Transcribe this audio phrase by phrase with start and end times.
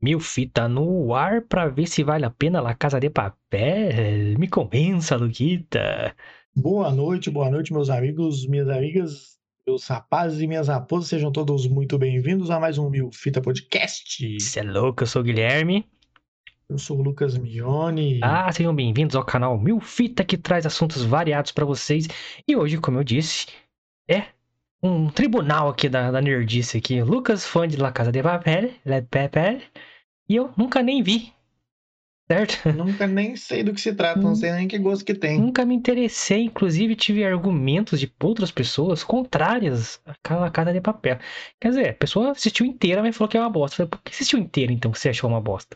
[0.00, 4.38] Mil fita no ar pra ver se vale a pena La Casa de Papel.
[4.38, 6.14] Me convença, Luquita.
[6.54, 11.08] Boa noite, boa noite, meus amigos, minhas amigas, meus rapazes e minhas raposas.
[11.08, 14.38] Sejam todos muito bem-vindos a mais um Mil Fita Podcast.
[14.38, 15.84] Você é louco, eu sou o Guilherme.
[16.68, 18.20] Eu sou o Lucas Mione.
[18.22, 22.06] Ah, sejam bem-vindos ao canal Mil Fita que traz assuntos variados pra vocês.
[22.46, 23.48] E hoje, como eu disse,
[24.08, 24.26] é
[24.82, 27.02] um tribunal aqui da, da nerdice aqui.
[27.02, 29.60] Lucas, fã de La Casa de Papel, Le Papel,
[30.28, 31.32] e eu nunca nem vi.
[32.30, 32.68] Certo?
[32.76, 35.40] Nunca nem sei do que se trata, não sei nem que gosto que tem.
[35.40, 41.18] Nunca me interessei, inclusive tive argumentos de outras pessoas contrárias à Casa de Papel.
[41.58, 43.76] Quer dizer, a pessoa assistiu inteira, mas falou que é uma bosta.
[43.76, 45.74] Eu falei, por que assistiu inteira então que você achou uma bosta?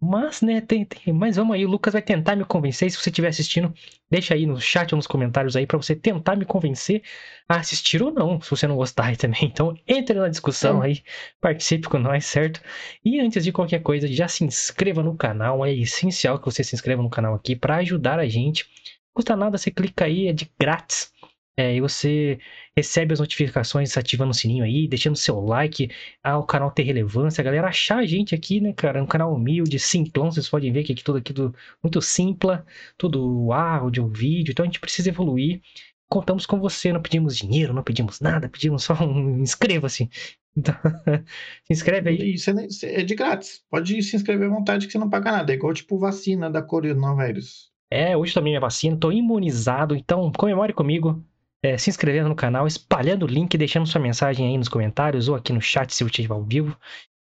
[0.00, 2.90] Mas, né, tem, tem, mas vamos aí, o Lucas vai tentar me convencer.
[2.90, 3.72] Se você estiver assistindo,
[4.10, 7.02] deixa aí no chat ou nos comentários aí para você tentar me convencer
[7.48, 9.46] a assistir ou não, se você não gostar aí também.
[9.56, 11.02] Então, entre na discussão aí,
[11.40, 12.60] participe com nós, certo?
[13.02, 16.74] E antes de qualquer coisa, já se inscreva no canal, é essencial que você se
[16.74, 18.64] inscreva no canal aqui para ajudar a gente.
[18.64, 21.10] Não custa nada, você clica aí, é de grátis.
[21.58, 22.38] É, e você
[22.76, 25.90] recebe as notificações ativando o sininho aí, deixando seu like,
[26.22, 29.02] ao canal ter relevância, a galera achar a gente aqui, né, cara?
[29.02, 32.60] Um canal humilde, simplão, vocês podem ver que aqui tudo aqui do, muito simples,
[32.98, 35.62] tudo áudio, vídeo, então a gente precisa evoluir.
[36.10, 40.10] Contamos com você, não pedimos dinheiro, não pedimos nada, pedimos só um inscreva-se.
[40.54, 40.74] Então,
[41.64, 42.34] se inscreve aí.
[42.34, 42.50] Isso
[42.84, 43.64] é de grátis.
[43.70, 45.52] Pode se inscrever à vontade que você não paga nada.
[45.52, 47.70] É igual tipo vacina da coronavírus.
[47.90, 51.24] É, hoje também é vacina, tô imunizado, então comemore comigo
[51.66, 55.34] é, se inscrevendo no canal, espalhando o link, deixando sua mensagem aí nos comentários ou
[55.34, 56.76] aqui no chat se você estiver ao vivo.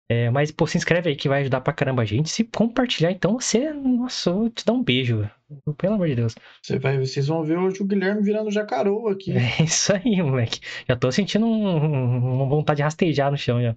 [0.09, 2.29] É, mas, pô, se inscreve aí que vai ajudar pra caramba a gente.
[2.29, 5.29] Se compartilhar, então você, nossa, eu te dar um beijo.
[5.77, 6.35] Pelo amor de Deus.
[6.61, 9.31] Você vai, vocês vão ver hoje o Guilherme virando jacarô aqui.
[9.31, 10.59] É isso aí, moleque.
[10.87, 13.75] Já tô sentindo um, uma vontade de rastejar no chão já.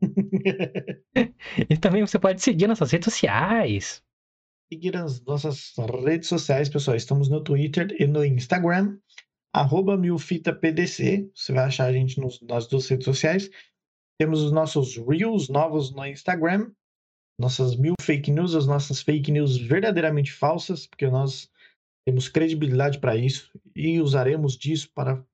[1.68, 4.02] e também você pode seguir nossas redes sociais.
[4.72, 5.74] Seguir as nossas
[6.04, 6.96] redes sociais, pessoal.
[6.96, 8.96] Estamos no Twitter e no Instagram
[9.54, 13.48] arroba milfitapdc, você vai achar a gente nos, nas duas redes sociais.
[14.18, 16.72] Temos os nossos Reels novos no Instagram,
[17.38, 21.48] nossas mil fake news, as nossas fake news verdadeiramente falsas, porque nós
[22.04, 25.24] temos credibilidade para isso e usaremos disso para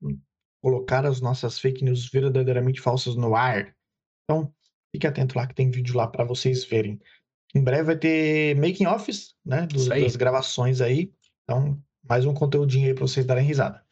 [0.62, 3.74] colocar as nossas fake news verdadeiramente falsas no ar.
[4.24, 4.52] Então,
[4.94, 7.00] fique atento lá que tem vídeo lá para vocês verem.
[7.54, 11.12] Em breve vai ter making offs, né, dos, das gravações aí.
[11.44, 13.84] Então, mais um conteúdinho aí para vocês darem risada.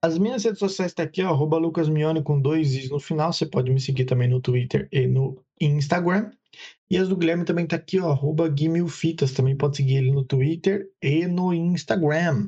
[0.00, 3.32] As minhas redes sociais estão tá aqui, ó, arroba lucasmione com dois i's no final.
[3.32, 6.30] Você pode me seguir também no Twitter e no Instagram.
[6.88, 8.16] E as do Guilherme também tá aqui, ó,
[8.48, 9.32] guimilfitas.
[9.32, 12.46] Também pode seguir ele no Twitter e no Instagram.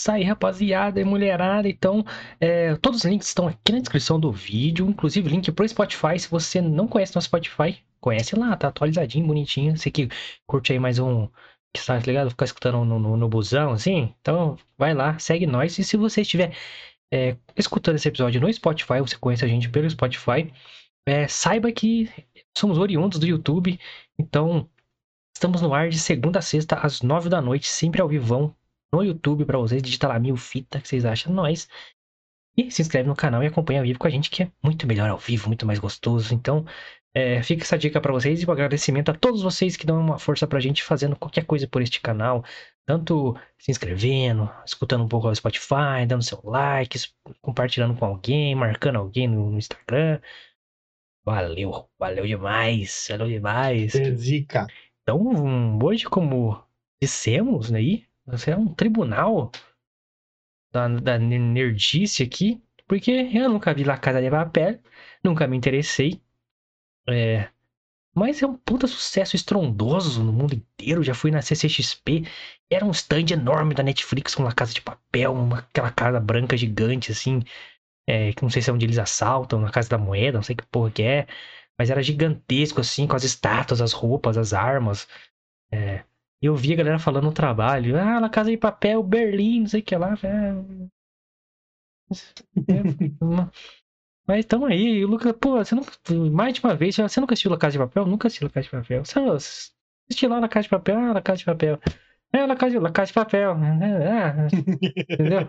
[0.00, 1.68] Isso aí, rapaziada e mulherada.
[1.68, 2.04] Então,
[2.40, 4.88] é, todos os links estão aqui na descrição do vídeo.
[4.88, 6.18] Inclusive, link pro Spotify.
[6.18, 9.76] Se você não conhece nosso Spotify, conhece lá, tá atualizadinho, bonitinho.
[9.76, 10.08] Você que
[10.46, 11.28] curte aí mais um
[11.72, 12.30] que está ligado?
[12.30, 14.14] Ficar escutando no, no, no, busão, assim.
[14.20, 15.78] Então, vai lá, segue nós.
[15.78, 16.56] E se você estiver
[17.12, 20.52] é, escutando esse episódio no Spotify, você conhece a gente pelo Spotify,
[21.06, 22.10] é, saiba que
[22.56, 23.78] somos oriundos do YouTube.
[24.18, 24.68] Então,
[25.34, 28.54] estamos no ar de segunda a sexta, às nove da noite, sempre ao vivão
[28.92, 29.82] no YouTube para vocês.
[29.82, 31.68] Digita lá mil fita que vocês acham nós.
[32.56, 34.86] E se inscreve no canal e acompanha ao vivo com a gente, que é muito
[34.86, 36.34] melhor ao vivo, muito mais gostoso.
[36.34, 36.66] Então,
[37.12, 40.18] é, fica essa dica para vocês e um agradecimento a todos vocês que dão uma
[40.18, 42.44] força pra gente fazendo qualquer coisa por este canal.
[42.86, 46.98] Tanto se inscrevendo, escutando um pouco ao Spotify, dando seu like,
[47.40, 50.20] compartilhando com alguém, marcando alguém no Instagram.
[51.24, 53.94] Valeu, valeu demais, valeu demais.
[53.94, 54.66] É zica.
[55.02, 56.62] Então, hoje, como
[57.02, 59.50] dissemos aí, você é um tribunal
[60.72, 64.78] da, da nerdice aqui, porque eu nunca vi La Casa de Papel,
[65.22, 66.20] nunca me interessei.
[67.10, 67.50] É,
[68.14, 71.02] mas é um puta sucesso estrondoso no mundo inteiro.
[71.02, 72.24] Já fui na CCXP.
[72.70, 76.56] Era um stand enorme da Netflix com uma casa de papel, uma, aquela casa branca
[76.56, 77.42] gigante, assim.
[78.08, 80.56] É, que não sei se é onde eles assaltam, na Casa da Moeda, não sei
[80.56, 81.26] que porra que é.
[81.78, 85.08] Mas era gigantesco, assim, com as estátuas, as roupas, as armas.
[85.72, 86.04] É,
[86.42, 87.98] eu vi a galera falando no trabalho.
[87.98, 90.14] Ah, na Casa de Papel, Berlim, não sei o que lá.
[90.24, 90.90] É...
[94.30, 95.90] Mas tamo aí, o Lucas, pô, você nunca.
[96.30, 98.06] Mais de uma vez, você nunca assistiu La Casa de Papel?
[98.06, 99.04] Nunca assistiu La Casa de Papel.
[99.04, 99.18] Você
[100.08, 100.98] assistiu lá na Casa de Papel?
[100.98, 101.80] Ah, La Casa de Papel.
[102.32, 103.56] É, La Casa de, La Casa de Papel.
[103.82, 104.46] É,
[105.12, 105.48] entendeu?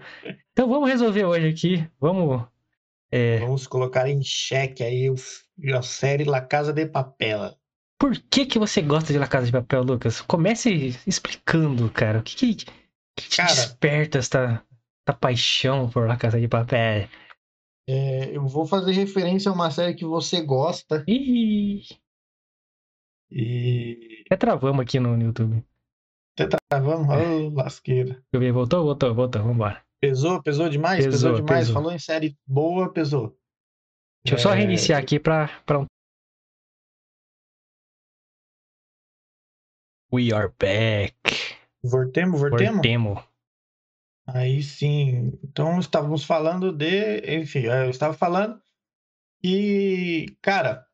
[0.51, 1.87] Então vamos resolver hoje aqui.
[1.99, 2.43] Vamos.
[3.11, 3.37] É...
[3.37, 5.07] Vamos colocar em xeque aí
[5.77, 7.55] a série La Casa de Papel.
[7.99, 10.21] Por que, que você gosta de La Casa de Papel, Lucas?
[10.21, 12.17] Comece explicando, cara.
[12.17, 12.65] O que, que,
[13.15, 14.65] que cara, desperta esta,
[15.01, 17.07] esta paixão por La Casa de Papel?
[17.87, 21.03] É, eu vou fazer referência a uma série que você gosta.
[21.07, 21.81] Ih.
[23.29, 24.23] E.
[24.25, 25.63] Até travamos aqui no, no YouTube.
[26.39, 28.13] Até travamos, ô lasqueira.
[28.13, 29.83] Deixa eu ver, voltou, voltou, voltou, vambora.
[30.01, 31.05] Pesou, pesou demais?
[31.05, 31.67] Pesou, Pesou, demais?
[31.67, 31.73] pesou.
[31.73, 33.37] Falou em série boa, pesou.
[34.25, 35.85] Deixa eu só É, reiniciar aqui pra, pra um.
[40.13, 41.15] We are back.
[41.83, 42.73] Voltemos, voltemos?
[42.75, 43.23] Voltemos.
[44.27, 45.37] Aí sim.
[45.43, 47.19] Então estávamos falando de.
[47.41, 48.61] Enfim, eu estava falando
[49.41, 50.85] que, cara,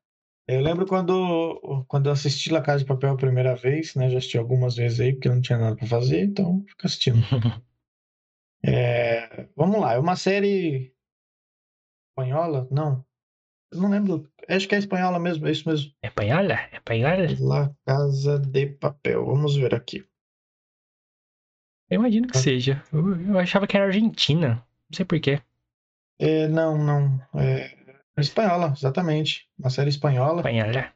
[0.48, 4.10] eu lembro quando, quando eu assisti La Casa de Papel a primeira vez, né?
[4.10, 7.18] Já assisti algumas vezes aí, porque não tinha nada para fazer, então fico assistindo.
[8.66, 10.92] É, vamos lá, é uma série
[12.10, 12.68] espanhola?
[12.72, 13.06] Não.
[13.72, 14.30] Eu não lembro.
[14.50, 15.92] Acho que é espanhola mesmo, é isso mesmo.
[16.02, 16.54] É panhola?
[16.72, 17.28] É panhola?
[17.40, 19.26] La Casa de Papel.
[19.26, 20.06] Vamos ver aqui.
[21.90, 22.84] Eu imagino que seja.
[22.92, 24.64] Eu, eu achava que era Argentina.
[24.90, 25.42] Não sei porquê.
[26.20, 27.22] É, não, não.
[27.40, 27.76] É,
[28.18, 29.48] espanhola, exatamente.
[29.58, 30.42] Uma série espanhola.
[30.44, 30.92] Panhola.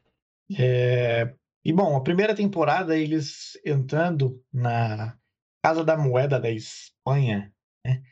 [0.58, 1.34] É,
[1.64, 5.16] E bom, a primeira temporada, eles entrando na
[5.64, 7.52] Casa da Moeda da Espanha,
[7.84, 8.02] né?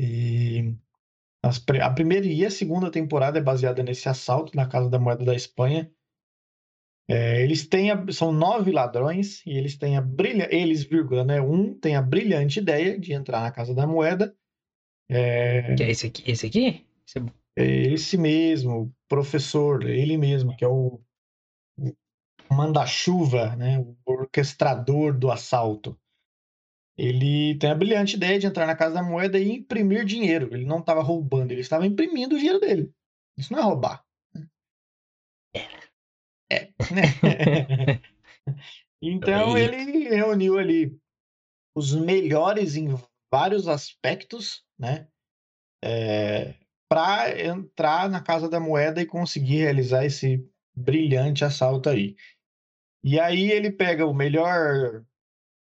[0.00, 0.74] E
[1.80, 5.34] a primeira e a segunda temporada é baseada nesse assalto na Casa da Moeda da
[5.34, 5.90] Espanha.
[7.10, 11.40] É, eles têm a- são nove ladrões e eles têm a brilha, eles, vírgula, né?
[11.40, 14.36] Um tem a brilhante ideia de entrar na Casa da Moeda.
[15.08, 16.22] É, Que é esse aqui?
[16.30, 16.86] Esse aqui?
[17.06, 17.64] Esse- é
[17.94, 21.00] esse mesmo, o professor, ele mesmo, que é o,
[21.78, 25.98] o manda-chuva, né, o orquestrador do assalto.
[26.96, 30.48] Ele tem a brilhante ideia de entrar na Casa da Moeda e imprimir dinheiro.
[30.52, 32.92] Ele não estava roubando, ele estava imprimindo o dinheiro dele.
[33.36, 34.04] Isso não é roubar.
[36.50, 36.72] É?
[39.00, 39.62] Então Aí.
[39.62, 40.98] ele reuniu ali
[41.76, 42.88] os melhores em
[43.30, 45.06] vários aspectos, né?
[46.90, 52.16] para entrar na Casa da Moeda e conseguir realizar esse brilhante assalto aí.
[53.04, 55.04] E aí ele pega o melhor,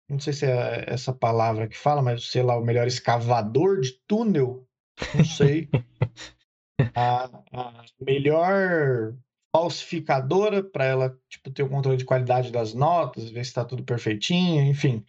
[0.07, 3.93] não sei se é essa palavra que fala, mas sei lá, o melhor escavador de
[4.05, 4.67] túnel,
[5.15, 5.69] não sei.
[6.93, 9.15] a, a melhor
[9.55, 13.83] falsificadora para ela tipo ter o controle de qualidade das notas, ver se está tudo
[13.83, 15.05] perfeitinho, enfim.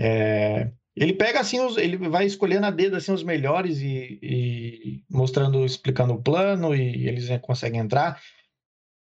[0.00, 5.04] É, ele pega assim, os, ele vai escolhendo a dedo assim os melhores e, e
[5.08, 8.20] mostrando, explicando o plano e eles né, conseguem entrar.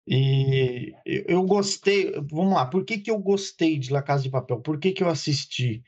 [0.09, 4.61] E eu gostei, vamos lá, por que que eu gostei de La Casa de Papel?
[4.61, 5.83] Por que que eu assisti?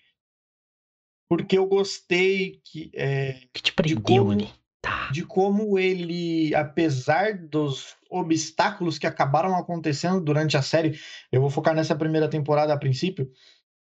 [1.29, 4.58] Porque eu gostei que, é, que te prendeu como- ali.
[4.81, 5.09] Tá.
[5.11, 10.97] de como ele, apesar dos obstáculos que acabaram acontecendo durante a série,
[11.31, 13.29] eu vou focar nessa primeira temporada a princípio,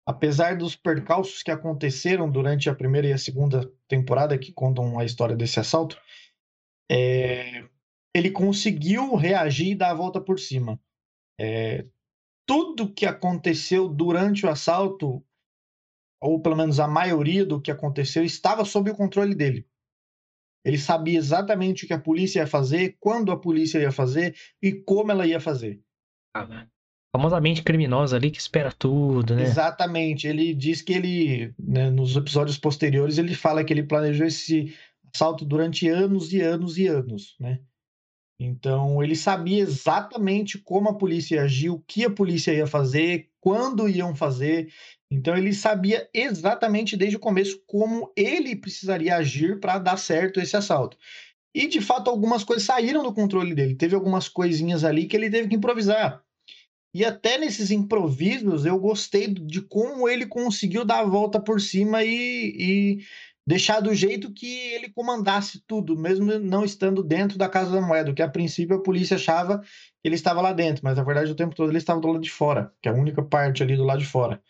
[0.07, 5.05] apesar dos percalços que aconteceram durante a primeira e a segunda temporada, que contam a
[5.05, 5.99] história desse assalto,
[6.91, 7.65] é,
[8.15, 10.79] ele conseguiu reagir e dar a volta por cima.
[11.41, 11.87] É,
[12.47, 15.25] tudo que aconteceu durante o assalto,
[16.21, 19.67] ou pelo menos a maioria do que aconteceu, estava sob o controle dele.
[20.65, 24.73] Ele sabia exatamente o que a polícia ia fazer, quando a polícia ia fazer e
[24.73, 25.81] como ela ia fazer.
[26.35, 26.67] Ah,
[27.15, 29.43] Famosamente criminosa ali que espera tudo, né?
[29.43, 30.27] Exatamente.
[30.27, 34.75] Ele diz que ele, né, nos episódios posteriores, ele fala que ele planejou esse
[35.15, 37.61] assalto durante anos e anos e anos, né?
[38.45, 43.29] Então, ele sabia exatamente como a polícia ia agir, o que a polícia ia fazer,
[43.41, 44.69] quando iam fazer.
[45.09, 50.57] Então, ele sabia exatamente desde o começo como ele precisaria agir para dar certo esse
[50.57, 50.97] assalto.
[51.55, 53.77] E, de fato, algumas coisas saíram do controle dele.
[53.77, 56.21] Teve algumas coisinhas ali que ele teve que improvisar.
[56.95, 62.05] E até nesses improvisos eu gostei de como ele conseguiu dar a volta por cima
[62.05, 62.11] e,
[62.59, 62.99] e
[63.47, 68.15] deixar do jeito que ele comandasse tudo, mesmo não estando dentro da Casa da Moeda,
[68.15, 69.69] que a princípio a polícia achava que
[70.05, 72.31] ele estava lá dentro, mas na verdade o tempo todo ele estava do lado de
[72.31, 74.43] fora, que é a única parte ali do lado de fora.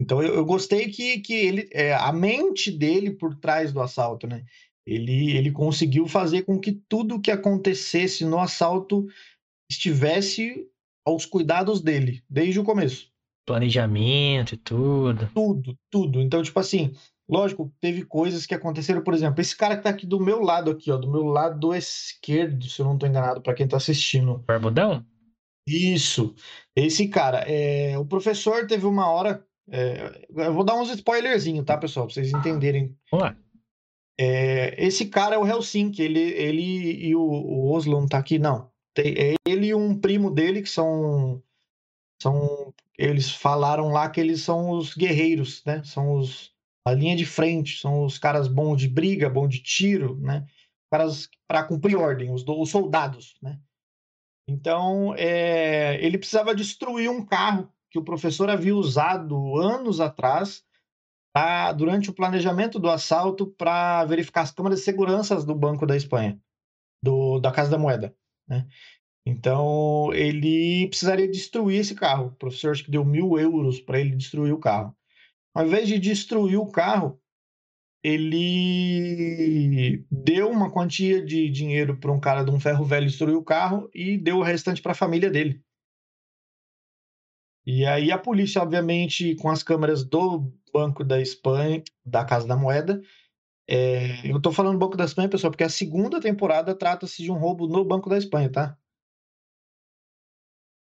[0.00, 4.26] Então eu, eu gostei que, que ele, é, a mente dele por trás do assalto,
[4.26, 4.44] né?
[4.86, 9.06] Ele, ele conseguiu fazer com que tudo que acontecesse no assalto
[9.70, 10.68] estivesse
[11.06, 13.10] aos cuidados dele, desde o começo.
[13.46, 15.30] Planejamento e tudo.
[15.34, 16.20] Tudo, tudo.
[16.20, 16.94] Então, tipo assim,
[17.28, 20.70] lógico, teve coisas que aconteceram, por exemplo, esse cara que tá aqui do meu lado
[20.70, 24.44] aqui, ó, do meu lado esquerdo, se eu não tô enganado, para quem tá assistindo.
[24.46, 25.04] Barbudão?
[25.66, 26.34] Isso.
[26.76, 31.76] Esse cara, é, o professor teve uma hora, é, eu vou dar uns spoilerzinhos, tá,
[31.76, 32.96] pessoal, pra vocês entenderem.
[33.10, 33.36] Vamos lá.
[34.18, 38.38] É, esse cara é o Helsinki, ele, ele e o, o Oslo não tá aqui,
[38.38, 38.70] não.
[38.94, 41.42] Tem, é ele e um primo dele que são
[42.22, 45.82] são eles falaram lá que eles são os guerreiros, né?
[45.82, 46.53] São os
[46.86, 50.46] a linha de frente, são os caras bons de briga, bons de tiro, né?
[50.90, 53.58] Caras para cumprir ordem, os, os soldados, né?
[54.46, 60.62] Então, é, ele precisava destruir um carro que o professor havia usado anos atrás
[61.32, 65.96] pra, durante o planejamento do assalto para verificar as câmeras de segurança do Banco da
[65.96, 66.38] Espanha,
[67.02, 68.14] do, da Casa da Moeda.
[68.46, 68.66] Né?
[69.26, 72.26] Então, ele precisaria destruir esse carro.
[72.26, 74.94] O professor acho que deu mil euros para ele destruir o carro.
[75.54, 77.20] Ao invés de destruir o carro,
[78.02, 83.44] ele deu uma quantia de dinheiro para um cara de um ferro velho destruir o
[83.44, 85.62] carro e deu o restante para a família dele.
[87.66, 92.56] E aí a polícia, obviamente, com as câmeras do Banco da Espanha, da Casa da
[92.56, 93.00] Moeda,
[93.66, 94.30] é...
[94.30, 97.66] eu estou falando Banco da Espanha, pessoal, porque a segunda temporada trata-se de um roubo
[97.66, 98.78] no Banco da Espanha, tá?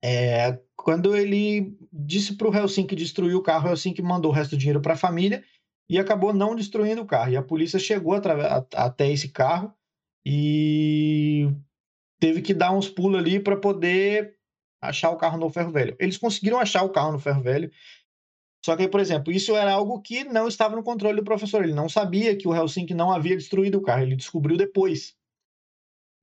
[0.02, 0.58] É...
[0.76, 4.58] Quando ele disse para o Helsinki destruir o carro, o Helsinki mandou o resto do
[4.58, 5.44] dinheiro para a família
[5.88, 7.32] e acabou não destruindo o carro.
[7.32, 8.14] E a polícia chegou
[8.74, 9.74] até esse carro
[10.24, 11.48] e
[12.20, 14.36] teve que dar uns pulos ali para poder
[14.80, 15.96] achar o carro no ferro velho.
[15.98, 17.70] Eles conseguiram achar o carro no ferro velho.
[18.64, 21.64] Só que, por exemplo, isso era algo que não estava no controle do professor.
[21.64, 24.02] Ele não sabia que o Helsinki não havia destruído o carro.
[24.02, 25.16] Ele descobriu depois.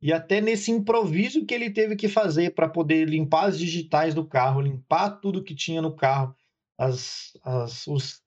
[0.05, 4.24] E até nesse improviso que ele teve que fazer para poder limpar as digitais do
[4.24, 6.35] carro, limpar tudo que tinha no carro,
[6.77, 8.21] as, as, os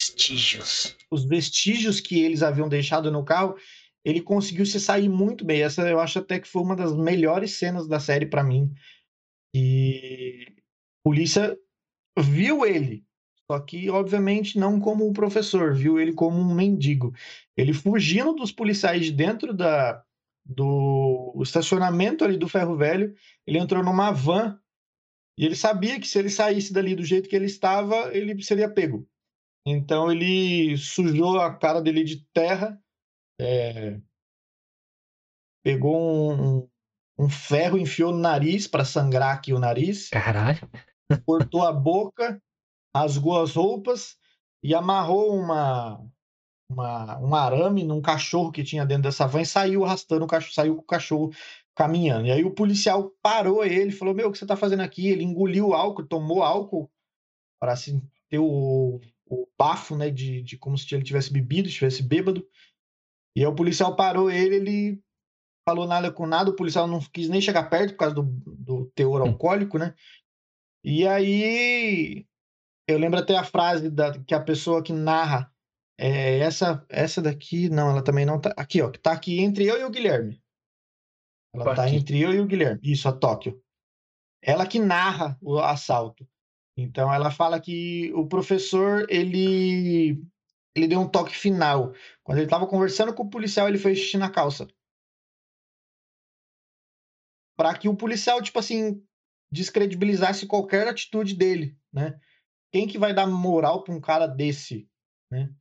[0.00, 0.96] vestígios.
[1.10, 3.54] Os vestígios que eles haviam deixado no carro,
[4.02, 5.60] ele conseguiu se sair muito bem.
[5.60, 8.72] Essa eu acho até que foi uma das melhores cenas da série para mim.
[9.54, 11.54] E a polícia
[12.18, 13.04] viu ele,
[13.46, 17.12] só que obviamente não como um professor, viu ele como um mendigo.
[17.54, 20.02] Ele fugindo dos policiais de dentro da,
[20.44, 23.14] do estacionamento ali do ferro velho,
[23.46, 24.58] ele entrou numa van
[25.38, 28.72] e ele sabia que se ele saísse dali do jeito que ele estava, ele seria
[28.72, 29.08] pego.
[29.64, 32.78] Então ele sujou a cara dele de terra,
[33.40, 33.98] é,
[35.62, 36.68] pegou um,
[37.18, 40.08] um, ferro, enfiou no nariz para sangrar aqui o nariz.
[40.08, 40.68] Caralho.
[41.24, 42.40] Cortou a boca,
[42.94, 44.16] rasgou as roupas
[44.62, 46.06] e amarrou uma,
[46.70, 50.54] uma, um arame num cachorro que tinha dentro dessa van e saiu arrastando o cachorro,
[50.54, 51.30] saiu com o cachorro
[51.74, 52.26] caminhando.
[52.26, 55.08] E aí o policial parou ele, falou: Meu, o que você está fazendo aqui?
[55.08, 56.90] Ele engoliu álcool, tomou álcool
[57.60, 59.00] para assim, ter o
[59.30, 62.44] o bafo, né, de, de como se ele tivesse bebido, estivesse bêbado.
[63.36, 65.02] E aí o policial parou ele, ele
[65.64, 68.86] falou nada com nada, o policial não quis nem chegar perto por causa do, do
[68.86, 69.28] teor hum.
[69.28, 69.94] alcoólico, né?
[70.82, 72.26] E aí
[72.88, 75.49] eu lembro até a frase da, que a pessoa que narra
[76.00, 79.66] é, essa essa daqui, não, ela também não tá aqui, ó, que tá aqui entre
[79.66, 80.42] eu e o Guilherme.
[81.54, 82.80] Ela tá entre eu e o Guilherme.
[82.82, 83.62] Isso, a Tóquio.
[84.42, 86.26] Ela que narra o assalto.
[86.74, 90.22] Então ela fala que o professor ele
[90.74, 91.92] ele deu um toque final.
[92.22, 94.66] Quando ele estava conversando com o policial, ele fez xixi na calça.
[97.58, 99.04] Para que o policial, tipo assim,
[99.52, 102.18] descredibilizasse qualquer atitude dele, né?
[102.72, 104.88] Quem que vai dar moral para um cara desse,
[105.30, 105.52] né?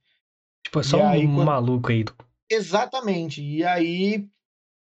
[0.63, 1.45] Tipo, é só aí, um quando...
[1.45, 2.05] maluco aí.
[2.51, 3.41] Exatamente.
[3.41, 4.29] E aí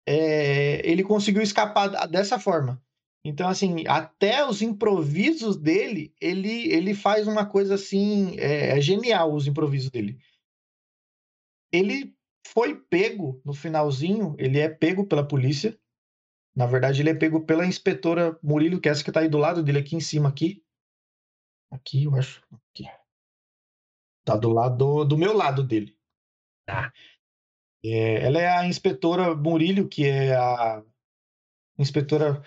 [0.07, 0.81] é...
[0.89, 2.83] ele conseguiu escapar dessa forma.
[3.25, 9.35] Então, assim, até os improvisos dele, ele, ele faz uma coisa assim, é, é genial
[9.35, 10.19] os improvisos dele.
[11.73, 12.15] Ele
[12.47, 15.79] foi pego no finalzinho, ele é pego pela polícia.
[16.57, 19.39] Na verdade, ele é pego pela inspetora Murilo, que é essa que tá aí do
[19.39, 20.65] lado dele, aqui em cima, aqui.
[21.71, 22.43] Aqui, eu acho.
[22.71, 22.89] Aqui.
[24.29, 25.97] Tá do lado do meu lado dele.
[26.67, 26.93] Tá.
[27.83, 30.85] É, ela é a inspetora Murilo, que é a
[31.79, 32.43] inspetora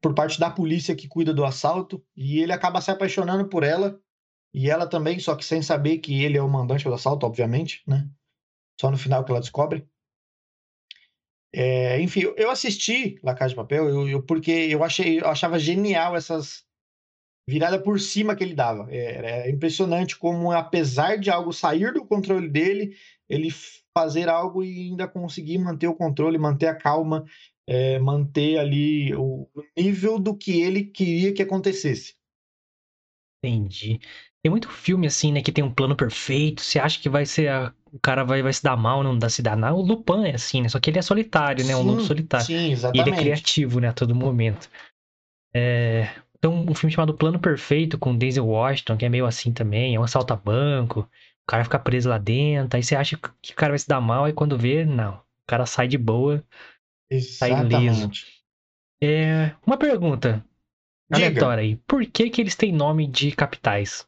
[0.00, 4.00] por parte da polícia que cuida do assalto e ele acaba se apaixonando por ela
[4.54, 7.82] e ela também, só que sem saber que ele é o mandante do assalto, obviamente,
[7.86, 8.08] né?
[8.80, 9.86] Só no final que ela descobre.
[11.52, 15.58] É, enfim, eu assisti La Casa de Papel eu, eu, porque eu achei, eu achava
[15.58, 16.65] genial essas
[17.48, 18.86] virada por cima que ele dava.
[18.90, 22.96] É, é impressionante como, apesar de algo sair do controle dele,
[23.28, 23.50] ele
[23.96, 27.24] fazer algo e ainda conseguir manter o controle, manter a calma
[27.66, 32.14] é, manter ali o nível do que ele queria que acontecesse.
[33.42, 34.00] Entendi.
[34.42, 36.62] Tem muito filme assim, né, que tem um plano perfeito.
[36.62, 37.74] Você acha que vai ser a...
[37.92, 39.74] o cara vai, vai se dar mal, não dá se dar nada.
[39.74, 40.68] O Lupin é assim, né?
[40.68, 41.74] Só que ele é solitário, né?
[41.74, 42.46] Sim, um lobo solitário.
[42.46, 43.08] Sim, exatamente.
[43.08, 44.70] E ele é criativo, né, a todo momento.
[45.54, 46.08] É...
[46.40, 50.00] Tem um filme chamado Plano Perfeito com Denzel Washington, que é meio assim também, é
[50.00, 51.00] um assalto a banco.
[51.00, 54.00] O cara fica preso lá dentro, aí você acha que o cara vai se dar
[54.00, 55.14] mal, e quando vê, não.
[55.14, 56.44] O cara sai de boa
[57.10, 58.26] Exatamente.
[59.00, 60.44] É, uma pergunta
[61.10, 61.76] aleatória aí.
[61.86, 64.06] Por que, que eles têm nome de capitais?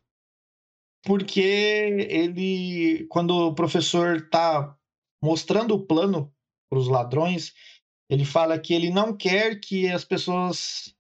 [1.05, 4.77] Porque ele, quando o professor está
[5.23, 6.33] mostrando o plano
[6.69, 7.55] para os ladrões,
[8.11, 10.95] ele fala que ele não quer que as pessoas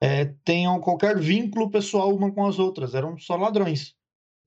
[0.00, 3.94] é, tenham qualquer vínculo pessoal uma com as outras, eram só ladrões.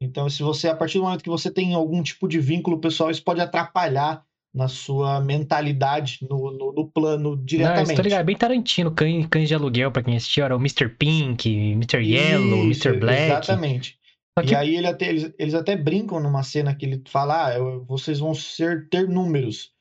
[0.01, 3.12] Então, se você, a partir do momento que você tem algum tipo de vínculo pessoal,
[3.12, 7.96] isso pode atrapalhar na sua mentalidade, no, no, no plano diretamente.
[7.96, 10.89] Não, ligado, é bem Tarantino, cães, cães de aluguel, pra quem assistiu, era o Mr.
[10.89, 12.00] Pink, Mr.
[12.00, 13.00] Yellow, isso, Mr.
[13.00, 13.22] Black.
[13.24, 14.00] Exatamente.
[14.43, 14.51] Que...
[14.51, 18.20] E aí ele até, eles, eles até brincam numa cena que ele fala, ah, vocês
[18.20, 19.72] vão ser, ter números.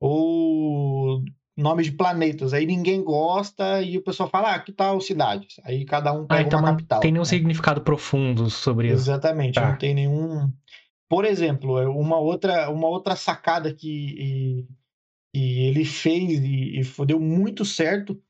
[0.00, 1.24] Ou
[1.56, 2.52] nomes de planetas.
[2.52, 5.56] Aí ninguém gosta e o pessoal fala, ah, que tal cidades?
[5.64, 7.00] Aí cada um pega ah, então uma capital.
[7.00, 7.28] Tem nenhum né?
[7.28, 8.96] significado profundo sobre isso.
[8.96, 9.68] Exatamente, tá.
[9.68, 10.50] não tem nenhum.
[11.08, 13.86] Por exemplo, é uma outra, uma outra sacada que,
[14.18, 14.66] e,
[15.34, 18.20] e ele fez e, e deu muito certo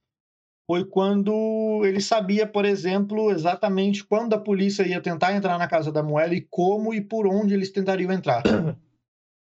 [0.66, 5.92] foi quando ele sabia, por exemplo, exatamente quando a polícia ia tentar entrar na Casa
[5.92, 8.42] da Moeda e como e por onde eles tentariam entrar.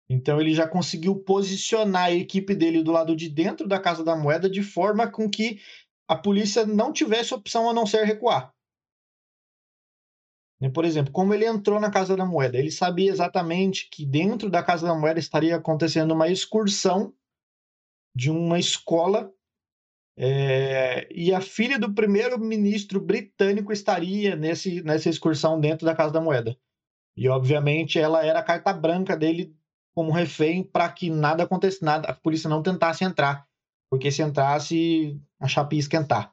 [0.09, 4.15] Então ele já conseguiu posicionar a equipe dele do lado de dentro da Casa da
[4.15, 5.59] Moeda de forma com que
[6.07, 8.53] a polícia não tivesse opção a não ser recuar.
[10.73, 14.63] Por exemplo, como ele entrou na Casa da Moeda, ele sabia exatamente que dentro da
[14.63, 17.13] Casa da Moeda estaria acontecendo uma excursão
[18.15, 19.31] de uma escola
[20.17, 26.19] é, e a filha do primeiro-ministro britânico estaria nesse, nessa excursão dentro da Casa da
[26.19, 26.57] Moeda.
[27.15, 29.55] E, obviamente, ela era a carta branca dele
[29.97, 33.47] como refém para que nada acontecesse, nada, a polícia não tentasse entrar,
[33.89, 36.31] porque se entrasse, a chapa ia esquentar.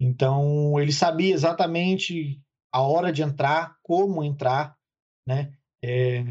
[0.00, 4.78] Então, ele sabia exatamente a hora de entrar, como entrar,
[5.28, 5.52] né?
[5.84, 6.24] É...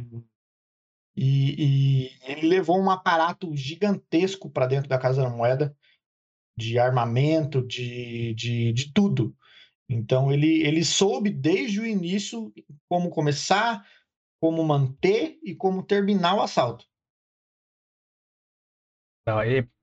[1.15, 5.77] E, e, ele levou um aparato gigantesco para dentro da Casa da Moeda,
[6.57, 9.37] de armamento, de, de, de tudo.
[9.87, 12.51] Então, ele, ele soube desde o início
[12.89, 13.85] como começar,
[14.39, 16.85] como manter e como terminar o assalto.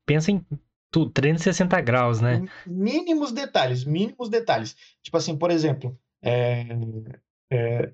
[0.05, 0.45] pensa em
[0.91, 2.43] tudo, 360 graus, né?
[2.67, 4.77] Mínimos detalhes, mínimos detalhes.
[5.03, 6.67] Tipo assim, por exemplo, é,
[7.53, 7.93] é,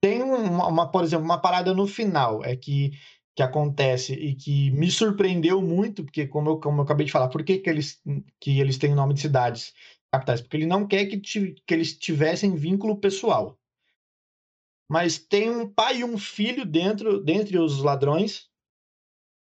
[0.00, 2.92] tem uma, uma, por exemplo, uma parada no final, é que,
[3.34, 7.28] que acontece e que me surpreendeu muito, porque como eu, como eu acabei de falar,
[7.28, 8.00] por que, que, eles,
[8.40, 9.74] que eles têm nome de cidades
[10.12, 10.40] capitais?
[10.40, 13.57] Porque ele não quer que, que eles tivessem vínculo pessoal
[14.88, 18.48] mas tem um pai e um filho dentro dentre os ladrões.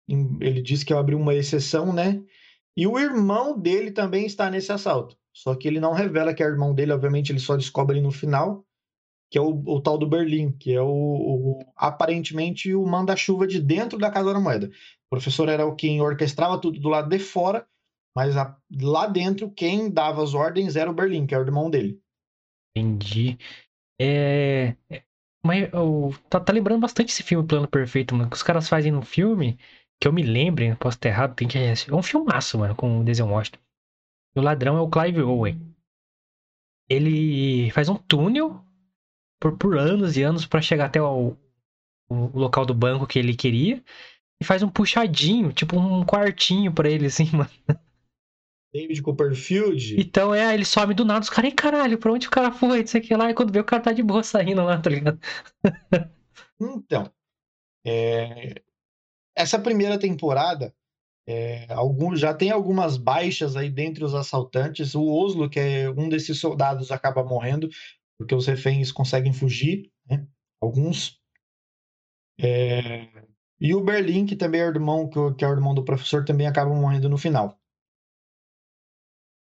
[0.09, 2.23] Ele disse que eu abri uma exceção, né?
[2.75, 5.17] E o irmão dele também está nesse assalto.
[5.33, 8.65] Só que ele não revela que é irmão dele, obviamente ele só descobre no final,
[9.29, 13.61] que é o, o tal do Berlim, que é o, o aparentemente o manda-chuva de
[13.61, 14.67] dentro da Casa da Moeda.
[14.67, 17.67] O professor era o quem orquestrava tudo do lado de fora,
[18.15, 21.69] mas a, lá dentro quem dava as ordens era o Berlim, que é o irmão
[21.69, 22.01] dele.
[22.75, 23.37] Entendi.
[23.99, 24.75] É,
[25.47, 28.29] mas eu, tá, tá, lembrando bastante esse filme Plano Perfeito, mano.
[28.29, 29.57] Que os caras fazem no filme,
[29.99, 31.57] que eu me lembre, posso estar errado, tem que.
[31.57, 33.59] É um filmaço, mano, com o Denzel Washington.
[34.35, 35.75] O ladrão é o Clive Owen.
[36.89, 38.63] Ele faz um túnel
[39.39, 41.35] por, por anos e anos para chegar até o,
[42.09, 43.83] o, local do banco que ele queria.
[44.41, 47.49] E faz um puxadinho, tipo um quartinho para ele, assim, mano.
[48.73, 49.99] David Copperfield.
[49.99, 52.81] Então é, ele some do nada, os caras, caralho, pra onde o cara foi?
[52.81, 55.19] Isso aqui lá, e quando vê o cara tá de boa saindo lá, tá ligado?
[56.59, 57.11] então,
[57.85, 58.61] é...
[59.35, 60.73] essa primeira temporada,
[61.29, 64.95] é, algum, já tem algumas baixas aí dentre os assaltantes.
[64.95, 67.69] O Oslo, que é um desses soldados, acaba morrendo,
[68.17, 70.25] porque os reféns conseguem fugir, né?
[70.61, 71.19] Alguns.
[72.39, 73.07] É...
[73.59, 76.47] E o Berlim, que também é o irmão, que é o irmão do professor, também
[76.47, 77.59] acaba morrendo no final.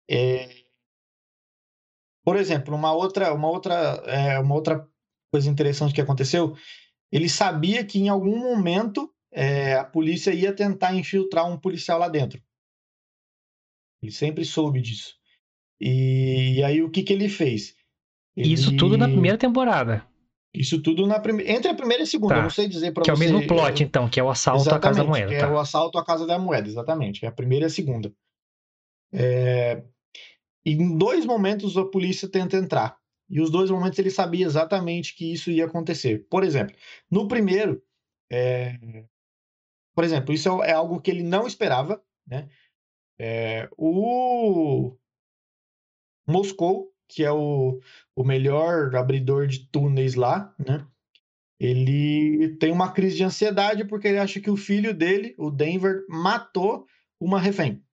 [0.10, 0.50] É...
[2.26, 3.74] Por exemplo, uma outra, uma, outra,
[4.06, 4.88] é, uma outra
[5.32, 6.56] coisa interessante que aconteceu,
[7.12, 12.08] ele sabia que em algum momento é, a polícia ia tentar infiltrar um policial lá
[12.08, 12.42] dentro.
[14.02, 15.16] Ele sempre soube disso.
[15.80, 17.76] E, e aí o que, que ele fez?
[18.36, 18.54] Ele...
[18.54, 20.06] Isso tudo na primeira temporada.
[20.54, 21.52] Isso tudo na primeira.
[21.52, 22.42] Entre a primeira e a segunda, tá.
[22.42, 23.06] não sei dizer para você.
[23.06, 25.34] Que é o mesmo plot, então, que é o assalto exatamente, à Casa da Moeda.
[25.34, 25.46] É tá.
[25.46, 27.24] é o assalto à Casa da Moeda, exatamente.
[27.24, 28.12] É a primeira e a segunda.
[29.14, 29.84] É...
[30.66, 32.98] Em dois momentos a polícia tenta entrar.
[33.30, 36.28] E os dois momentos ele sabia exatamente que isso ia acontecer.
[36.30, 36.76] Por exemplo,
[37.10, 37.82] no primeiro,
[38.32, 39.06] é...
[39.94, 42.50] por exemplo, isso é, é algo que ele não esperava, né?
[43.20, 43.70] É...
[43.78, 44.98] o
[46.28, 47.80] Moscou, que é o,
[48.16, 50.86] o melhor abridor de túneis lá, né?
[51.60, 56.06] Ele tem uma crise de ansiedade porque ele acha que o filho dele, o Denver,
[56.08, 56.86] matou
[57.20, 57.84] uma refém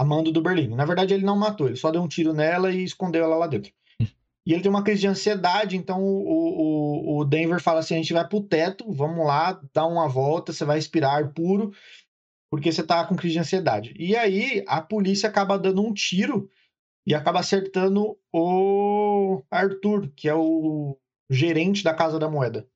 [0.00, 0.68] a mando do Berlim.
[0.74, 3.46] Na verdade, ele não matou, ele só deu um tiro nela e escondeu ela lá
[3.46, 3.72] dentro.
[4.46, 7.96] E ele tem uma crise de ansiedade, então o, o, o Denver fala assim: a
[7.96, 11.72] gente vai pro teto, vamos lá, dá uma volta, você vai respirar ar puro.
[12.50, 13.94] porque você tá com crise de ansiedade.
[13.98, 16.48] E aí a polícia acaba dando um tiro
[17.06, 20.98] e acaba acertando o Arthur, que é o
[21.30, 22.68] gerente da Casa da Moeda.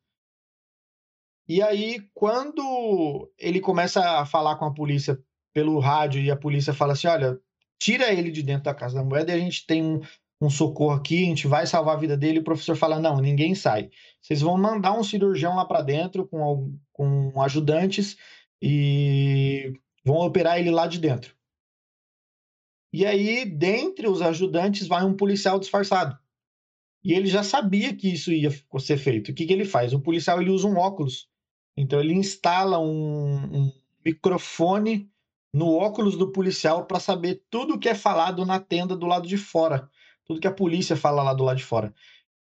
[1.48, 5.20] E aí, quando ele começa a falar com a polícia
[5.52, 7.38] pelo rádio e a polícia fala assim: olha,
[7.78, 10.00] tira ele de dentro da Casa da Moeda e a gente tem um,
[10.40, 12.38] um socorro aqui, a gente vai salvar a vida dele.
[12.38, 13.90] E o professor fala: não, ninguém sai.
[14.20, 18.16] Vocês vão mandar um cirurgião lá para dentro com, com ajudantes
[18.62, 19.72] e
[20.04, 21.34] vão operar ele lá de dentro.
[22.92, 26.18] E aí, dentre os ajudantes, vai um policial disfarçado.
[27.02, 29.30] E ele já sabia que isso ia ser feito.
[29.30, 29.92] O que, que ele faz?
[29.92, 31.28] O policial ele usa um óculos.
[31.76, 33.72] Então ele instala um, um
[34.04, 35.09] microfone
[35.52, 39.26] no óculos do policial para saber tudo o que é falado na tenda do lado
[39.26, 39.90] de fora.
[40.24, 41.92] Tudo que a polícia fala lá do lado de fora.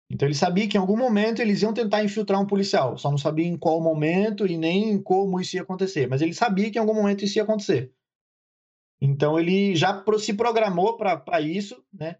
[0.09, 2.97] Então ele sabia que em algum momento eles iam tentar infiltrar um policial.
[2.97, 6.07] Só não sabia em qual momento e nem como isso ia acontecer.
[6.07, 7.93] Mas ele sabia que em algum momento isso ia acontecer.
[9.01, 12.17] Então ele já se programou para isso, né?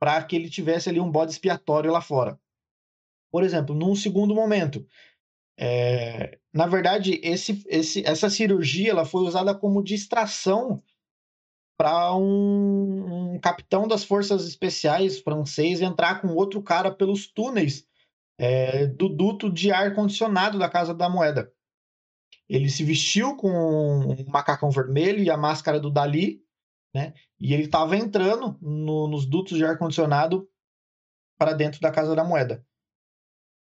[0.00, 2.40] Para que ele tivesse ali um bode expiatório lá fora.
[3.30, 4.84] Por exemplo, num segundo momento,
[5.58, 10.80] é, na verdade, esse, esse, essa cirurgia ela foi usada como distração
[11.76, 17.86] para um, um, capitão das forças especiais francês entrar com outro cara pelos túneis
[18.38, 21.52] é, do duto de ar condicionado da Casa da Moeda.
[22.48, 26.40] Ele se vestiu com um macacão vermelho e a máscara do Dali,
[26.94, 27.14] né?
[27.38, 30.48] E ele estava entrando no, nos dutos de ar-condicionado
[31.36, 32.64] para dentro da Casa da Moeda.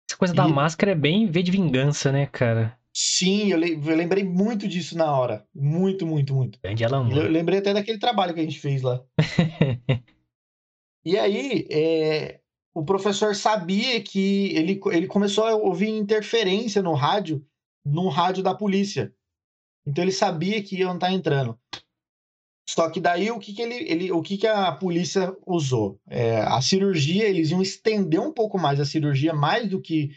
[0.09, 0.37] Essa coisa e...
[0.37, 2.75] da máscara é bem V de vingança, né, cara?
[2.91, 5.45] Sim, eu, le eu, lembrei muito disso na hora.
[5.53, 6.59] Muito, muito, muito.
[6.61, 9.03] Grande Alan Eu lembrei até daquele trabalho que a gente fez lá.
[11.05, 12.39] e aí, é,
[12.73, 17.45] o professor sabia que ele, ele começou a ouvir interferência no rádio
[17.85, 19.13] no rádio da polícia.
[19.85, 21.57] Então ele sabia que iam estar entrando.
[22.69, 25.99] Só que daí o que, que ele, ele o que, que a polícia usou?
[26.07, 30.11] É, a cirurgia, eles iam estender um pouco mais a cirurgia, mais do que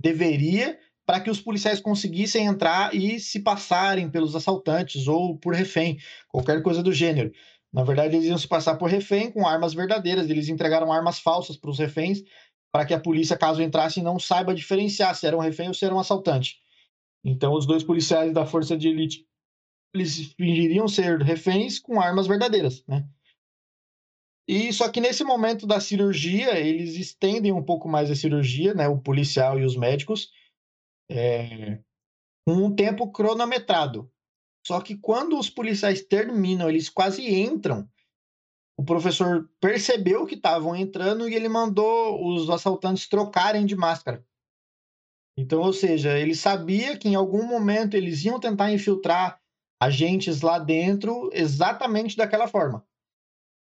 [0.00, 5.98] deveria, para que os policiais conseguissem entrar e se passarem pelos assaltantes ou por refém,
[6.30, 7.30] qualquer coisa do gênero.
[7.70, 11.54] Na verdade, eles iam se passar por refém com armas verdadeiras, eles entregaram armas falsas
[11.54, 12.22] para os reféns,
[12.72, 15.84] para que a polícia, caso entrasse, não saiba diferenciar se era um refém ou se
[15.84, 16.56] era um assaltante.
[17.22, 19.27] Então, os dois policiais da força de elite
[19.94, 23.08] eles fingiriam ser reféns com armas verdadeiras, né?
[24.46, 28.88] E só que nesse momento da cirurgia, eles estendem um pouco mais a cirurgia, né?
[28.88, 30.30] O policial e os médicos,
[31.10, 31.78] é,
[32.46, 34.10] um tempo cronometrado.
[34.66, 37.88] Só que quando os policiais terminam, eles quase entram.
[38.76, 44.24] O professor percebeu que estavam entrando e ele mandou os assaltantes trocarem de máscara.
[45.36, 49.40] Então, ou seja, ele sabia que em algum momento eles iam tentar infiltrar
[49.80, 52.84] agentes lá dentro exatamente daquela forma.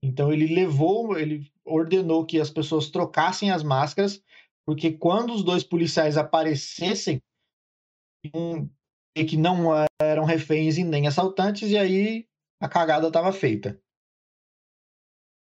[0.02, 4.22] Então ele levou, ele ordenou que as pessoas trocassem as máscaras,
[4.66, 7.22] porque quando os dois policiais aparecessem,
[9.16, 12.26] e que não eram reféns e nem assaltantes, e aí
[12.60, 13.80] a cagada estava feita.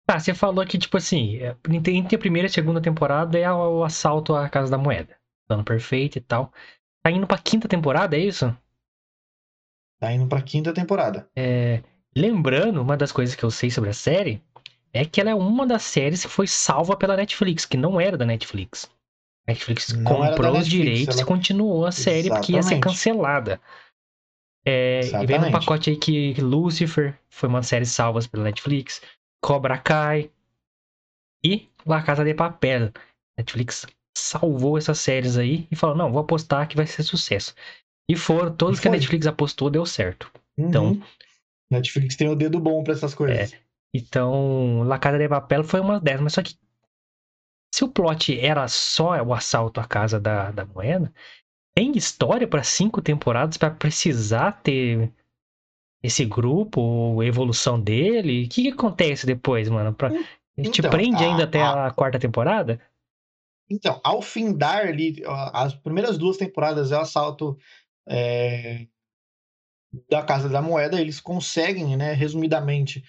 [0.05, 1.55] Tá, você falou que, tipo assim, é,
[1.89, 5.21] entre a primeira e a segunda temporada é o assalto à Casa da Moeda
[5.51, 6.53] plano perfeito e tal.
[7.03, 8.45] Tá indo pra quinta temporada, é isso?
[10.01, 11.29] Tá indo pra quinta temporada.
[11.35, 11.83] É,
[12.17, 14.41] lembrando, uma das coisas que eu sei sobre a série
[14.91, 18.17] é que ela é uma das séries que foi salva pela Netflix, que não era
[18.17, 18.89] da Netflix.
[19.47, 21.21] A Netflix não comprou os direitos ela...
[21.21, 22.39] e continuou a série Exatamente.
[22.39, 23.61] porque ia ser cancelada.
[24.65, 29.03] É, e vem um pacote aí que Lucifer foi uma série salva pela Netflix,
[29.39, 30.31] Cobra Kai
[31.43, 32.91] e La Casa de Papel.
[33.37, 33.85] Netflix
[34.17, 37.53] salvou essas séries aí e falou: não, vou apostar que vai ser sucesso.
[38.11, 40.29] E foram, todos e que a Netflix apostou deu certo.
[40.57, 40.67] Uhum.
[40.67, 41.01] Então.
[41.71, 43.53] Netflix tem o dedo bom para essas coisas.
[43.53, 43.57] É,
[43.93, 46.55] então, La Casa de Papel foi uma dessas, mas só que
[47.73, 51.09] se o plot era só o assalto à casa da, da moeda,
[51.73, 55.09] tem história para cinco temporadas para precisar ter
[56.03, 58.43] esse grupo, evolução dele?
[58.43, 59.93] O que, que acontece depois, mano?
[59.93, 60.09] Pra...
[60.09, 61.87] A gente então, prende ainda a, até a...
[61.87, 62.81] a quarta temporada?
[63.69, 67.57] Então, ao findar ali, as primeiras duas temporadas é o assalto
[68.07, 68.87] é,
[70.09, 73.03] da Casa da Moeda, eles conseguem, né, resumidamente,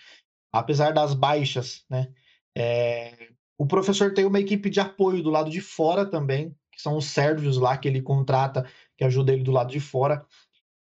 [0.53, 2.13] apesar das baixas, né,
[2.57, 3.29] é,
[3.59, 7.07] o professor tem uma equipe de apoio do lado de fora também, que são os
[7.07, 10.27] sérvios lá que ele contrata, que ajuda ele do lado de fora.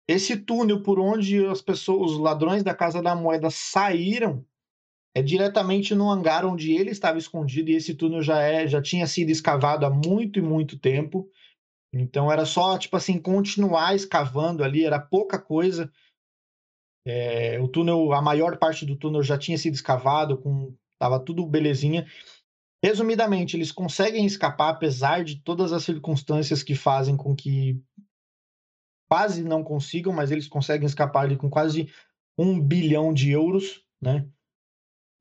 [0.07, 4.45] Esse túnel por onde as pessoas, os ladrões da Casa da Moeda saíram,
[5.13, 9.05] é diretamente no hangar onde ele estava escondido e esse túnel já é já tinha
[9.05, 11.29] sido escavado há muito e muito tempo.
[11.93, 15.91] Então era só tipo assim continuar escavando ali, era pouca coisa
[17.05, 21.45] É, o túnel, a maior parte do túnel já tinha sido escavado, com tava tudo
[21.47, 22.05] belezinha.
[22.83, 27.81] Resumidamente, eles conseguem escapar apesar de todas as circunstâncias que fazem com que
[29.09, 31.91] quase não consigam, mas eles conseguem escapar ali com quase
[32.37, 34.27] um bilhão de euros, né?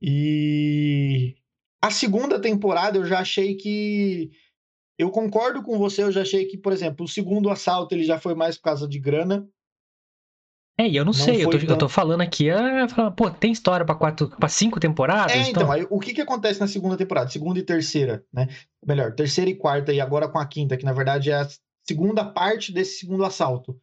[0.02, 1.36] E
[1.82, 4.30] a segunda temporada eu já achei que
[5.00, 8.18] eu concordo com você, eu já achei que, por exemplo, o segundo assalto ele já
[8.18, 9.48] foi mais por causa de grana.
[10.78, 11.68] É, e eu não, não sei, eu tô, tão...
[11.68, 15.32] eu tô, falando aqui, ah, pô, tem história pra, quatro, pra cinco temporadas?
[15.32, 17.30] É, então, então aí, o que que acontece na segunda temporada?
[17.30, 18.48] Segunda e terceira, né?
[18.86, 21.48] Melhor, terceira e quarta, e agora com a quinta, que na verdade é a
[21.86, 23.80] segunda parte desse segundo assalto.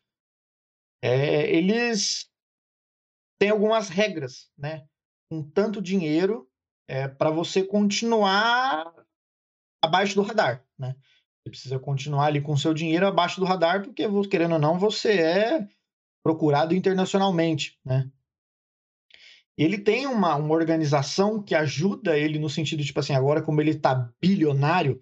[1.04, 2.28] É, eles
[3.40, 4.86] têm algumas regras, né?
[5.32, 6.48] Com tanto dinheiro
[6.88, 8.92] é, para você continuar
[9.82, 10.96] abaixo do radar, né?
[11.44, 15.20] Você precisa continuar ali com seu dinheiro abaixo do radar, porque, querendo ou não, você
[15.20, 15.68] é
[16.24, 18.10] procurado internacionalmente, né?
[19.58, 23.72] Ele tem uma, uma organização que ajuda ele no sentido, tipo assim, agora como ele
[23.72, 25.02] está bilionário,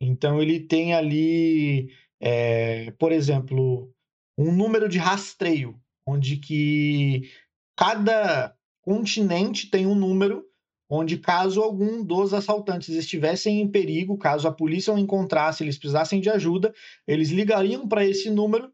[0.00, 3.92] então ele tem ali, é, por exemplo,
[4.38, 7.30] um número de rastreio, onde que
[7.76, 10.44] cada continente tem um número
[10.88, 16.20] onde caso algum dos assaltantes estivessem em perigo, caso a polícia o encontrasse, eles precisassem
[16.20, 16.72] de ajuda,
[17.06, 18.72] eles ligariam para esse número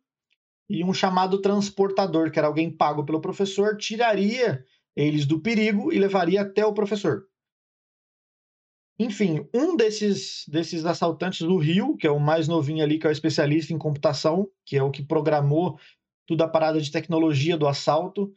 [0.68, 5.98] e um chamado transportador, que era alguém pago pelo professor, tiraria eles do perigo e
[5.98, 7.27] levaria até o professor.
[8.98, 13.11] Enfim, um desses, desses assaltantes do Rio, que é o mais novinho ali, que é
[13.11, 15.79] o especialista em computação, que é o que programou
[16.27, 18.33] toda a parada de tecnologia do assalto,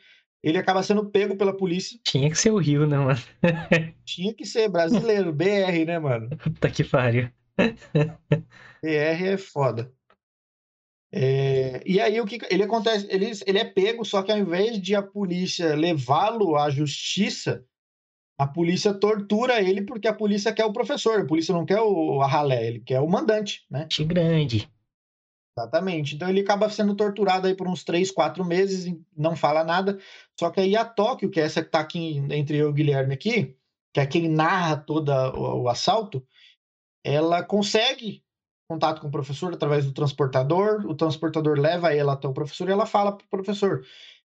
[0.45, 1.99] ele acaba sendo pego pela polícia.
[2.03, 3.19] Tinha que ser o Rio, né, mano?
[4.05, 6.29] Tinha que ser brasileiro, BR, né, mano?
[6.37, 7.29] Puta que pariu.
[7.57, 9.91] BR é foda.
[11.11, 13.07] É, e aí o que ele acontece?
[13.09, 17.65] Ele, ele é pego, só que ao invés de a polícia levá-lo à justiça,
[18.37, 22.21] a polícia tortura ele porque a polícia quer o professor, a polícia não quer o
[22.21, 23.87] a ralé, ele quer o mandante, né?
[23.89, 24.69] Que grande.
[25.57, 26.15] Exatamente.
[26.15, 29.97] Então ele acaba sendo torturado aí por uns três, quatro meses, não fala nada.
[30.37, 32.73] Só que aí a Tóquio, que é essa que tá aqui entre eu e o
[32.73, 33.57] Guilherme aqui,
[33.93, 36.25] que é quem narra todo o, o assalto,
[37.05, 38.21] ela consegue
[38.69, 42.71] contato com o professor através do transportador, o transportador leva ela até o professor e
[42.71, 43.85] ela fala para o professor: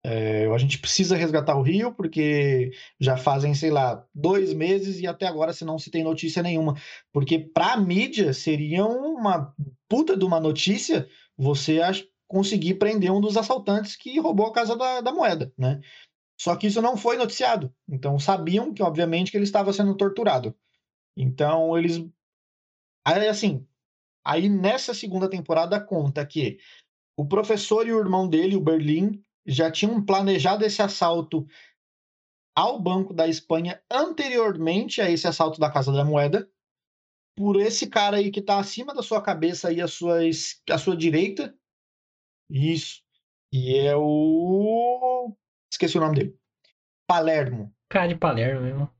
[0.04, 5.06] é, a gente precisa resgatar o Rio, porque já fazem, sei lá, dois meses e
[5.06, 6.74] até agora se não se tem notícia nenhuma.
[7.12, 9.54] Porque para a mídia seria uma
[9.88, 11.80] puta de uma notícia você
[12.28, 15.80] conseguir prender um dos assaltantes que roubou a casa da, da moeda, né?
[16.40, 17.74] Só que isso não foi noticiado.
[17.88, 20.54] Então sabiam que, obviamente, que ele estava sendo torturado.
[21.16, 22.04] Então eles.
[23.04, 23.66] Aí, assim,
[24.24, 26.58] aí nessa segunda temporada conta que
[27.16, 31.48] o professor e o irmão dele, o Berlim, já tinham planejado esse assalto
[32.54, 36.50] ao Banco da Espanha anteriormente a esse assalto da Casa da Moeda,
[37.34, 40.18] por esse cara aí que está acima da sua cabeça e a sua,
[40.70, 41.56] a sua direita.
[42.50, 43.02] Isso.
[43.52, 45.34] E é o.
[45.72, 46.38] Esqueci o nome dele.
[47.08, 47.74] Palermo.
[47.88, 48.90] Cara de Palermo mesmo.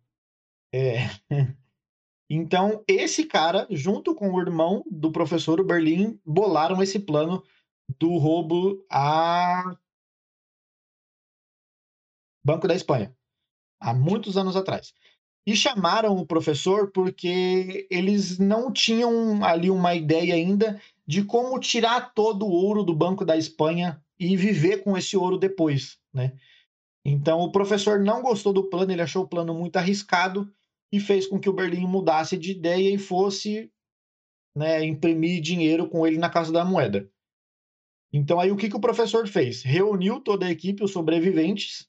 [0.73, 0.99] É.
[2.31, 7.43] Então, esse cara, junto com o irmão do professor, Berlim, bolaram esse plano
[7.99, 9.79] do roubo a
[12.49, 13.15] Banco da Espanha,
[13.79, 14.95] há muitos anos atrás.
[15.47, 22.15] E chamaram o professor porque eles não tinham ali uma ideia ainda de como tirar
[22.15, 26.33] todo o ouro do Banco da Espanha e viver com esse ouro depois, né?
[27.05, 30.51] Então o professor não gostou do plano, ele achou o plano muito arriscado
[30.91, 33.71] e fez com que o Berlim mudasse de ideia e fosse
[34.57, 37.11] né, imprimir dinheiro com ele na Casa da Moeda.
[38.11, 39.63] Então aí o que, que o professor fez?
[39.63, 41.87] Reuniu toda a equipe, os sobreviventes,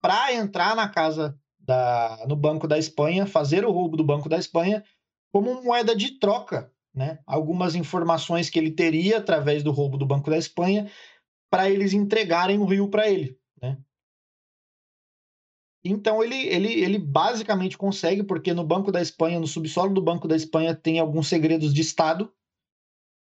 [0.00, 4.38] para entrar na casa da, no Banco da Espanha, fazer o roubo do Banco da
[4.38, 4.82] Espanha
[5.30, 7.18] como moeda de troca, né?
[7.26, 10.90] Algumas informações que ele teria através do roubo do Banco da Espanha
[11.50, 13.78] para eles entregarem o rio para ele, né?
[15.84, 20.26] Então ele, ele, ele basicamente consegue, porque no Banco da Espanha, no subsolo do Banco
[20.26, 22.32] da Espanha, tem alguns segredos de Estado.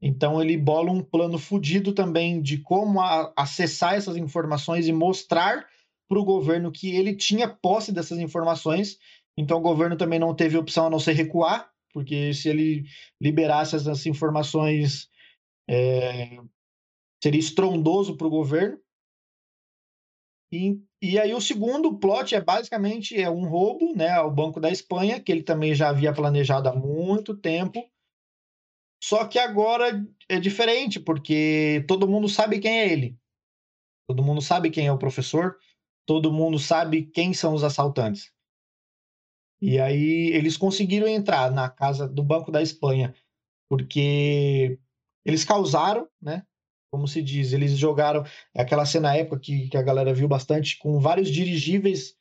[0.01, 5.67] Então ele bola um plano fudido também de como a, acessar essas informações e mostrar
[6.07, 8.97] para o governo que ele tinha posse dessas informações,
[9.37, 12.85] então o governo também não teve opção a não ser recuar, porque se ele
[13.21, 15.09] liberasse essas informações,
[15.69, 16.37] é,
[17.21, 18.79] seria estrondoso para o governo.
[20.51, 24.71] E, e aí o segundo plot é basicamente é um roubo né, ao Banco da
[24.71, 27.83] Espanha, que ele também já havia planejado há muito tempo.
[29.03, 33.17] Só que agora é diferente, porque todo mundo sabe quem é ele.
[34.07, 35.57] Todo mundo sabe quem é o professor,
[36.07, 38.31] todo mundo sabe quem são os assaltantes.
[39.61, 43.13] E aí eles conseguiram entrar na casa do Banco da Espanha,
[43.69, 44.79] porque
[45.25, 46.43] eles causaram, né?
[46.89, 48.23] Como se diz, eles jogaram
[48.55, 52.15] aquela cena época que, que a galera viu bastante, com vários dirigíveis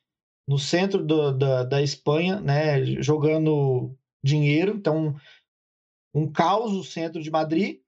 [0.49, 2.85] no centro do, da, da Espanha, né?
[3.01, 4.75] Jogando dinheiro.
[4.77, 5.15] Então,
[6.13, 7.81] um caos no centro de Madrid.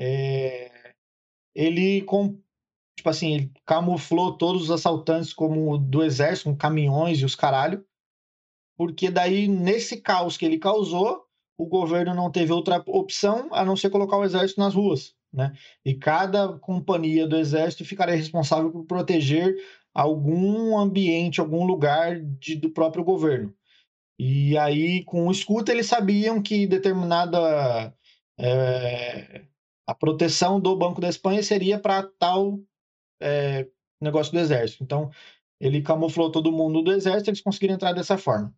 [0.00, 0.94] É,
[1.56, 2.40] ele com,
[2.98, 7.84] tipo assim, ele camuflou todos os assaltantes como do exército, com caminhões e os caralho
[8.78, 11.24] porque daí, nesse caos que ele causou,
[11.58, 15.16] o governo não teve outra opção a não ser colocar o exército nas ruas.
[15.32, 15.52] Né?
[15.84, 19.52] E cada companhia do exército ficaria responsável por proteger
[19.92, 23.52] algum ambiente, algum lugar de, do próprio governo.
[24.16, 27.92] E aí, com o escuta, eles sabiam que determinada
[28.38, 29.42] é,
[29.88, 32.60] a proteção do Banco da Espanha seria para tal
[33.20, 33.66] é,
[34.00, 34.82] negócio do exército.
[34.82, 35.10] Então,
[35.60, 38.54] ele camuflou todo mundo do exército, eles conseguiram entrar dessa forma.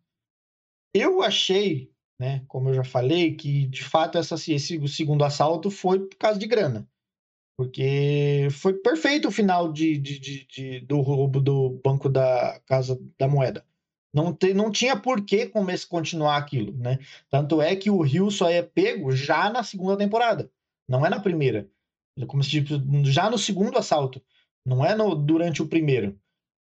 [0.93, 5.99] Eu achei, né, como eu já falei, que de fato essa, esse segundo assalto foi
[5.99, 6.87] por causa de grana.
[7.57, 12.99] Porque foi perfeito o final de, de, de, de do roubo do Banco da Casa
[13.19, 13.65] da Moeda.
[14.13, 16.99] Não, te, não tinha por que começar, continuar aquilo, né?
[17.29, 20.51] Tanto é que o Rio só é pego já na segunda temporada,
[20.87, 21.69] não é na primeira.
[22.27, 22.73] Como se, tipo,
[23.05, 24.21] já no segundo assalto,
[24.65, 26.19] não é no, durante o primeiro.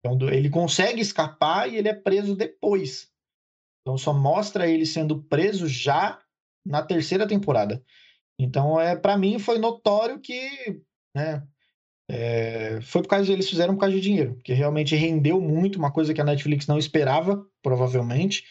[0.06, 3.14] Então, ele consegue escapar e ele é preso depois.
[3.84, 6.20] Então só mostra ele sendo preso já
[6.66, 7.84] na terceira temporada.
[8.40, 10.82] Então, é para mim foi notório que,
[11.16, 11.46] né,
[12.10, 15.92] é, foi por causa eles fizeram por causa de dinheiro, porque realmente rendeu muito, uma
[15.92, 18.46] coisa que a Netflix não esperava, provavelmente,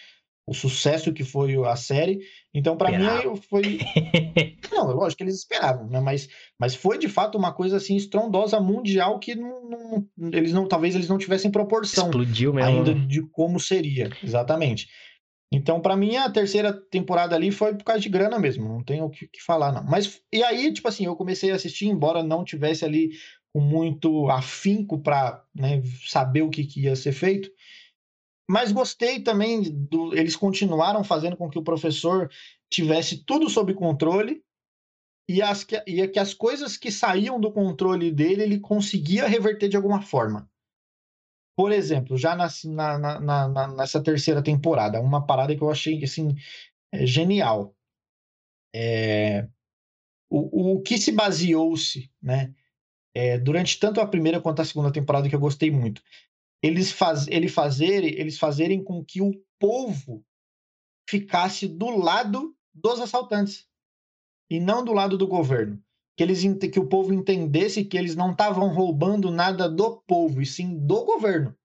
[0.46, 2.20] o sucesso que foi a série.
[2.52, 3.78] Então, para mim, foi.
[4.72, 6.00] não, lógico que eles esperavam, né?
[6.00, 6.28] Mas,
[6.58, 10.94] mas foi de fato uma coisa assim estrondosa mundial que não, não, eles não, talvez
[10.94, 12.68] eles não tivessem proporção Explodiu mesmo.
[12.68, 13.06] ainda né?
[13.06, 14.88] de como seria, exatamente.
[15.52, 19.04] Então, para mim, a terceira temporada ali foi por causa de grana mesmo, não tenho
[19.04, 19.84] o que, que, falar, não.
[19.84, 23.10] Mas, e aí, tipo assim, eu comecei a assistir, embora não tivesse ali
[23.52, 27.50] com muito afinco para né, saber o que, que, ia ser feito,
[28.48, 32.30] mas gostei também, do, eles continuaram fazendo com que o professor
[32.70, 34.42] tivesse tudo sob controle
[35.28, 39.76] e, as, e que as coisas que saíam do controle dele, ele conseguia reverter de
[39.76, 40.50] alguma forma.
[41.56, 42.48] Por exemplo, já na,
[42.98, 46.34] na, na, nessa terceira temporada, uma parada que eu achei assim,
[46.92, 47.74] é, genial.
[48.74, 49.46] É,
[50.30, 52.54] o, o que se baseou-se, né?
[53.14, 56.02] É, durante tanto a primeira quanto a segunda temporada, que eu gostei muito,
[56.62, 60.24] eles, faz, ele fazer, eles fazerem com que o povo
[61.08, 63.68] ficasse do lado dos assaltantes
[64.48, 65.82] e não do lado do governo
[66.16, 70.46] que eles que o povo entendesse que eles não estavam roubando nada do povo, e
[70.46, 71.56] sim do governo.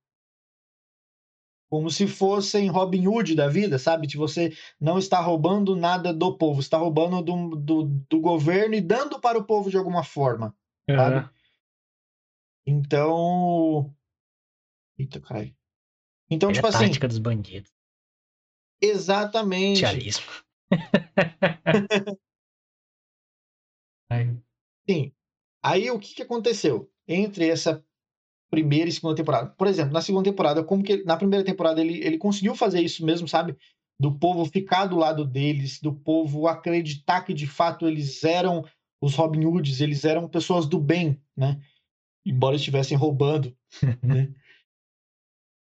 [1.69, 4.07] Como se fossem Robin Hood da vida, sabe?
[4.07, 8.81] Que você não está roubando nada do povo, está roubando do, do, do governo e
[8.81, 10.55] dando para o povo de alguma forma.
[10.89, 11.29] Uhum.
[12.65, 13.93] Então.
[14.97, 15.55] Eita, caralho.
[16.29, 16.85] Então, é tipo a assim.
[16.85, 17.71] tática dos bandidos.
[18.81, 19.79] Exatamente.
[19.79, 20.25] Tialismo.
[24.89, 25.11] Sim.
[25.63, 27.83] Aí o que, que aconteceu entre essa
[28.49, 29.49] primeira e segunda temporada?
[29.49, 33.05] Por exemplo, na segunda temporada, como que na primeira temporada ele, ele conseguiu fazer isso
[33.05, 33.57] mesmo, sabe?
[33.99, 38.63] Do povo ficar do lado deles, do povo acreditar que de fato eles eram
[39.01, 41.59] os Robin Hoods, eles eram pessoas do bem, né?
[42.25, 43.55] Embora estivessem roubando,
[44.01, 44.33] né?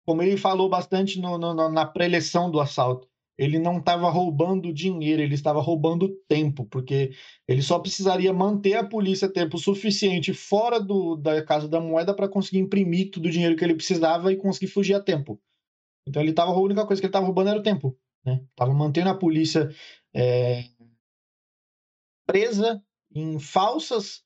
[0.06, 5.20] Como ele falou bastante no, no, na pré-eleição do assalto ele não estava roubando dinheiro,
[5.20, 7.12] ele estava roubando tempo, porque
[7.46, 12.28] ele só precisaria manter a polícia tempo suficiente fora do, da Casa da Moeda para
[12.28, 15.40] conseguir imprimir todo o dinheiro que ele precisava e conseguir fugir a tempo.
[16.06, 17.98] Então ele tava, a única coisa que ele estava roubando era o tempo.
[18.24, 18.42] Né?
[18.54, 19.68] Tava mantendo a polícia
[20.14, 20.64] é,
[22.26, 22.82] presa
[23.14, 24.24] em falsas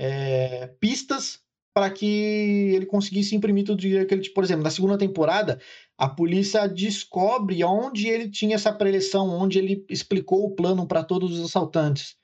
[0.00, 1.44] é, pistas
[1.78, 5.60] para que ele conseguisse imprimir todo o dinheiro que ele, por exemplo, na segunda temporada,
[5.96, 11.38] a polícia descobre onde ele tinha essa preleção, onde ele explicou o plano para todos
[11.38, 12.16] os assaltantes.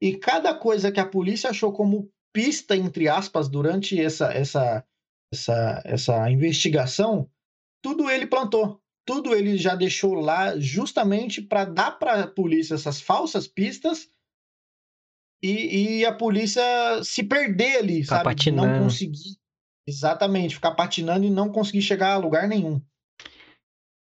[0.00, 4.84] E cada coisa que a polícia achou como pista entre aspas durante essa essa
[5.34, 7.28] essa essa investigação,
[7.82, 8.80] tudo ele plantou.
[9.04, 14.08] Tudo ele já deixou lá justamente para dar para a polícia essas falsas pistas
[15.42, 16.62] e, e a polícia
[17.02, 18.24] se perder ali, Ficar sabe?
[18.24, 18.72] patinando.
[18.72, 19.38] Não conseguir.
[19.86, 22.80] Exatamente, ficar patinando e não conseguir chegar a lugar nenhum.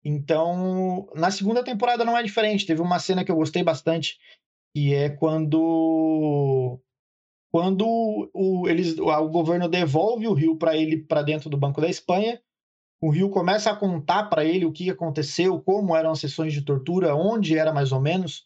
[0.03, 2.65] Então, na segunda temporada não é diferente.
[2.65, 4.17] Teve uma cena que eu gostei bastante,
[4.73, 6.79] que é quando
[7.51, 11.89] quando o, eles, o governo devolve o rio para ele para dentro do Banco da
[11.89, 12.39] Espanha,
[13.01, 16.61] o rio começa a contar para ele o que aconteceu, como eram as sessões de
[16.61, 18.45] tortura, onde era mais ou menos.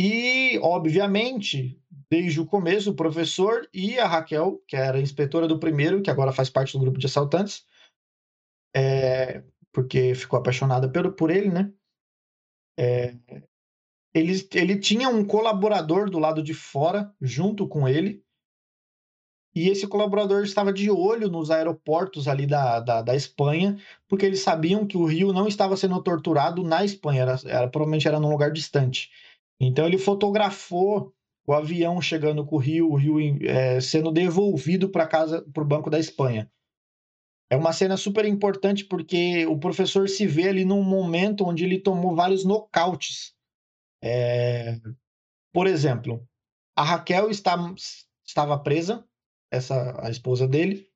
[0.00, 1.76] E, obviamente,
[2.08, 6.30] desde o começo, o professor e a Raquel, que era inspetora do primeiro, que agora
[6.30, 7.66] faz parte do grupo de assaltantes,
[8.72, 9.42] é,
[9.72, 11.72] porque ficou apaixonada por, por ele, né?
[12.78, 13.16] É,
[14.14, 18.24] ele, ele tinha um colaborador do lado de fora, junto com ele,
[19.52, 23.76] e esse colaborador estava de olho nos aeroportos ali da, da, da, Espanha,
[24.06, 28.06] porque eles sabiam que o Rio não estava sendo torturado na Espanha, era, era, provavelmente
[28.06, 29.10] era num lugar distante.
[29.60, 31.12] Então ele fotografou
[31.46, 35.66] o avião chegando com o Rio, o Rio é, sendo devolvido para casa, para o
[35.66, 36.50] Banco da Espanha.
[37.50, 41.80] É uma cena super importante porque o professor se vê ali num momento onde ele
[41.80, 43.34] tomou vários nocautes.
[44.04, 44.78] É...
[45.52, 46.22] Por exemplo,
[46.76, 47.56] a Raquel está,
[48.24, 49.02] estava presa,
[49.50, 50.86] essa a esposa dele.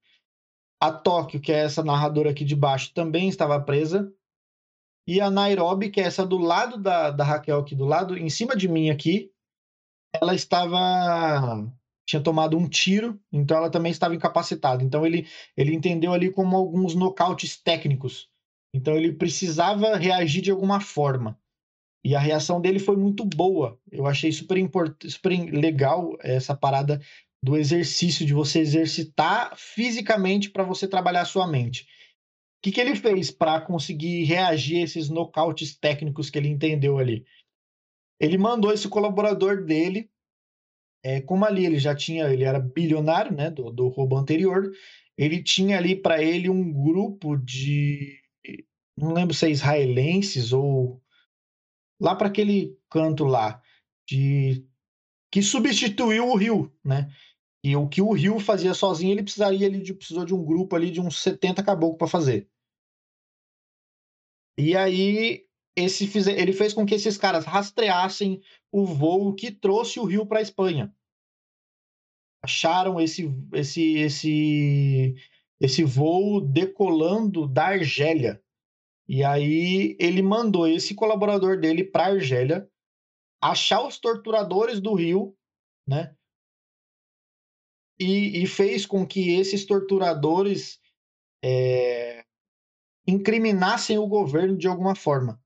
[0.79, 4.13] A Tóquio, que é essa narradora aqui de baixo, também estava presa.
[5.07, 8.31] E a Nairobi, que é essa do lado da, da Raquel aqui do lado, em
[8.31, 9.31] cima de mim aqui,
[10.15, 11.67] ela estava
[12.07, 14.83] tinha tomado um tiro, então ela também estava incapacitada.
[14.83, 15.27] Então ele,
[15.57, 18.29] ele entendeu ali como alguns nocautes técnicos.
[18.75, 21.39] Então ele precisava reagir de alguma forma.
[22.05, 23.79] E a reação dele foi muito boa.
[23.91, 25.05] Eu achei super, import...
[25.09, 27.01] super legal essa parada
[27.43, 31.87] do exercício, de você exercitar fisicamente para você trabalhar a sua mente.
[32.63, 37.27] Que, que ele fez para conseguir reagir a esses nocautes técnicos que ele entendeu ali?
[38.21, 40.13] Ele mandou esse colaborador dele
[41.03, 44.71] é, como ali ele já tinha, ele era bilionário, né, do, do roubo anterior,
[45.19, 48.21] ele tinha ali para ele um grupo de,
[48.97, 51.03] não lembro se é israelenses ou
[52.01, 53.61] lá para aquele canto lá,
[54.09, 54.65] de
[55.31, 57.11] que substituiu o Rio, né?
[57.65, 60.91] E o que o Rio fazia sozinho, ele precisaria de precisou de um grupo ali
[60.91, 62.51] de uns 70 caboclos para fazer.
[64.59, 65.47] E aí
[65.77, 70.39] esse ele fez com que esses caras rastreassem o voo que trouxe o rio para
[70.39, 70.95] a Espanha.
[72.45, 75.15] Acharam esse, esse, esse,
[75.61, 78.43] esse voo decolando da Argélia.
[79.09, 82.69] E aí ele mandou esse colaborador dele para Argélia
[83.41, 85.37] achar os torturadores do rio,
[85.87, 86.15] né?
[87.99, 90.81] E, e fez com que esses torturadores
[91.45, 92.22] é,
[93.07, 95.43] incriminassem o governo de alguma forma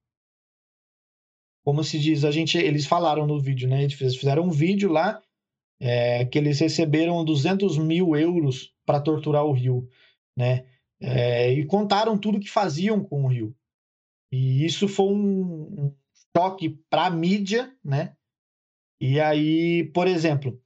[1.67, 3.83] como se diz, a gente, eles falaram no vídeo, né?
[3.83, 5.21] Eles fizeram um vídeo lá
[5.81, 9.89] é, que eles receberam 200 mil euros para torturar o Rio,
[10.39, 10.65] né?
[11.01, 13.53] É, e contaram tudo que faziam com o Rio.
[14.31, 15.95] E isso foi um, um
[16.37, 18.15] choque para a mídia, né?
[19.01, 20.63] E aí, por exemplo,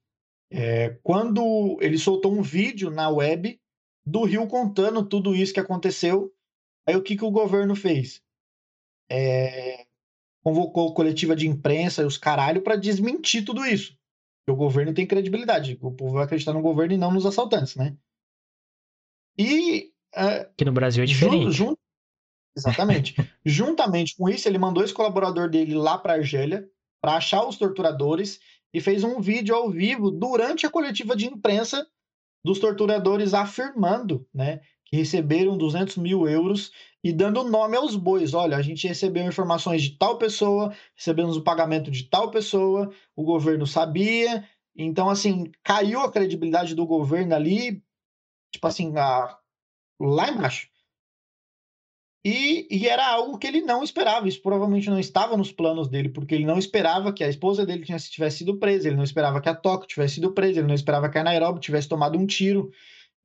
[0.53, 3.59] é, quando ele soltou um vídeo na web
[4.05, 6.30] do Rio contando tudo isso que aconteceu,
[6.91, 8.22] aí o que, que o governo fez?
[9.11, 9.86] É,
[10.43, 13.97] convocou coletiva de imprensa e os caralho para desmentir tudo isso.
[14.41, 15.78] Porque o governo tem credibilidade.
[15.80, 17.97] O povo vai acreditar no governo e não nos assaltantes, né?
[19.38, 19.93] E.
[20.14, 21.62] Uh, que no Brasil é diferente.
[22.57, 23.14] Exatamente.
[23.45, 26.68] Juntamente com isso, ele mandou esse colaborador dele lá para Argélia
[27.01, 28.41] para achar os torturadores
[28.72, 31.86] e fez um vídeo ao vivo durante a coletiva de imprensa
[32.45, 34.61] dos torturadores afirmando né,
[34.91, 36.72] que receberam 200 mil euros
[37.03, 38.34] e dando nome aos bois.
[38.34, 43.22] Olha, a gente recebeu informações de tal pessoa, recebemos o pagamento de tal pessoa, o
[43.22, 44.45] governo sabia.
[44.76, 47.82] Então, assim, caiu a credibilidade do governo ali,
[48.53, 49.38] tipo assim, a...
[50.01, 50.68] lá embaixo.
[52.22, 54.28] E, e, era algo que ele não esperava.
[54.28, 57.82] Isso provavelmente não estava nos planos dele, porque ele não esperava que a esposa dele
[57.82, 61.09] tivesse sido presa, ele não esperava que a Tóquio tivesse sido presa, ele não esperava
[61.09, 62.70] que a Nairobi tivesse tomado um tiro.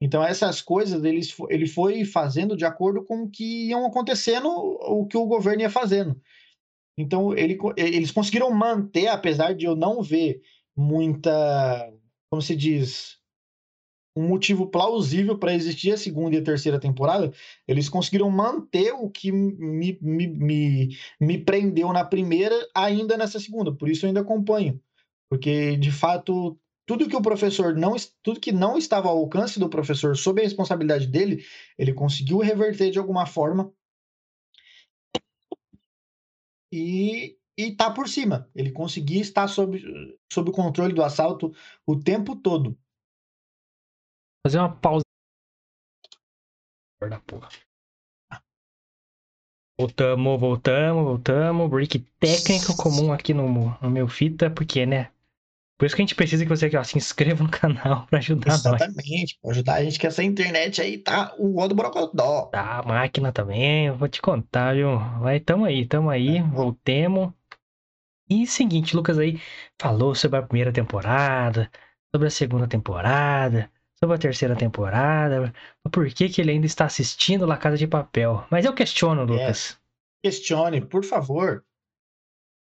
[0.02, 5.06] Então, essas coisas ele, ele foi fazendo de acordo com o que iam acontecendo, o
[5.08, 6.20] que o governo ia fazendo.
[6.98, 10.42] Então, ele, eles conseguiram manter, apesar de eu não ver
[10.76, 11.94] muita,
[12.30, 13.18] como se diz,
[14.18, 17.34] um motivo plausível para existir a segunda e a terceira temporada,
[17.68, 23.74] eles conseguiram manter o que me, me, me, me prendeu na primeira ainda nessa segunda.
[23.74, 24.80] Por isso eu ainda acompanho.
[25.30, 29.70] Porque, de fato, tudo que o professor não tudo que não estava ao alcance do
[29.70, 31.44] professor sob a responsabilidade dele,
[31.78, 33.74] ele conseguiu reverter de alguma forma
[36.72, 38.50] e e tá por cima.
[38.54, 39.80] Ele conseguia estar sob,
[40.32, 41.54] sob o controle do assalto
[41.86, 42.78] o tempo todo.
[44.46, 45.04] Fazer uma pausa.
[47.02, 47.50] Da porra.
[49.80, 51.70] Voltamos, voltamos, voltamos.
[51.70, 53.48] Break técnico comum aqui no,
[53.80, 55.12] no meu fita, porque, né?
[55.78, 58.20] Por isso que a gente precisa que você aqui, ó, se inscreva no canal pra
[58.20, 58.66] ajudar nós.
[58.66, 62.44] Exatamente, pra ajudar a gente que essa internet aí tá o ó do Brocodó.
[62.46, 64.98] Tá, a máquina também, eu vou te contar, viu?
[65.20, 67.34] Vai, tamo aí, tamo aí, voltemos.
[68.30, 69.40] E seguinte, Lucas aí
[69.80, 71.70] falou sobre a primeira temporada,
[72.14, 73.70] sobre a segunda temporada,
[74.00, 75.54] sobre a terceira temporada,
[75.92, 78.46] por que, que ele ainda está assistindo La Casa de Papel.
[78.50, 79.78] Mas eu questiono, Lucas.
[80.24, 81.64] Questione, por favor.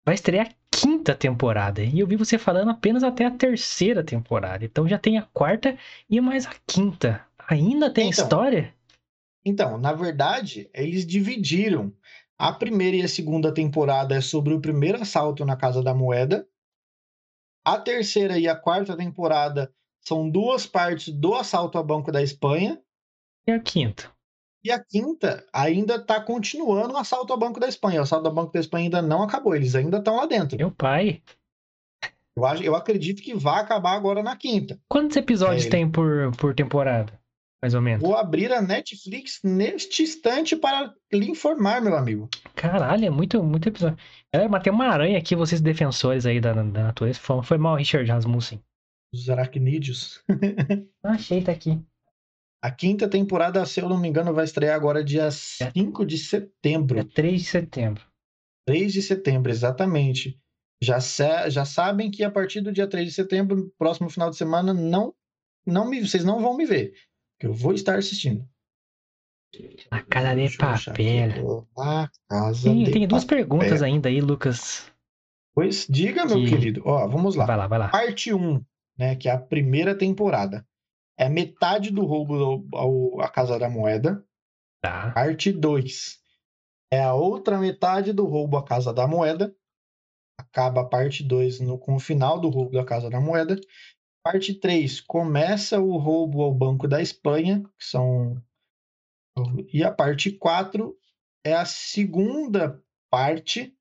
[0.09, 1.82] Vai estrear a quinta temporada.
[1.82, 4.64] E eu vi você falando apenas até a terceira temporada.
[4.64, 5.76] Então já tem a quarta
[6.09, 7.26] e mais a quinta.
[7.46, 8.24] Ainda tem Então.
[8.24, 8.74] história?
[9.44, 11.92] Então, na verdade, eles dividiram.
[12.38, 16.48] A primeira e a segunda temporada é sobre o primeiro assalto na Casa da Moeda.
[17.62, 22.80] A terceira e a quarta temporada são duas partes do assalto ao Banco da Espanha.
[23.46, 24.11] E a quinta?
[24.64, 28.00] E a quinta ainda está continuando o assalto ao Banco da Espanha.
[28.00, 30.59] O assalto ao Banco da Espanha ainda não acabou, eles ainda estão lá dentro.
[30.59, 31.22] Meu pai.
[32.36, 34.78] Eu, acho, eu acredito que vai acabar agora na quinta.
[34.88, 37.18] Quantos episódios É, tem por, por temporada?
[37.61, 38.00] Mais ou menos.
[38.00, 42.28] Vou abrir a Netflix neste instante para lhe informar, meu amigo.
[42.54, 43.98] Caralho, é muito, muito episódio.
[44.32, 47.18] Galera, mas tem uma aranha aqui, vocês defensores aí da, da natureza.
[47.18, 48.62] Foi, foi mal, Richard Rasmussen.
[49.12, 50.22] Os aracnídeos.
[51.02, 51.82] Achei, tá aqui.
[52.62, 56.98] A quinta temporada, se eu não me engano, vai estrear agora dia 5 de setembro.
[56.98, 58.04] É 3 de setembro.
[58.66, 60.38] 3 de setembro, exatamente.
[60.82, 64.36] Já, sa- já sabem que a partir do dia 3 de setembro, próximo final de
[64.36, 65.14] semana, não,
[65.66, 66.92] não me, vocês não vão me ver.
[67.40, 68.44] Que eu vou estar assistindo.
[69.90, 71.68] A casa de papel.
[71.78, 73.38] A casa Tem, de tem duas papel.
[73.38, 74.90] perguntas ainda aí, Lucas.
[75.54, 76.82] Pois diga, meu Que- querido.
[76.84, 77.46] Ó, vamos lá.
[77.46, 77.88] Vai lá, vai lá.
[77.88, 78.62] Parte 1,
[78.98, 80.66] né, que é a primeira temporada.
[81.18, 84.24] É metade do roubo ao, à Casa da Moeda.
[84.80, 85.10] Tá.
[85.10, 86.18] Parte 2
[86.90, 89.54] é a outra metade do roubo à Casa da Moeda.
[90.38, 93.60] Acaba a parte 2 no, com o final do roubo da Casa da Moeda.
[94.22, 98.40] Parte 3 começa o roubo ao Banco da Espanha, que são.
[99.72, 100.96] E a parte 4
[101.44, 103.76] é a segunda parte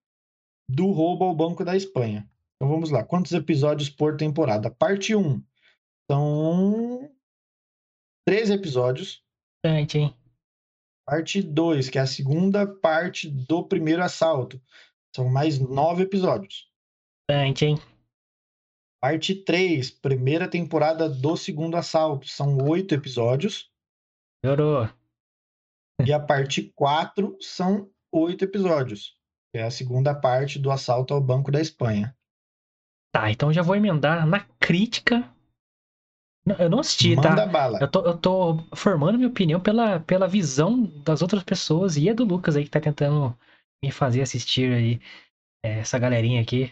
[0.69, 2.29] do roubo ao Banco da Espanha.
[2.55, 3.03] Então vamos lá.
[3.03, 4.69] Quantos episódios por temporada?
[4.69, 5.41] Parte 1
[6.09, 7.09] são
[8.28, 9.23] 13 episódios.
[9.63, 10.17] Bastante, hein?
[11.07, 14.61] Parte 2, que é a segunda parte do primeiro assalto.
[15.15, 16.69] São mais nove episódios.
[17.30, 17.78] Bastante, hein?
[19.01, 22.28] Parte 3, primeira temporada do segundo assalto.
[22.28, 23.71] São oito episódios.
[24.43, 24.89] Melhorou.
[26.05, 29.17] E a parte 4 são oito episódios.
[29.53, 32.13] Que é a segunda parte do assalto ao Banco da Espanha.
[33.15, 35.34] Tá, então já vou emendar na crítica.
[36.60, 37.45] Eu não assisti, Manda tá?
[37.45, 37.80] bala.
[37.82, 42.14] Eu tô, eu tô formando minha opinião pela, pela visão das outras pessoas e é
[42.14, 43.38] do Lucas aí que tá tentando
[43.84, 45.02] me fazer assistir aí
[45.64, 46.72] é, essa galerinha aqui.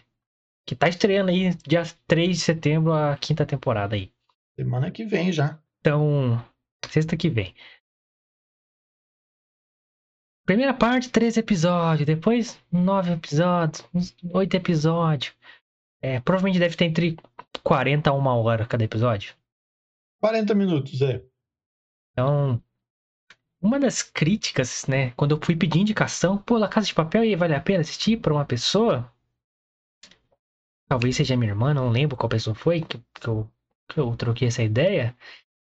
[0.66, 4.10] Que tá estreando aí dia 3 de setembro a quinta temporada aí.
[4.58, 5.60] Semana que vem já.
[5.80, 6.42] Então,
[6.88, 7.54] sexta que vem.
[10.46, 12.06] Primeira parte, três episódios.
[12.06, 13.86] Depois, nove episódios.
[14.32, 15.34] Oito episódios.
[16.00, 17.16] É, provavelmente deve ter entre
[17.62, 19.35] 40 a uma hora cada episódio.
[20.26, 21.22] 40 minutos, é.
[22.10, 22.60] Então,
[23.62, 25.12] uma das críticas, né?
[25.12, 28.20] Quando eu fui pedir indicação, pô, La Casa de Papel aí vale a pena assistir
[28.20, 29.08] pra uma pessoa?
[30.88, 33.48] Talvez seja minha irmã, não lembro qual pessoa foi que, que, eu,
[33.88, 35.16] que eu troquei essa ideia.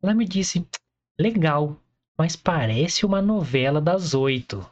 [0.01, 0.65] Ela me disse,
[1.19, 1.77] legal,
[2.17, 4.65] mas parece uma novela das oito.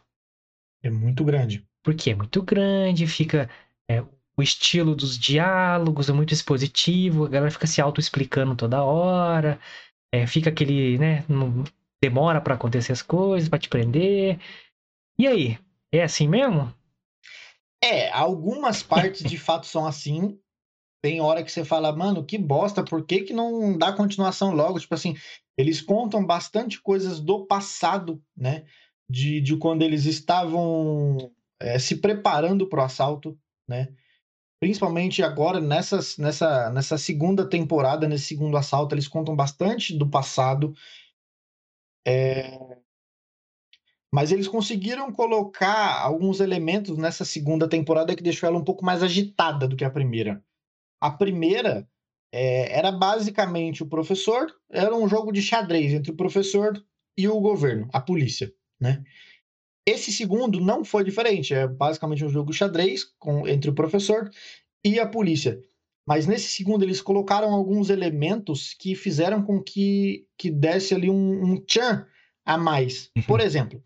[0.81, 1.67] É muito grande.
[1.83, 3.49] Porque é muito grande, fica.
[3.89, 4.01] é,
[4.37, 9.59] o estilo dos diálogos é muito expositivo, a galera fica se auto-explicando toda hora,
[10.11, 11.23] é, fica aquele, né?
[11.27, 11.63] não-
[12.01, 14.39] demora pra acontecer as coisas, pra te prender.
[15.17, 15.57] E aí?
[15.91, 16.73] É assim mesmo?
[17.83, 20.37] É, algumas partes de fato são assim.
[21.01, 24.79] Tem hora que você fala, mano, que bosta, por que, que não dá continuação logo?
[24.79, 25.15] Tipo assim,
[25.57, 28.65] eles contam bastante coisas do passado, né?
[29.09, 33.89] De, de quando eles estavam é, se preparando para o assalto, né?
[34.59, 35.99] Principalmente agora, nessa,
[36.71, 40.73] nessa segunda temporada, nesse segundo assalto, eles contam bastante do passado.
[42.07, 42.75] É,
[44.15, 49.03] Mas eles conseguiram colocar alguns elementos nessa segunda temporada que deixou ela um pouco mais
[49.03, 50.41] agitada do que a primeira.
[51.01, 51.85] A primeira
[52.31, 56.81] é, era basicamente o professor, era um jogo de xadrez entre o professor
[57.17, 59.03] e o governo, a polícia, né?
[59.87, 64.29] Esse segundo não foi diferente, é basicamente um jogo xadrez com, entre o professor
[64.83, 65.61] e a polícia.
[66.07, 71.43] Mas nesse segundo eles colocaram alguns elementos que fizeram com que, que desse ali um,
[71.43, 72.07] um tchan
[72.45, 73.11] a mais.
[73.27, 73.83] Por exemplo,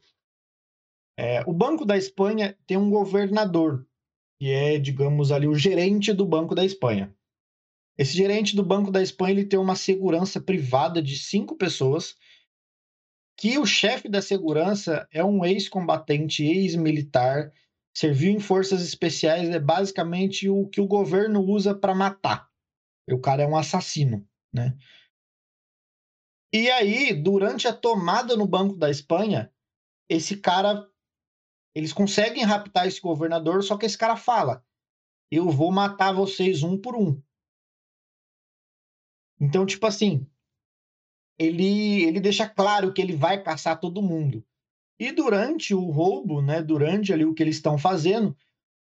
[1.17, 3.85] é, o Banco da Espanha tem um governador,
[4.39, 7.13] que é, digamos ali, o gerente do Banco da Espanha.
[7.97, 12.15] Esse gerente do Banco da Espanha ele tem uma segurança privada de cinco pessoas,
[13.39, 17.53] que o chefe da segurança é um ex-combatente, ex-militar,
[17.95, 22.49] serviu em forças especiais, é basicamente o que o governo usa para matar.
[23.09, 24.77] O cara é um assassino, né?
[26.51, 29.49] E aí, durante a tomada no Banco da Espanha,
[30.09, 30.85] esse cara
[31.73, 34.65] eles conseguem raptar esse governador, só que esse cara fala:
[35.31, 37.21] "Eu vou matar vocês um por um".
[39.39, 40.29] Então, tipo assim,
[41.39, 44.43] ele, ele deixa claro que ele vai caçar todo mundo.
[44.99, 48.35] E durante o roubo, né, durante ali o que eles estão fazendo,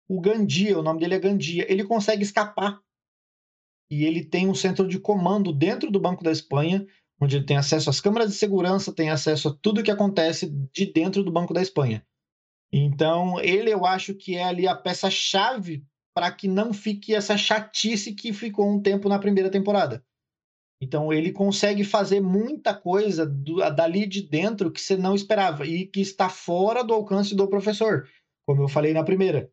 [0.07, 2.79] o Gandia, o nome dele é Gandia, ele consegue escapar.
[3.91, 6.87] E ele tem um centro de comando dentro do Banco da Espanha,
[7.19, 10.87] onde ele tem acesso às câmeras de segurança, tem acesso a tudo que acontece de
[10.87, 12.05] dentro do Banco da Espanha.
[12.71, 15.85] Então, ele eu acho que é ali a peça-chave
[16.15, 20.05] para que não fique essa chatice que ficou um tempo na primeira temporada.
[20.83, 25.87] Então ele consegue fazer muita coisa do, dali de dentro que você não esperava e
[25.87, 28.09] que está fora do alcance do professor,
[28.45, 29.49] como eu falei na primeira.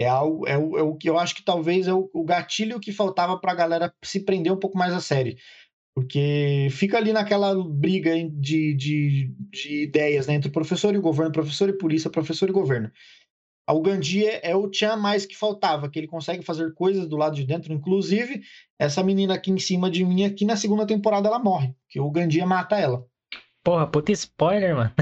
[0.00, 2.78] É, algo, é, o, é o que eu acho que talvez é o, o gatilho
[2.78, 5.36] que faltava para a galera se prender um pouco mais a série.
[5.96, 11.02] Porque fica ali naquela briga de, de, de ideias né, entre o professor e o
[11.02, 12.88] governo, professor e polícia, professor e governo.
[13.72, 17.16] O Gandhi é, é o Tchan mais que faltava, que ele consegue fazer coisas do
[17.16, 17.72] lado de dentro.
[17.72, 18.42] Inclusive,
[18.78, 21.74] essa menina aqui em cima de mim, aqui na segunda temporada, ela morre.
[21.88, 23.04] Que o Gandia mata ela.
[23.62, 24.92] Porra, puta spoiler, mano.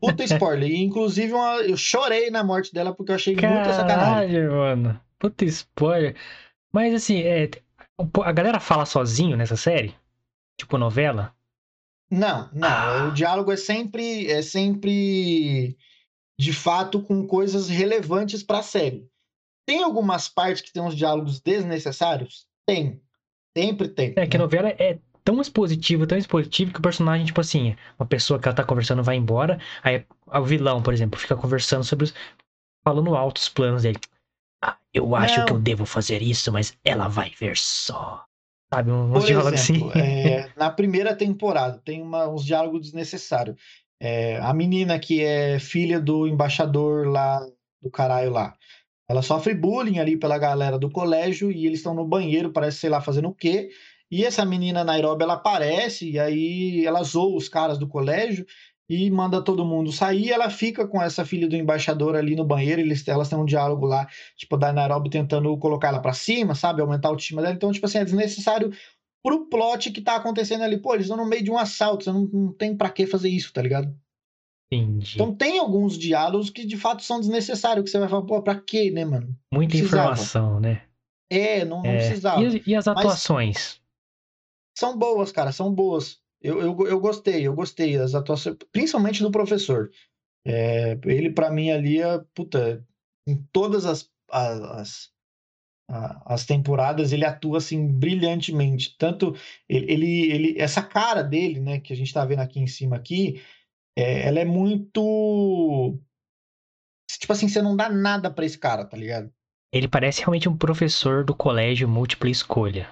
[0.00, 0.70] Puta spoiler.
[0.70, 4.48] E, inclusive, uma, eu chorei na morte dela porque eu achei Caralho, muita sacanagem.
[4.48, 5.00] mano.
[5.18, 6.16] Puta spoiler.
[6.72, 7.50] Mas, assim, é,
[8.24, 9.94] a galera fala sozinho nessa série?
[10.56, 11.32] Tipo novela?
[12.10, 12.68] Não, não.
[12.68, 13.08] Ah.
[13.08, 15.76] O diálogo é sempre, é sempre
[16.38, 19.08] de fato com coisas relevantes para a série.
[19.66, 22.46] Tem algumas partes que tem uns diálogos desnecessários?
[22.66, 23.00] Tem.
[23.56, 24.14] Sempre tem.
[24.16, 24.44] É que a né?
[24.44, 28.56] novela é tão expositivo, tão expositivo que o personagem, tipo assim, uma pessoa que ela
[28.56, 32.14] tá conversando vai embora, aí o vilão, por exemplo, fica conversando sobre os.
[32.82, 33.98] falando alto os planos dele.
[34.64, 35.46] Ah, eu acho Não.
[35.46, 38.24] que eu devo fazer isso, mas ela vai ver só.
[38.72, 40.00] Sabe, uns por diálogos exemplo, assim.
[40.00, 43.60] É, na primeira temporada tem uma, uns diálogos desnecessários.
[44.00, 47.40] É, a menina que é filha do embaixador lá
[47.82, 48.54] do caralho lá.
[49.08, 52.90] Ela sofre bullying ali pela galera do colégio e eles estão no banheiro, parece, sei
[52.90, 53.70] lá, fazendo o quê.
[54.10, 58.46] E essa menina Nairobi, ela aparece e aí ela zoa os caras do colégio
[58.88, 60.30] e manda todo mundo sair.
[60.30, 62.80] Ela fica com essa filha do embaixador ali no banheiro.
[62.80, 66.80] Eles, elas têm um diálogo lá, tipo, da Nairobi tentando colocar ela para cima, sabe?
[66.80, 67.54] Aumentar o time dela.
[67.54, 68.72] Então, tipo assim, é desnecessário
[69.22, 70.78] pro plot que tá acontecendo ali.
[70.78, 73.28] Pô, eles estão no meio de um assalto, você não, não tem para que fazer
[73.28, 73.94] isso, tá ligado?
[74.70, 75.14] Entendi.
[75.14, 78.54] Então tem alguns diálogos que de fato são desnecessários, que você vai falar, pô, pra
[78.54, 79.34] quê, né, mano?
[79.52, 80.82] Muita informação, né?
[81.30, 81.96] É, não, não é.
[81.96, 82.42] precisava.
[82.42, 83.56] E, e, as atuações?
[83.56, 83.80] Mas
[84.78, 86.20] são boas, cara, são boas.
[86.40, 89.90] Eu, eu, eu gostei, eu gostei das atuações, principalmente do professor.
[90.46, 92.86] É, ele, para mim, ali, é, puta,
[93.26, 95.10] em todas as, as,
[95.88, 98.94] as temporadas ele atua assim brilhantemente.
[98.98, 99.34] Tanto
[99.68, 103.42] ele, ele essa cara dele né que a gente está vendo aqui em cima aqui
[103.96, 105.98] é, ela é muito
[107.18, 109.32] tipo assim você não dá nada para esse cara tá ligado?
[109.72, 112.88] Ele parece realmente um professor do colégio múltipla escolha.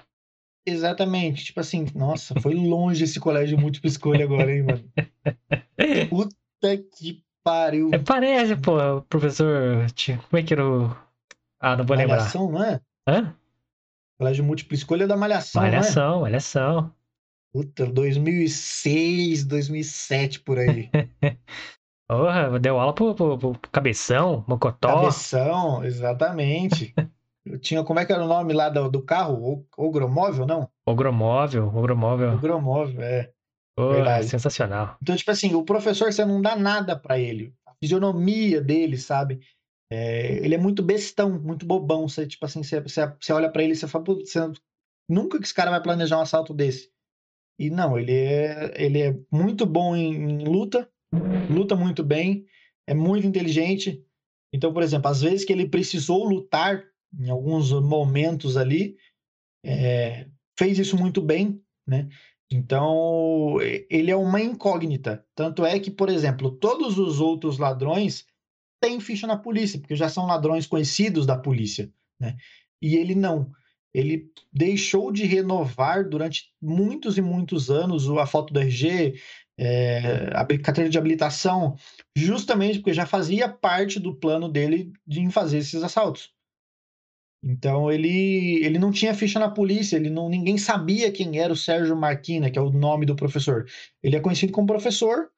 [0.65, 4.91] Exatamente tipo assim nossa foi longe esse colégio múltipla escolha agora hein mano?
[6.09, 7.91] Puta que pariu.
[7.93, 9.85] É, parece pô professor
[10.29, 11.07] como é que era o
[11.59, 12.59] ah, não vou Malhação, lembrar.
[12.59, 12.81] não é?
[13.07, 13.33] Hã?
[14.19, 16.21] Colégio Múltipla Escolha da Malhação, Malhação, né?
[16.23, 16.93] Malhação.
[17.53, 20.89] Puta, 2006, 2007, por aí.
[22.09, 24.87] Porra, deu aula pro, pro, pro Cabeção, Mocotó.
[24.87, 26.93] Cabeção, exatamente.
[27.45, 29.65] Eu tinha, como é que era o nome lá do, do carro?
[29.77, 30.69] Ogromóvel, não?
[30.85, 32.33] Ogromóvel, Ogromóvel.
[32.33, 33.31] Ogromóvel, é.
[33.73, 34.97] Porra, sensacional.
[35.01, 37.53] Então, tipo assim, o professor, você não dá nada para ele.
[37.65, 39.39] A fisionomia dele, sabe?
[39.89, 42.07] É, ele é muito bestão, muito bobão.
[42.07, 44.39] Você, tipo assim, você, você, você olha para ele e você fala, você,
[45.09, 46.91] nunca que esse cara vai planejar um assalto desse.
[47.59, 50.89] E não, ele é, ele é muito bom em, em luta,
[51.49, 52.45] luta muito bem,
[52.85, 54.05] é muito inteligente.
[54.53, 56.83] Então, por exemplo, às vezes que ele precisou lutar
[57.19, 58.97] em alguns momentos ali,
[59.65, 60.27] é,
[60.57, 62.07] fez isso muito bem, né?
[62.49, 63.57] Então,
[63.89, 65.25] ele é uma incógnita.
[65.35, 68.25] Tanto é que, por exemplo, todos os outros ladrões
[68.79, 72.35] tem ficha na polícia, porque já são ladrões conhecidos da polícia, né?
[72.81, 73.51] E ele não.
[73.93, 79.19] Ele deixou de renovar durante muitos e muitos anos a foto do RG,
[79.57, 81.75] é, a carteira de habilitação,
[82.15, 86.31] justamente porque já fazia parte do plano dele de fazer esses assaltos.
[87.43, 91.55] Então ele, ele não tinha ficha na polícia, ele não, ninguém sabia quem era o
[91.57, 93.65] Sérgio Marquina, que é o nome do professor.
[94.03, 95.31] Ele é conhecido como professor,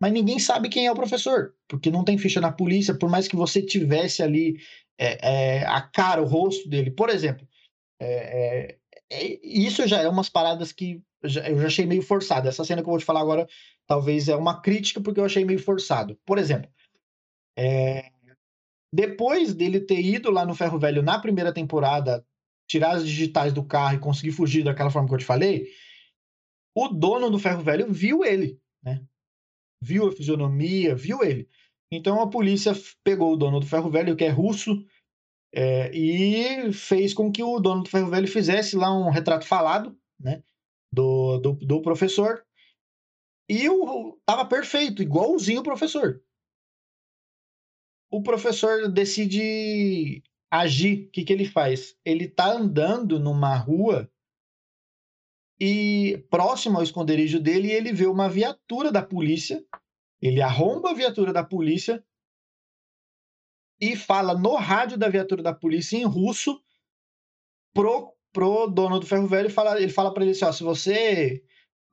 [0.00, 3.26] mas ninguém sabe quem é o professor, porque não tem ficha na polícia, por mais
[3.26, 4.58] que você tivesse ali
[4.98, 6.90] é, é, a cara, o rosto dele.
[6.90, 7.46] Por exemplo,
[8.00, 8.78] é, é,
[9.10, 12.48] é isso já é umas paradas que eu já achei meio forçado.
[12.48, 13.46] Essa cena que eu vou te falar agora
[13.86, 16.18] talvez é uma crítica, porque eu achei meio forçado.
[16.26, 16.70] Por exemplo,
[17.58, 18.10] é,
[18.92, 22.24] depois dele ter ido lá no Ferro Velho na primeira temporada,
[22.68, 25.68] tirar as digitais do carro e conseguir fugir daquela forma que eu te falei,
[26.74, 29.02] o dono do Ferro Velho viu ele, né?
[29.80, 31.48] Viu a fisionomia, viu ele.
[31.90, 32.72] Então a polícia
[33.04, 34.84] pegou o dono do Ferro Velho, que é russo,
[35.54, 39.96] é, e fez com que o dono do Ferro Velho fizesse lá um retrato falado,
[40.18, 40.42] né?
[40.92, 42.44] Do, do, do professor.
[43.48, 46.20] E o, tava perfeito, igualzinho o professor
[48.10, 51.06] o professor decide agir.
[51.06, 51.96] O que, que ele faz?
[52.04, 54.10] Ele está andando numa rua
[55.58, 59.64] e próximo ao esconderijo dele, ele vê uma viatura da polícia.
[60.20, 62.02] Ele arromba a viatura da polícia
[63.80, 66.60] e fala no rádio da viatura da polícia em russo
[67.74, 69.50] pro, pro dono do ferro velho.
[69.50, 71.42] Fala, ele fala para ele assim: ó, se você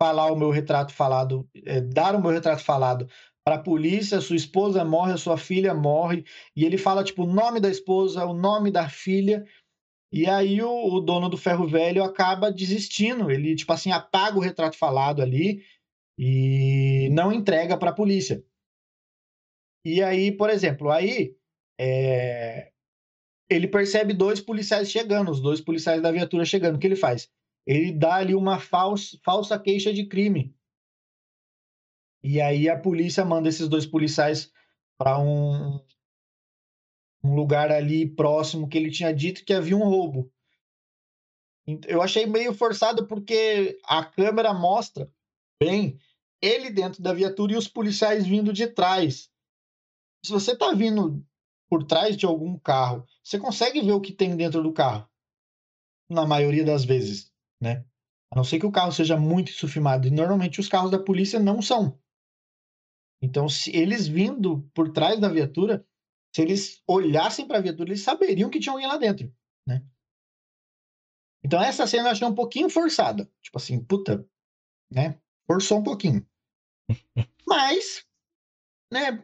[0.01, 3.07] falar o meu retrato falado, é, dar o meu retrato falado
[3.45, 7.33] para a polícia, sua esposa morre, a sua filha morre, e ele fala tipo o
[7.33, 9.45] nome da esposa, o nome da filha,
[10.13, 14.41] e aí o, o dono do ferro velho acaba desistindo, ele tipo assim apaga o
[14.41, 15.65] retrato falado ali
[16.17, 18.45] e não entrega para a polícia.
[19.85, 21.35] E aí, por exemplo, aí
[21.79, 22.71] é...
[23.49, 26.75] ele percebe dois policiais chegando, os dois policiais da viatura chegando.
[26.75, 27.29] O que ele faz?
[27.65, 30.55] Ele dá ali uma falsa, falsa queixa de crime
[32.23, 34.51] e aí a polícia manda esses dois policiais
[34.97, 35.77] para um,
[37.23, 40.31] um lugar ali próximo que ele tinha dito que havia um roubo.
[41.87, 45.09] Eu achei meio forçado porque a câmera mostra
[45.61, 45.97] bem
[46.41, 49.31] ele dentro da viatura e os policiais vindo de trás.
[50.25, 51.25] Se você está vindo
[51.69, 55.09] por trás de algum carro, você consegue ver o que tem dentro do carro.
[56.09, 57.85] Na maioria das vezes, né?
[58.29, 60.07] A não ser que o carro seja muito insufimado.
[60.07, 61.97] E normalmente os carros da polícia não são.
[63.21, 65.85] Então, se eles vindo por trás da viatura,
[66.33, 69.31] se eles olhassem para a viatura, eles saberiam que tinha alguém lá dentro,
[69.67, 69.85] né?
[71.45, 73.29] Então, essa cena eu achei um pouquinho forçada.
[73.41, 74.27] Tipo assim, puta,
[74.91, 75.19] né?
[75.45, 76.25] Forçou um pouquinho.
[77.45, 78.05] Mas,
[78.91, 79.23] né?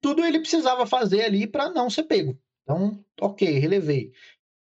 [0.00, 2.40] Tudo ele precisava fazer ali para não ser pego.
[2.62, 4.12] Então, ok, relevei.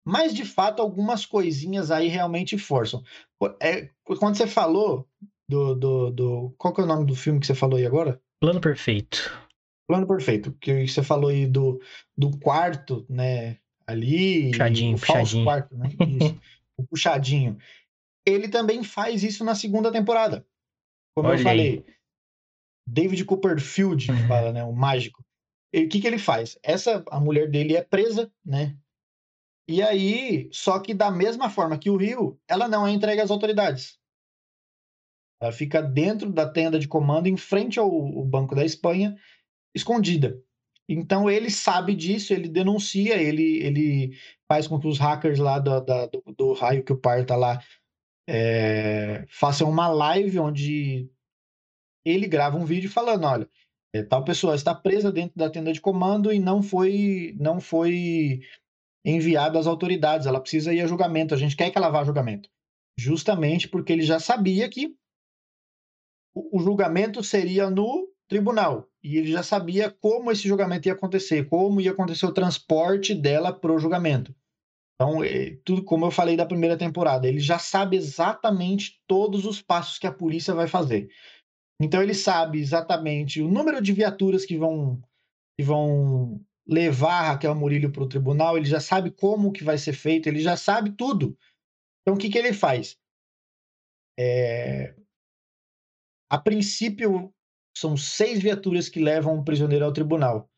[0.05, 3.03] Mas, de fato, algumas coisinhas aí realmente forçam.
[3.61, 5.07] É, quando você falou
[5.47, 6.55] do, do, do.
[6.57, 8.21] Qual que é o nome do filme que você falou aí agora?
[8.39, 9.48] Plano Perfeito.
[9.89, 11.81] Plano Perfeito, que você falou aí do,
[12.15, 13.57] do quarto, né?
[13.87, 14.51] Ali.
[14.51, 15.43] Puxadinho, o puxadinho.
[15.43, 15.89] quarto, né?
[15.89, 16.39] Isso,
[16.77, 17.57] o puxadinho.
[18.23, 20.45] Ele também faz isso na segunda temporada.
[21.15, 21.85] Como Olha eu falei.
[22.87, 24.63] David Copperfield, fala, né?
[24.63, 25.25] O mágico.
[25.73, 26.59] O que, que ele faz?
[26.61, 28.77] Essa, a mulher dele é presa, né?
[29.67, 33.31] E aí, só que da mesma forma que o Rio, ela não é entregue às
[33.31, 33.97] autoridades.
[35.41, 39.17] Ela fica dentro da tenda de comando, em frente ao, ao Banco da Espanha,
[39.75, 40.41] escondida.
[40.87, 44.17] Então ele sabe disso, ele denuncia, ele, ele
[44.47, 47.35] faz com que os hackers lá do, da, do, do raio que o par tá
[47.35, 47.61] lá
[48.27, 51.09] é, façam uma live onde
[52.03, 53.49] ele grava um vídeo falando, olha,
[53.93, 58.41] é, tal pessoa está presa dentro da tenda de comando e não foi não foi
[59.05, 62.03] enviada às autoridades, ela precisa ir a julgamento, a gente quer que ela vá a
[62.03, 62.49] julgamento.
[62.97, 64.95] Justamente porque ele já sabia que
[66.35, 68.88] o julgamento seria no tribunal.
[69.03, 73.53] E ele já sabia como esse julgamento ia acontecer, como ia acontecer o transporte dela
[73.53, 74.35] para o julgamento.
[74.95, 79.61] Então, é, tudo como eu falei da primeira temporada, ele já sabe exatamente todos os
[79.61, 81.09] passos que a polícia vai fazer.
[81.81, 85.01] Então ele sabe exatamente o número de viaturas que vão
[85.57, 89.93] que vão levar Raquel Murillo para o tribunal, ele já sabe como que vai ser
[89.93, 91.37] feito, ele já sabe tudo.
[92.01, 92.97] Então o que, que ele faz?
[94.17, 94.93] É,
[96.29, 97.33] a princípio,
[97.79, 100.49] são seis viaturas que levam um prisioneiro ao tribunal.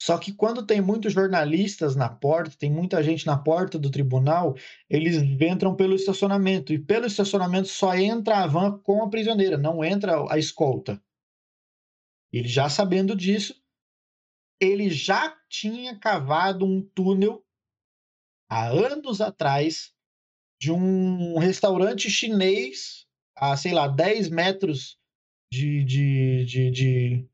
[0.00, 4.54] Só que quando tem muitos jornalistas na porta, tem muita gente na porta do tribunal,
[4.88, 6.72] eles entram pelo estacionamento.
[6.72, 11.02] E pelo estacionamento só entra a van com a prisioneira, não entra a escolta.
[12.32, 13.60] Ele já sabendo disso,
[14.60, 17.44] ele já tinha cavado um túnel
[18.48, 19.92] há anos atrás
[20.60, 24.98] de um restaurante chinês a, sei lá, 10 metros
[25.50, 27.28] de, de, de, de,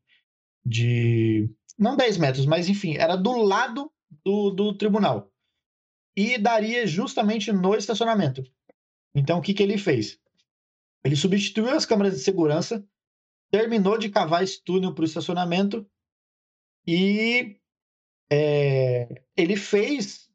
[0.65, 3.91] de, Não 10 metros, mas enfim, era do lado
[4.23, 5.31] do, do tribunal.
[6.15, 8.43] e daria justamente no estacionamento.
[9.13, 10.19] Então, o que, que ele fez?
[11.03, 12.85] Ele substituiu as câmeras de segurança,
[13.51, 15.85] terminou de cavar esse túnel para o estacionamento
[16.87, 17.59] e
[18.31, 20.29] é, ele fez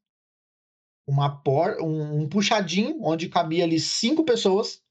[1.06, 4.82] uma por, um, um puxadinho onde cabia ali cinco pessoas,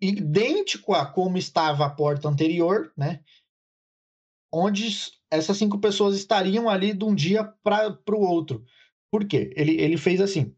[0.00, 3.22] idêntico a como estava a porta anterior, né?
[4.52, 4.88] Onde
[5.30, 8.64] essas cinco pessoas estariam ali de um dia para o outro.
[9.12, 9.52] Por quê?
[9.56, 10.54] Ele, ele fez assim.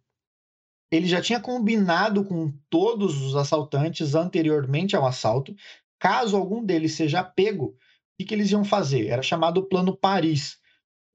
[0.90, 5.54] Ele já tinha combinado com todos os assaltantes anteriormente ao assalto.
[5.98, 7.76] Caso algum deles seja pego, o
[8.18, 9.06] que, que eles iam fazer?
[9.06, 10.58] Era chamado Plano Paris.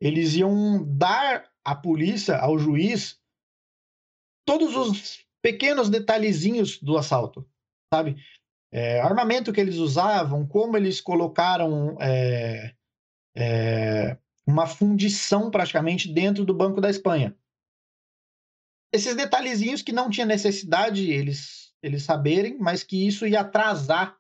[0.02, 3.20] Eles iam dar à polícia, ao juiz,
[4.46, 7.48] todos os pequenos detalhezinhos do assalto,
[7.94, 8.16] sabe?
[8.72, 12.74] É, armamento que eles usavam, como eles colocaram é,
[13.36, 17.36] é, uma fundição praticamente dentro do Banco da Espanha
[18.92, 24.18] esses detalhezinhos que não tinha necessidade eles, eles saberem, mas que isso ia atrasar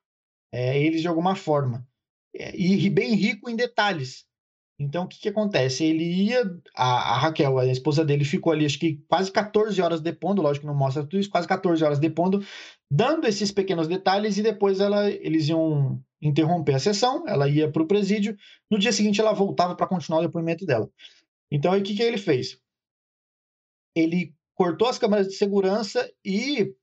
[0.52, 1.88] é, eles de alguma forma.
[2.36, 4.26] É, e bem rico em detalhes.
[4.80, 5.84] Então, o que, que acontece?
[5.84, 6.44] Ele ia.
[6.76, 10.62] A, a, Raquel, a esposa dele, ficou ali, acho que quase 14 horas depondo, lógico
[10.62, 12.44] que não mostra tudo isso, quase 14 horas depondo,
[12.92, 17.82] dando esses pequenos detalhes, e depois ela, eles iam interromper a sessão, ela ia para
[17.82, 18.38] o presídio.
[18.70, 20.90] No dia seguinte, ela voltava para continuar o depoimento dela.
[21.52, 22.60] Então, aí, o que, que ele fez?
[23.96, 26.76] Ele cortou as câmeras de segurança e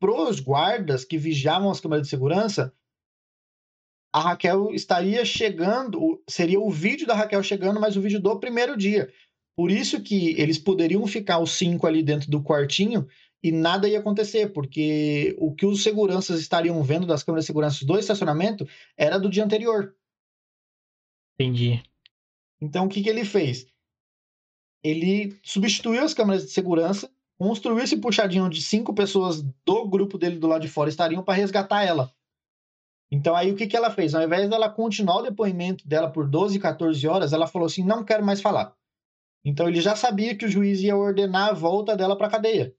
[0.00, 2.72] pros guardas que vigiavam as câmeras de segurança,
[4.12, 8.76] a Raquel estaria chegando, seria o vídeo da Raquel chegando, mas o vídeo do primeiro
[8.76, 9.12] dia.
[9.56, 13.06] Por isso que eles poderiam ficar os cinco ali dentro do quartinho
[13.42, 17.84] e nada ia acontecer, porque o que os seguranças estariam vendo das câmeras de segurança
[17.84, 19.94] do estacionamento era do dia anterior.
[21.38, 21.82] Entendi.
[22.60, 23.66] Então o que, que ele fez?
[24.82, 30.38] Ele substituiu as câmeras de segurança construiu esse puxadinho onde cinco pessoas do grupo dele
[30.38, 32.12] do lado de fora estariam para resgatar ela.
[33.10, 34.14] Então aí o que, que ela fez?
[34.14, 38.04] Ao invés dela continuar o depoimento dela por 12, 14 horas, ela falou assim: não
[38.04, 38.74] quero mais falar.
[39.44, 42.74] Então ele já sabia que o juiz ia ordenar a volta dela para a cadeia.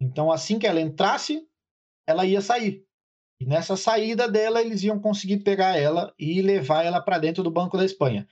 [0.00, 1.46] Então assim que ela entrasse,
[2.06, 2.84] ela ia sair.
[3.40, 7.50] E nessa saída dela, eles iam conseguir pegar ela e levar ela para dentro do
[7.50, 8.28] Banco da Espanha.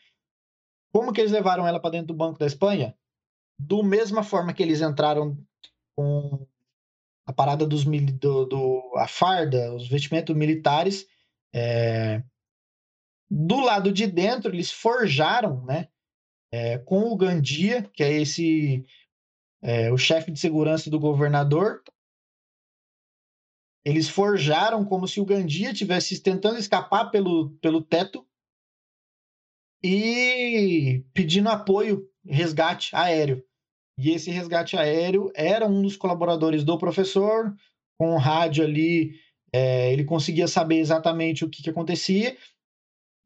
[0.92, 2.94] Como que eles levaram ela para dentro do Banco da Espanha?
[3.58, 5.36] do mesma forma que eles entraram
[5.96, 6.46] com
[7.28, 11.06] a parada dos do, do a farda, os vestimentos militares,
[11.54, 12.22] é,
[13.30, 15.88] do lado de dentro eles forjaram, né,
[16.50, 18.82] é, com o Gandia, que é esse
[19.60, 21.82] é, o chefe de segurança do governador,
[23.84, 28.26] eles forjaram como se o Gandia tivesse tentando escapar pelo, pelo teto
[29.84, 33.46] e pedindo apoio, resgate aéreo.
[33.98, 37.52] E esse resgate aéreo era um dos colaboradores do professor,
[37.98, 39.18] com o rádio ali,
[39.52, 42.36] é, ele conseguia saber exatamente o que, que acontecia.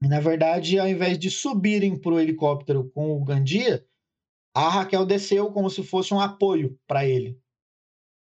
[0.02, 3.86] E, na verdade, ao invés de subirem para o helicóptero com o Gandia,
[4.54, 7.38] a Raquel desceu como se fosse um apoio para ele.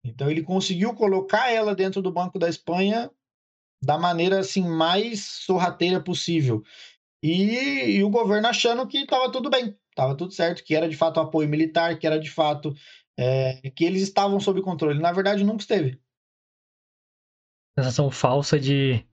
[0.05, 3.09] Então ele conseguiu colocar ela dentro do Banco da Espanha
[3.81, 6.63] da maneira assim mais sorrateira possível.
[7.21, 10.97] E, e o governo achando que estava tudo bem, estava tudo certo, que era de
[10.97, 12.73] fato apoio militar, que era de fato
[13.17, 14.99] é, que eles estavam sob controle.
[14.99, 16.01] Na verdade, nunca esteve.
[17.77, 19.05] Sensação falsa de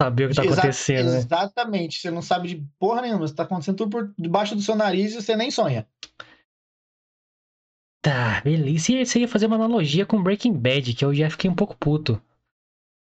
[0.00, 1.18] saber o que está acontecendo, né?
[1.18, 1.98] Exatamente.
[1.98, 3.24] Você não sabe de porra nenhuma.
[3.24, 5.88] Está acontecendo tudo por debaixo do seu nariz e você nem sonha.
[8.02, 8.92] Tá, beleza.
[9.04, 12.20] Você ia fazer uma analogia com Breaking Bad, que eu já fiquei um pouco puto.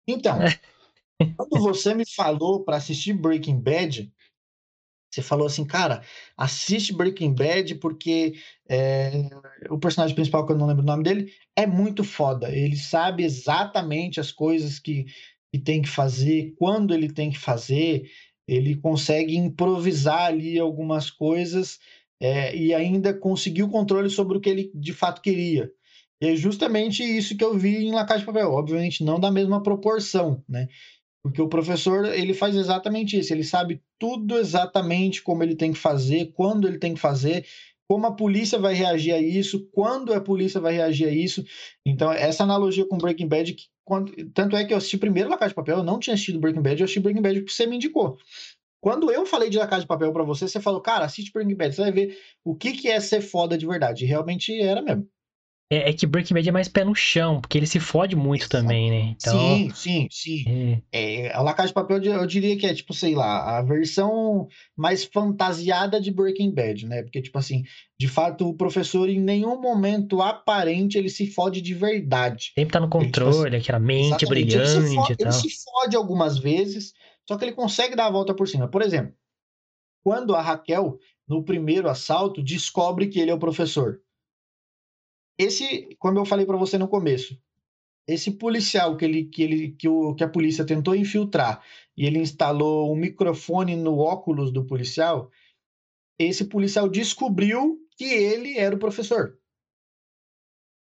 [0.07, 0.39] Então,
[1.37, 4.11] quando você me falou para assistir Breaking Bad,
[5.09, 6.01] você falou assim, cara,
[6.35, 8.35] assiste Breaking Bad porque
[8.69, 9.29] é,
[9.69, 12.53] o personagem principal, que eu não lembro o nome dele, é muito foda.
[12.55, 15.05] Ele sabe exatamente as coisas que,
[15.51, 18.09] que tem que fazer, quando ele tem que fazer,
[18.47, 21.79] ele consegue improvisar ali algumas coisas
[22.19, 25.71] é, e ainda conseguir o controle sobre o que ele de fato queria.
[26.19, 28.51] E é justamente isso que eu vi em La Casa de Papel.
[28.51, 30.67] Obviamente, não da mesma proporção, né?
[31.27, 35.77] Porque o professor, ele faz exatamente isso, ele sabe tudo exatamente como ele tem que
[35.77, 37.45] fazer, quando ele tem que fazer,
[37.89, 41.43] como a polícia vai reagir a isso, quando a polícia vai reagir a isso.
[41.85, 45.37] Então, essa analogia com Breaking Bad, que quando, tanto é que eu assisti primeiro La
[45.37, 47.65] Casa de Papel, eu não tinha assistido Breaking Bad, eu assisti Breaking Bad porque você
[47.65, 48.17] me indicou.
[48.81, 51.55] Quando eu falei de La Casa de Papel para você, você falou, cara, assiste Breaking
[51.55, 54.05] Bad, você vai ver o que, que é ser foda de verdade.
[54.05, 55.07] E realmente era mesmo.
[55.69, 58.43] É, é que Breaking Bad é mais pé no chão, porque ele se fode muito
[58.43, 58.61] Exato.
[58.63, 59.15] também, né?
[59.17, 60.83] Então, Sim, sim, sim.
[60.91, 63.61] é, É, a La Casa de Papel eu diria que é, tipo, sei lá, a
[63.61, 67.03] versão mais fantasiada de Breaking Bad, né?
[67.03, 67.63] Porque, tipo assim,
[67.99, 72.51] de fato, o professor em nenhum momento aparente ele se fode de verdade.
[72.57, 75.17] sempre tá no Ele, tipo assim, controle, aquela mente exatamente, ele se, brilhante fo- e
[75.17, 75.41] ele tal.
[75.41, 76.93] se fode algumas vezes,
[77.27, 78.67] só que ele consegue dar a volta por cima.
[78.69, 79.13] Por exemplo,
[80.03, 80.97] quando a Raquel,
[81.27, 83.99] no primeiro assalto, descobre que ele é o professor.
[85.37, 87.39] Esse, como eu falei pra você no começo,
[88.07, 91.61] esse policial que, ele, que, ele, que, o, que a polícia tentou infiltrar
[91.95, 95.29] e ele instalou um microfone no óculos do policial,
[96.17, 99.37] esse policial descobriu que ele era o professor.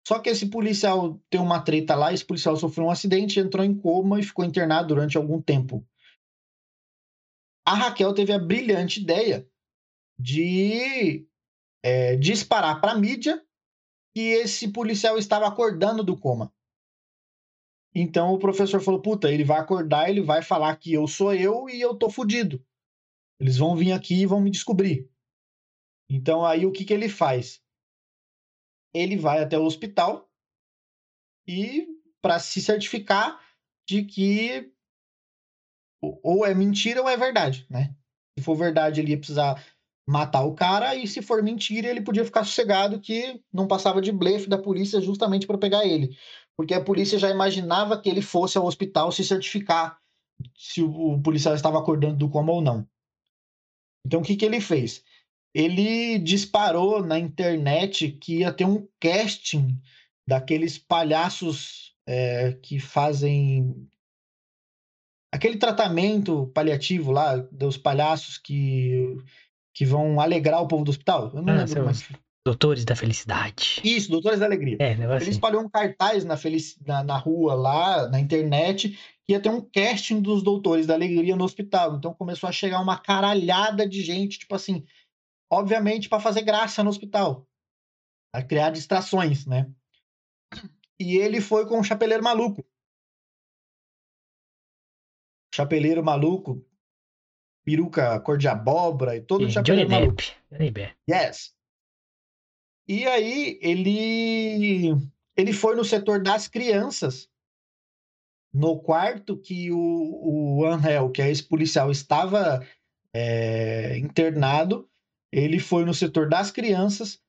[0.07, 3.77] Só que esse policial tem uma treta lá, esse policial sofreu um acidente, entrou em
[3.77, 5.85] coma e ficou internado durante algum tempo.
[7.67, 9.49] A Raquel teve a brilhante ideia
[10.17, 11.27] de
[11.83, 13.45] é, disparar para a mídia
[14.17, 16.51] que esse policial estava acordando do coma.
[17.95, 21.69] Então o professor falou: puta, ele vai acordar, ele vai falar que eu sou eu
[21.69, 22.65] e eu tô fudido.
[23.39, 25.13] Eles vão vir aqui e vão me descobrir.
[26.09, 27.63] Então aí o que, que ele faz?
[28.95, 30.27] Ele vai até o hospital
[31.47, 31.87] e
[32.23, 33.39] para se certificar
[33.87, 34.73] de que
[36.01, 37.95] ou é mentira ou é verdade, né?
[38.39, 39.63] Se for verdade, ele ia precisar
[40.07, 44.13] matar o cara, e se for mentira, ele podia ficar sossegado que não passava de
[44.13, 46.17] blefe da polícia justamente para pegar ele.
[46.57, 49.99] Porque a polícia já imaginava que ele fosse ao hospital se certificar
[50.55, 52.87] se o policial estava acordando do coma ou não.
[54.07, 55.03] Então o que, que ele fez?
[55.53, 59.77] Ele disparou na internet que ia ter um casting
[60.27, 63.89] daqueles palhaços é, que fazem
[65.33, 69.17] aquele tratamento paliativo lá dos palhaços que
[69.77, 71.31] que vão alegrar o povo do hospital.
[71.35, 72.09] Eu não Ah, lembro mais.
[72.47, 73.83] Doutores da Felicidade.
[73.85, 74.79] Isso, Doutores da Alegria.
[74.81, 75.31] É, negócio Ele assim.
[75.33, 79.61] espalhou um cartaz na, felici- na, na rua lá, na internet, que ia ter um
[79.61, 81.97] casting dos Doutores da Alegria no hospital.
[81.97, 84.87] Então começou a chegar uma caralhada de gente, tipo assim,
[85.53, 87.47] obviamente para fazer graça no hospital,
[88.33, 89.71] a criar distrações, né?
[90.99, 92.65] E ele foi com o chapeleiro maluco.
[95.55, 96.65] Chapeleiro maluco,
[97.67, 100.15] peruca cor de abóbora e todo E de Johnny maluco.
[100.15, 100.33] Depp.
[100.53, 100.97] Johnny Depp.
[101.11, 101.53] Yes.
[102.87, 104.93] E aí ele
[105.37, 107.29] ele foi no setor das crianças,
[108.55, 109.79] no quarto que o,
[110.59, 112.65] o Angel, que é esse policial, estava
[113.13, 114.89] é, internado.
[115.33, 117.21] Ele foi no setor das crianças.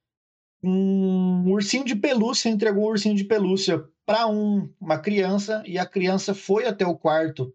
[0.63, 5.85] Um ursinho de pelúcia entregou um ursinho de pelúcia para um, uma criança e a
[5.85, 7.53] criança foi até o quarto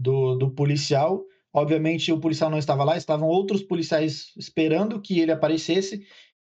[0.00, 1.24] do, do policial.
[1.58, 6.06] Obviamente o policial não estava lá, estavam outros policiais esperando que ele aparecesse.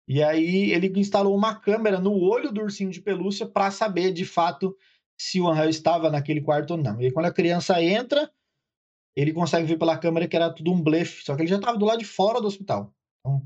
[0.07, 4.25] E aí ele instalou uma câmera no olho do ursinho de pelúcia para saber de
[4.25, 4.75] fato
[5.17, 7.01] se o Angel estava naquele quarto ou não.
[7.01, 8.31] E aí, quando a criança entra,
[9.15, 11.77] ele consegue ver pela câmera que era tudo um blefe, só que ele já estava
[11.77, 12.93] do lado de fora do hospital.
[13.19, 13.43] Então,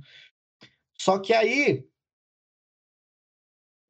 [0.99, 1.87] só que aí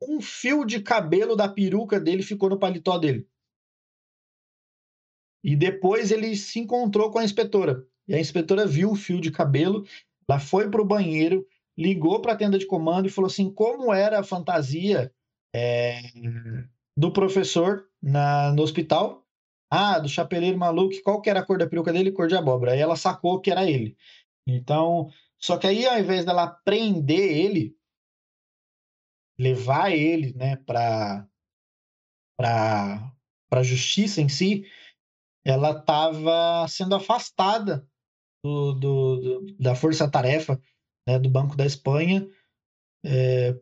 [0.01, 3.27] um fio de cabelo da peruca dele ficou no paletó dele.
[5.43, 7.85] E depois ele se encontrou com a inspetora.
[8.07, 9.85] E a inspetora viu o fio de cabelo,
[10.27, 11.45] ela foi para o banheiro,
[11.77, 15.13] ligou para a tenda de comando e falou assim: como era a fantasia
[15.53, 15.99] é,
[16.95, 19.25] do professor na, no hospital?
[19.69, 22.11] Ah, do chapeleiro maluco, qual que era a cor da peruca dele?
[22.11, 22.73] Cor de abóbora.
[22.73, 23.95] Aí ela sacou que era ele.
[24.45, 27.75] Então, só que aí ao invés dela prender ele,
[29.39, 31.25] levar ele, né, para
[32.37, 33.13] para
[33.49, 34.65] para justiça em si,
[35.45, 37.87] ela estava sendo afastada
[38.43, 40.61] do, do, do, da força-tarefa
[41.07, 42.27] né, do Banco da Espanha,
[43.03, 43.55] é,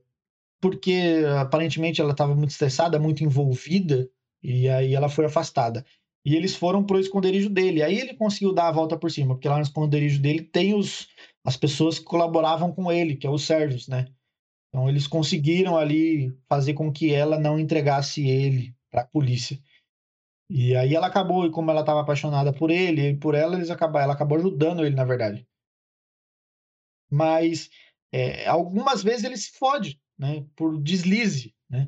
[0.62, 4.10] porque aparentemente ela estava muito estressada, muito envolvida,
[4.44, 5.86] e aí ela foi afastada.
[6.26, 7.82] E eles foram pro esconderijo dele.
[7.82, 11.08] Aí ele conseguiu dar a volta por cima, porque lá no esconderijo dele tem os,
[11.46, 14.08] as pessoas que colaboravam com ele, que é os sérvios, né?
[14.68, 19.60] Então eles conseguiram ali fazer com que ela não entregasse ele para a polícia.
[20.50, 23.70] E aí ela acabou, e como ela estava apaixonada por ele e por ela, eles
[23.70, 25.48] acabaram, ela acabou ajudando ele, na verdade.
[27.10, 27.70] Mas
[28.12, 30.46] é, algumas vezes ele se fode, né?
[30.56, 31.88] Por deslize, né?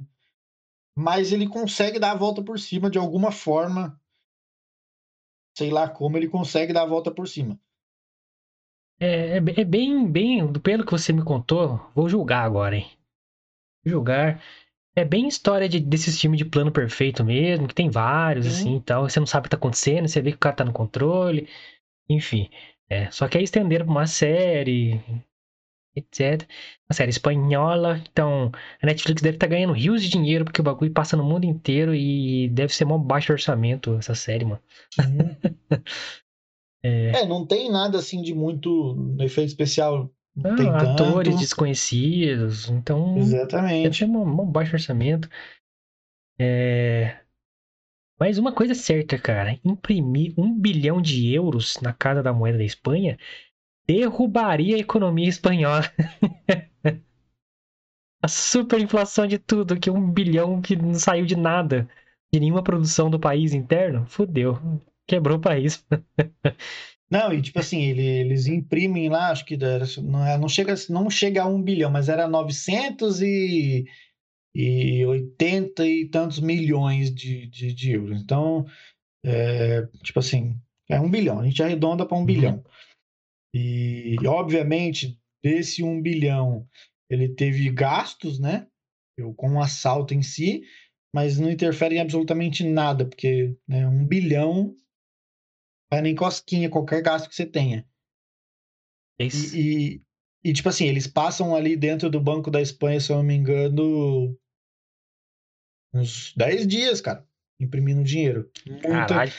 [0.96, 4.00] Mas ele consegue dar a volta por cima de alguma forma.
[5.58, 7.60] Sei lá como ele consegue dar a volta por cima.
[9.00, 12.92] É, é, é bem, bem, pelo que você me contou, vou julgar agora, hein?
[13.84, 14.40] Julgar.
[14.96, 18.52] É bem história de, desses filmes de plano perfeito mesmo, que tem vários, Sim.
[18.52, 19.10] assim, e tal.
[19.10, 21.48] Você não sabe o que tá acontecendo, você vê que o cara tá no controle.
[22.10, 22.50] Enfim.
[22.90, 25.00] É, só que aí estenderam pra uma série.
[25.96, 26.46] etc.
[26.90, 30.64] Uma série espanhola, então a Netflix deve estar tá ganhando rios de dinheiro porque o
[30.64, 34.62] bagulho passa no mundo inteiro e deve ser mó baixo orçamento essa série, mano.
[36.84, 37.22] é.
[37.22, 37.26] é.
[37.26, 40.12] não tem nada assim de muito efeito especial.
[40.36, 41.42] Não, tem atores tanto.
[41.42, 43.18] desconhecidos, então.
[43.18, 43.84] Exatamente.
[43.84, 45.30] Deve ser um baixo orçamento.
[46.40, 47.20] É...
[48.20, 52.60] Mas uma coisa é certa, cara, imprimir um bilhão de euros na Casa da Moeda
[52.60, 53.18] da Espanha
[53.88, 55.82] derrubaria a economia espanhola.
[58.22, 61.90] a superinflação de tudo, que um bilhão que não saiu de nada,
[62.32, 64.60] de nenhuma produção do país interno, fudeu.
[65.08, 65.86] Quebrou o país.
[67.12, 69.58] Não, e tipo assim, ele, eles imprimem lá, acho que
[70.02, 73.86] não, é, não, chega, não chega a um bilhão, mas era 900 e,
[74.56, 78.22] e 80 e tantos milhões de, de, de euros.
[78.22, 78.66] Então,
[79.26, 80.58] é, tipo assim,
[80.90, 82.26] é um bilhão, a gente arredonda para um uhum.
[82.26, 82.64] bilhão.
[83.54, 86.66] E, obviamente, desse um bilhão,
[87.10, 88.68] ele teve gastos, né?
[89.36, 90.64] Com o assalto em si,
[91.14, 94.74] mas não interfere em absolutamente nada, porque né, um bilhão
[95.92, 97.86] vai nem cosquinha qualquer gasto que você tenha.
[99.20, 100.02] E, e,
[100.44, 103.36] e, tipo assim, eles passam ali dentro do Banco da Espanha, se eu não me
[103.36, 104.36] engano,
[105.94, 107.28] uns 10 dias, cara,
[107.60, 108.50] imprimindo dinheiro.
[108.66, 109.08] Muita...
[109.08, 109.34] Caralho.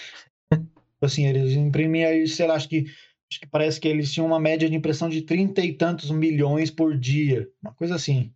[1.00, 2.84] Assim, eles imprimem aí, sei lá, acho que
[3.32, 6.70] Acho que parece que eles tinham uma média de impressão de trinta e tantos milhões
[6.70, 7.48] por dia.
[7.62, 8.30] Uma coisa assim.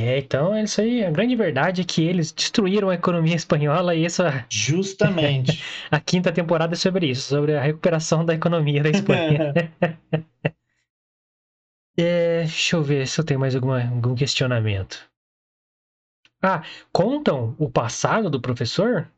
[0.00, 1.04] É, então é isso aí.
[1.04, 4.46] A grande verdade é que eles destruíram a economia espanhola e essa.
[4.48, 5.60] Justamente.
[5.90, 9.52] a quinta temporada é sobre isso, sobre a recuperação da economia da Espanha.
[11.98, 15.10] é, deixa eu ver se eu tenho mais alguma, algum questionamento.
[16.40, 19.10] Ah, contam o passado do professor?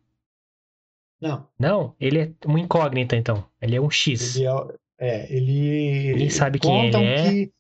[1.21, 1.47] Não.
[1.59, 1.95] Não?
[2.01, 3.47] Ele é uma incógnita, então.
[3.61, 4.37] Ele é um X.
[4.37, 4.51] Ele é,
[4.99, 6.13] é ele.
[6.13, 7.31] Ninguém sabe quem ele é.
[7.31, 7.53] Que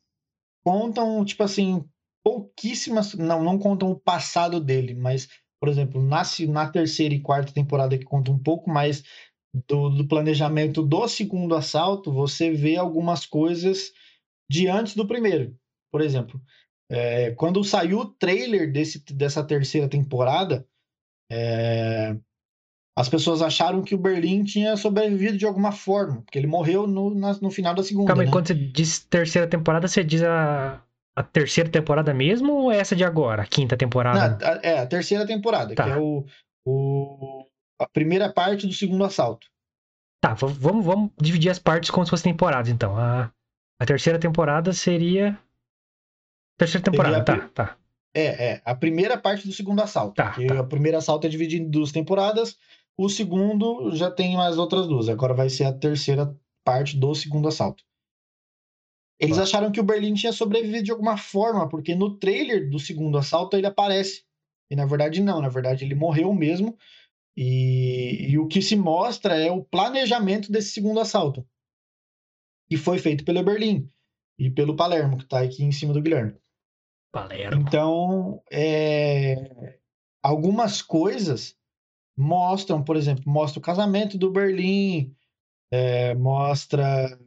[0.64, 1.84] contam, tipo assim,
[2.24, 3.14] pouquíssimas.
[3.14, 5.28] Não, não contam o passado dele, mas,
[5.60, 9.02] por exemplo, na, na terceira e quarta temporada, que conta um pouco mais
[9.68, 13.90] do, do planejamento do segundo assalto, você vê algumas coisas
[14.48, 15.56] de antes do primeiro.
[15.92, 16.40] Por exemplo,
[16.90, 20.66] é, quando saiu o trailer desse, dessa terceira temporada,
[21.30, 22.16] é,
[22.96, 27.14] as pessoas acharam que o Berlim tinha sobrevivido de alguma forma, porque ele morreu no,
[27.14, 28.08] na, no final da segunda.
[28.08, 28.30] Calma, né?
[28.30, 30.82] quando você diz terceira temporada, você diz a,
[31.16, 34.38] a terceira temporada mesmo ou é essa de agora, a quinta temporada?
[34.38, 35.84] Não, a, é, a terceira temporada, tá.
[35.84, 36.24] que é o,
[36.64, 37.46] o,
[37.80, 39.48] a primeira parte do segundo assalto.
[40.20, 42.96] Tá, vamos, vamos dividir as partes como se fossem temporadas, então.
[42.96, 43.32] A,
[43.80, 45.38] a terceira temporada seria.
[46.58, 47.76] Terceira temporada, tá, tá.
[48.14, 48.62] É, é.
[48.64, 50.14] A primeira parte do segundo assalto.
[50.14, 50.60] Tá, tá.
[50.60, 52.58] O primeiro assalto é dividido em duas temporadas.
[52.98, 55.08] O segundo já tem mais outras duas.
[55.08, 57.82] Agora vai ser a terceira parte do segundo assalto.
[59.20, 59.42] Eles ah.
[59.42, 63.56] acharam que o Berlim tinha sobrevivido de alguma forma, porque no trailer do segundo assalto
[63.56, 64.24] ele aparece.
[64.70, 66.76] E na verdade não, na verdade ele morreu mesmo.
[67.36, 71.46] E, e o que se mostra é o planejamento desse segundo assalto.
[72.68, 73.90] Que foi feito pelo Berlim
[74.38, 76.34] e pelo Palermo, que está aqui em cima do Guilherme.
[77.12, 77.60] Palermo.
[77.60, 79.78] Então, é,
[80.22, 81.56] algumas coisas
[82.16, 85.14] mostram, por exemplo, mostra o casamento do Berlim,
[85.70, 87.18] é, mostra,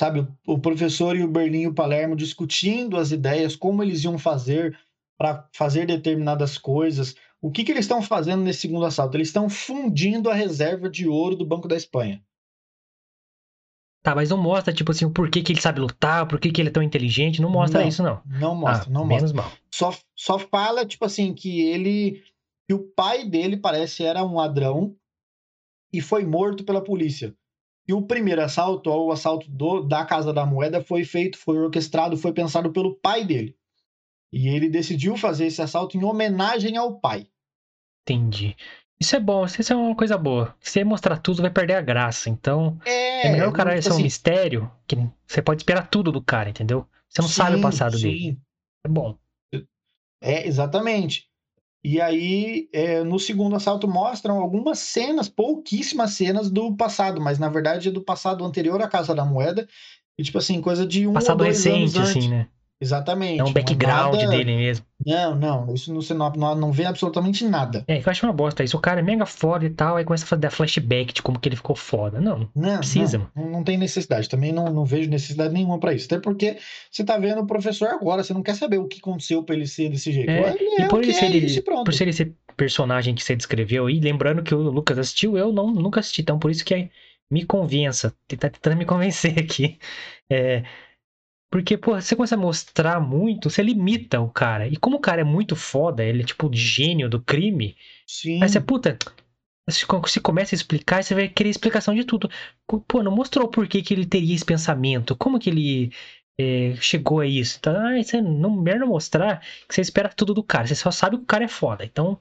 [0.00, 4.18] sabe, o professor e o Berlim e o Palermo discutindo as ideias, como eles iam
[4.18, 4.78] fazer
[5.18, 7.14] para fazer determinadas coisas.
[7.38, 9.18] O que, que eles estão fazendo nesse segundo assalto?
[9.18, 12.24] Eles estão fundindo a reserva de ouro do Banco da Espanha.
[14.02, 16.62] Tá, mas não mostra, tipo assim, o porquê que ele sabe lutar, o porquê que
[16.62, 17.42] ele é tão inteligente.
[17.42, 18.22] Não mostra não, isso, não.
[18.24, 19.50] Não mostra, ah, não menos mostra.
[19.50, 19.52] Mal.
[19.70, 22.22] Só, só fala, tipo assim, que ele
[22.66, 24.96] que o pai dele parece era um ladrão
[25.92, 27.36] e foi morto pela polícia.
[27.90, 32.16] E o primeiro assalto, o assalto do, da Casa da Moeda, foi feito, foi orquestrado,
[32.16, 33.56] foi pensado pelo pai dele.
[34.32, 37.26] E ele decidiu fazer esse assalto em homenagem ao pai.
[38.02, 38.56] Entendi.
[39.00, 40.54] Isso é bom, isso é uma coisa boa.
[40.60, 42.30] Se mostrar tudo, vai perder a graça.
[42.30, 44.96] Então, é, é melhor o cara ser assim, um mistério, que
[45.26, 46.86] você pode esperar tudo do cara, entendeu?
[47.08, 48.02] Você não sim, sabe o passado sim.
[48.02, 48.38] dele.
[48.86, 49.18] É bom.
[50.22, 51.28] É, exatamente.
[51.82, 57.48] E aí, é, no segundo assalto, mostram algumas cenas, pouquíssimas cenas do passado, mas na
[57.48, 59.66] verdade é do passado anterior à Casa da Moeda.
[60.18, 62.48] E, tipo assim, coisa de um passado ou dois recente, assim, né?
[62.80, 63.40] Exatamente.
[63.40, 64.28] É um background nada...
[64.28, 64.86] dele mesmo.
[65.04, 65.74] Não, não.
[65.74, 67.84] Isso não, não, não, não vê absolutamente nada.
[67.86, 68.76] É, eu acho uma bosta isso.
[68.76, 71.48] O cara é mega foda e tal, aí começa a fazer flashback de como que
[71.48, 72.20] ele ficou foda.
[72.20, 73.30] Não, não, precisa.
[73.36, 74.28] Não, não tem necessidade.
[74.30, 76.06] Também não, não vejo necessidade nenhuma para isso.
[76.06, 76.56] Até porque
[76.90, 79.66] você tá vendo o professor agora, você não quer saber o que aconteceu pra ele
[79.66, 80.30] ser desse jeito.
[80.30, 83.36] É, ele e é por ele ser, é ele, por ser esse personagem que você
[83.36, 86.22] descreveu aí, lembrando que o Lucas assistiu, eu não, nunca assisti.
[86.22, 86.90] Então por isso que
[87.30, 88.14] me convença.
[88.38, 89.78] Tá tentando me convencer aqui.
[90.30, 90.62] É,
[91.50, 94.68] Porque, pô, você começa a mostrar muito, você limita o cara.
[94.68, 98.40] E como o cara é muito foda, ele é tipo o gênio do crime, Sim.
[98.40, 98.98] aí você, puta,
[99.70, 102.30] se co- se começa a explicar, você vai querer explicação de tudo.
[102.88, 105.92] Pô, não mostrou por que, que ele teria esse pensamento, como que ele
[106.38, 107.58] é, chegou a isso.
[107.58, 111.16] Então, ah, você não merda mostrar que você espera tudo do cara, você só sabe
[111.18, 111.84] que o cara é foda.
[111.84, 112.20] Então,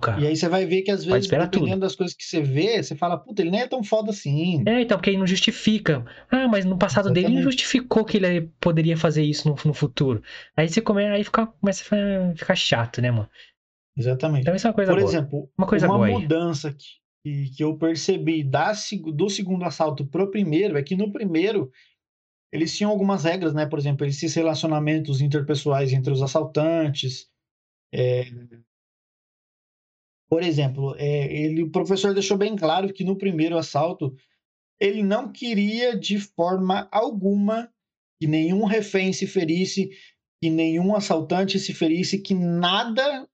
[0.00, 0.20] cara.
[0.20, 1.80] E aí você vai ver que às vezes, dependendo tudo.
[1.80, 4.62] das coisas que você vê, você fala, puta, ele nem é tão foda assim.
[4.66, 6.04] É, então, porque aí não justifica.
[6.30, 7.52] Ah, mas no passado dele não Exatamente.
[7.52, 10.22] justificou que ele poderia fazer isso no, no futuro.
[10.56, 13.28] Aí você come, aí fica, começa a ficar- chato, né, mano?
[13.96, 14.42] Exatamente.
[14.42, 15.10] Então isso é uma coisa Por boa.
[15.10, 16.12] exemplo, Uma coisa boa aí.
[16.12, 18.72] mudança que, que, eu percebi da,
[19.14, 21.70] do segundo assalto pro primeiro é que no primeiro
[22.52, 23.66] eles tinham algumas regras, né?
[23.66, 27.28] Por exemplo, esses relacionamentos interpessoais entre os assaltantes.
[27.92, 28.24] é,
[30.28, 34.14] Por exemplo, é, ele, o professor deixou bem claro que no primeiro assalto
[34.80, 37.70] ele não queria de forma alguma
[38.20, 39.90] que nenhum refém se ferisse,
[40.42, 43.28] que nenhum assaltante se ferisse, que nada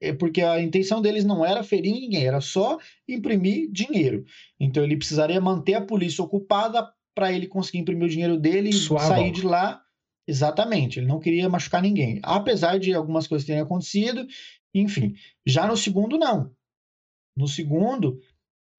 [0.00, 2.78] é porque a intenção deles não era ferir ninguém, era só
[3.08, 4.24] imprimir dinheiro.
[4.60, 8.72] Então ele precisaria manter a polícia ocupada para ele conseguir imprimir o dinheiro dele e
[8.72, 9.82] sair de lá.
[10.28, 12.18] Exatamente, ele não queria machucar ninguém.
[12.22, 14.26] Apesar de algumas coisas terem acontecido,
[14.74, 15.14] enfim.
[15.46, 16.54] Já no segundo, não.
[17.36, 18.20] No segundo,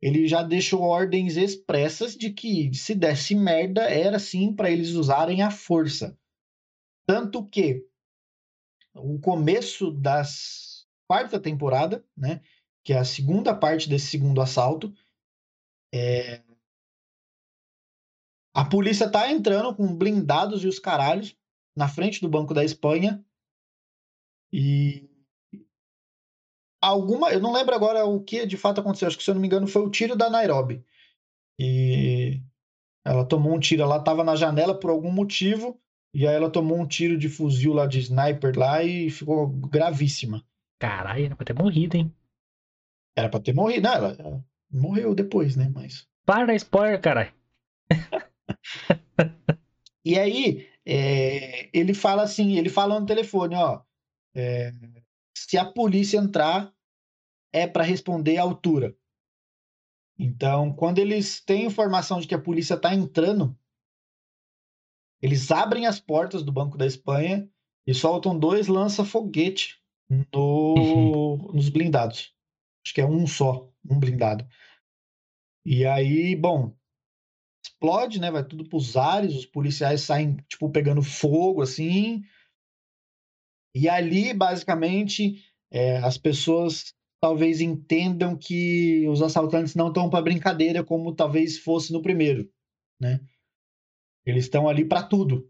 [0.02, 5.42] ele já deixou ordens expressas de que se desse merda, era sim para eles usarem
[5.42, 6.18] a força.
[7.08, 7.86] Tanto que
[8.96, 12.42] o começo das quarta temporada, né,
[12.84, 14.94] que é a segunda parte desse segundo assalto,
[15.94, 16.44] é...
[18.54, 21.36] a polícia tá entrando com blindados e os caralhos
[21.76, 23.24] na frente do Banco da Espanha
[24.52, 25.07] e
[26.88, 29.42] alguma, eu não lembro agora o que de fato aconteceu, acho que se eu não
[29.42, 30.84] me engano foi o tiro da Nairobi.
[31.60, 32.42] E
[33.06, 35.80] ela tomou um tiro, ela tava na janela por algum motivo
[36.14, 40.44] e aí ela tomou um tiro de fuzil lá de sniper lá e ficou gravíssima.
[40.80, 42.14] Caralho, era pra ter morrido, hein?
[43.16, 43.82] Era pra ter morrido.
[43.82, 45.72] Não, ela, ela morreu depois, né?
[45.74, 46.08] Mas.
[46.26, 47.34] Para spoiler, caralho.
[50.06, 53.82] E aí, é, ele fala assim: ele fala no telefone, ó.
[54.34, 54.72] é,
[55.38, 56.74] se a polícia entrar,
[57.52, 58.96] é para responder à altura.
[60.18, 63.58] Então, quando eles têm informação de que a polícia tá entrando,
[65.22, 67.50] eles abrem as portas do Banco da Espanha
[67.86, 69.82] e soltam dois lança-foguete
[70.34, 72.36] no, nos blindados.
[72.84, 74.48] Acho que é um só, um blindado.
[75.66, 76.76] E aí, bom,
[77.64, 78.32] explode, né?
[78.32, 82.24] Vai tudo pros ares, os policiais saem, tipo, pegando fogo, assim.
[83.76, 90.84] E ali, basicamente, é, as pessoas talvez entendam que os assaltantes não estão para brincadeira,
[90.84, 92.50] como talvez fosse no primeiro,
[93.00, 93.20] né?
[94.26, 95.50] Eles estão ali para tudo.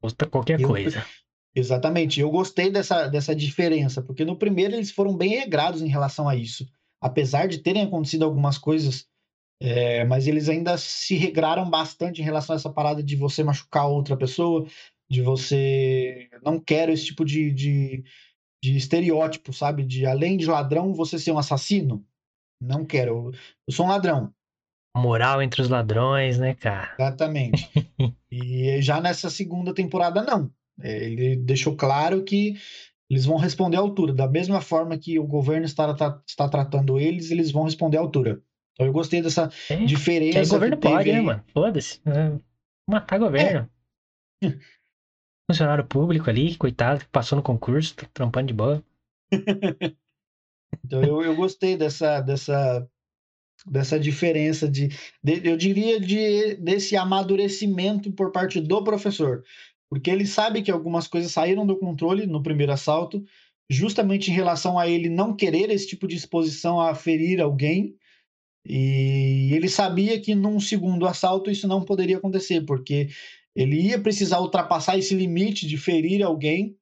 [0.00, 1.04] Custa qualquer Eu- coisa.
[1.54, 2.18] Exatamente.
[2.18, 6.34] Eu gostei dessa, dessa diferença, porque no primeiro eles foram bem regrados em relação a
[6.34, 6.66] isso.
[7.00, 9.06] Apesar de terem acontecido algumas coisas,
[9.60, 13.86] é, mas eles ainda se regraram bastante em relação a essa parada de você machucar
[13.86, 14.66] outra pessoa,
[15.10, 16.30] de você.
[16.42, 18.02] Não quero esse tipo de, de,
[18.62, 19.84] de estereótipo, sabe?
[19.84, 22.04] De além de ladrão, você ser um assassino.
[22.60, 23.32] Não quero.
[23.66, 24.32] Eu, sou um ladrão.
[24.96, 26.94] Moral entre os ladrões, né, cara?
[26.98, 27.68] Exatamente.
[28.30, 30.50] e já nessa segunda temporada, não.
[30.80, 32.54] É, Ele deixou claro que
[33.10, 34.12] eles vão responder à altura.
[34.12, 38.42] Da mesma forma que o governo está, está tratando eles, eles vão responder à altura.
[38.74, 40.38] Então eu gostei dessa É, que diferença.
[40.38, 41.44] aí o governo que pode, né, mano?
[41.52, 42.00] Foda-se.
[42.06, 42.38] É,
[42.88, 43.68] Matar governo.
[45.50, 48.82] Funcionário público ali, coitado, que passou no concurso, tá trampando de boa.
[50.84, 52.88] Então eu, eu gostei dessa, dessa,
[53.66, 54.88] dessa diferença de,
[55.22, 59.44] de- eu diria de desse amadurecimento por parte do professor,
[59.88, 63.24] porque ele sabe que algumas coisas saíram do controle no primeiro assalto,
[63.70, 67.96] justamente em relação a ele não querer esse tipo de exposição a ferir alguém.
[68.64, 73.08] E ele sabia que num segundo assalto isso não poderia acontecer, porque
[73.54, 76.76] ele ia precisar ultrapassar esse limite de ferir alguém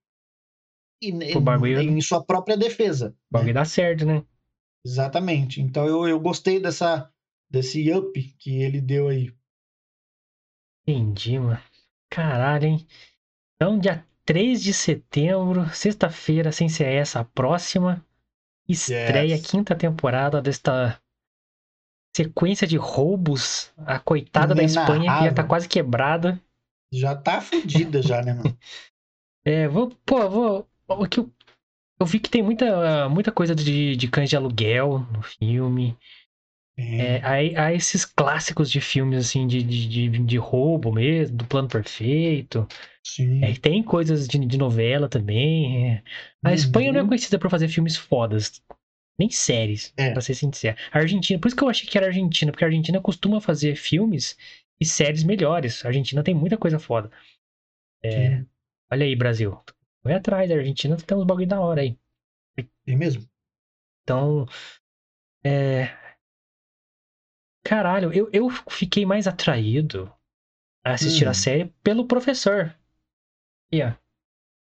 [1.02, 3.06] e, bagulho- em, sua própria defesa.
[3.06, 3.16] O né?
[3.30, 4.24] bagulho dá certo, né?
[4.84, 5.60] Exatamente.
[5.60, 7.10] Então eu, eu gostei dessa,
[7.51, 9.32] desse up que ele deu aí.
[10.86, 11.60] Entendi, mano.
[12.10, 12.86] Caralho, hein?
[13.56, 18.05] Então, dia 3 de setembro, sexta-feira, sem ser essa, a próxima,
[18.68, 19.51] estreia Yes.
[19.51, 21.01] quinta temporada desta
[22.16, 23.72] sequência de roubos.
[23.78, 26.40] A coitada da Espanha, que já tá quase quebrada.
[26.92, 28.56] Já tá fodida já, né, mano?
[29.42, 30.68] É, vou, pô, vou.
[30.86, 31.32] O que eu,
[31.98, 35.96] eu vi que tem muita, muita coisa de, de cães de aluguel no filme.
[36.76, 37.18] É,
[37.56, 41.68] há, há esses clássicos de filmes, assim, de, de, de, de roubo mesmo, do plano
[41.68, 42.66] perfeito.
[43.02, 43.42] Sim.
[43.42, 45.90] É, tem coisas de, de novela também.
[45.92, 46.02] é.
[46.44, 47.08] A Espanha não é Uhum.
[47.08, 48.62] conhecida por fazer filmes fodas.
[49.18, 50.10] Nem séries, É.
[50.12, 50.76] pra ser sincero.
[50.92, 53.76] A Argentina, por isso que eu achei que era Argentina, porque a Argentina costuma fazer
[53.76, 54.36] filmes
[54.81, 55.85] e séries melhores.
[55.85, 57.11] A Argentina tem muita coisa foda.
[58.02, 58.44] É,
[58.90, 59.59] olha aí, Brasil.
[60.02, 61.98] Vai atrás, a Argentina tem uns bagulho da hora aí.
[62.85, 63.28] Tem mesmo?
[64.02, 64.47] Então,
[65.44, 65.89] é.
[67.62, 70.12] Caralho, eu, eu fiquei mais atraído
[70.85, 71.31] a assistir Hum.
[71.31, 72.74] a série pelo professor.
[73.70, 73.93] E, ó.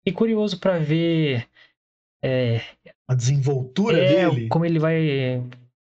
[0.00, 1.48] Fiquei curioso pra ver
[2.22, 2.58] é,
[3.08, 4.48] A desenvoltura é, dele.
[4.48, 5.40] como ele vai,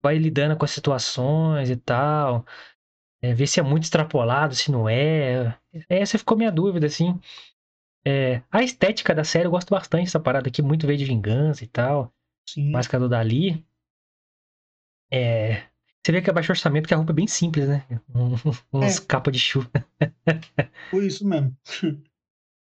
[0.01, 2.45] vai lidando com as situações e tal.
[3.21, 5.55] É, ver se é muito extrapolado, se não é.
[5.87, 7.19] Essa ficou minha dúvida, assim.
[8.05, 11.63] É, a estética da série eu gosto bastante dessa parada aqui, muito veio de vingança
[11.63, 12.11] e tal.
[12.49, 12.71] Sim.
[12.71, 13.63] Máscara do Dali.
[15.11, 15.63] É,
[16.03, 17.85] você vê que é baixo orçamento, que a roupa é bem simples, né?
[18.13, 18.33] Um-
[18.73, 19.05] Uns É.
[19.05, 19.69] capas de chuva.
[20.89, 21.55] Foi isso mesmo.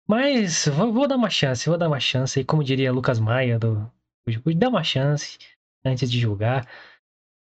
[0.07, 2.39] Mas vou, vou dar uma chance, vou dar uma chance.
[2.39, 3.89] E como diria Lucas Maia do
[4.27, 5.37] do- dá uma chance
[5.83, 6.67] antes de julgar.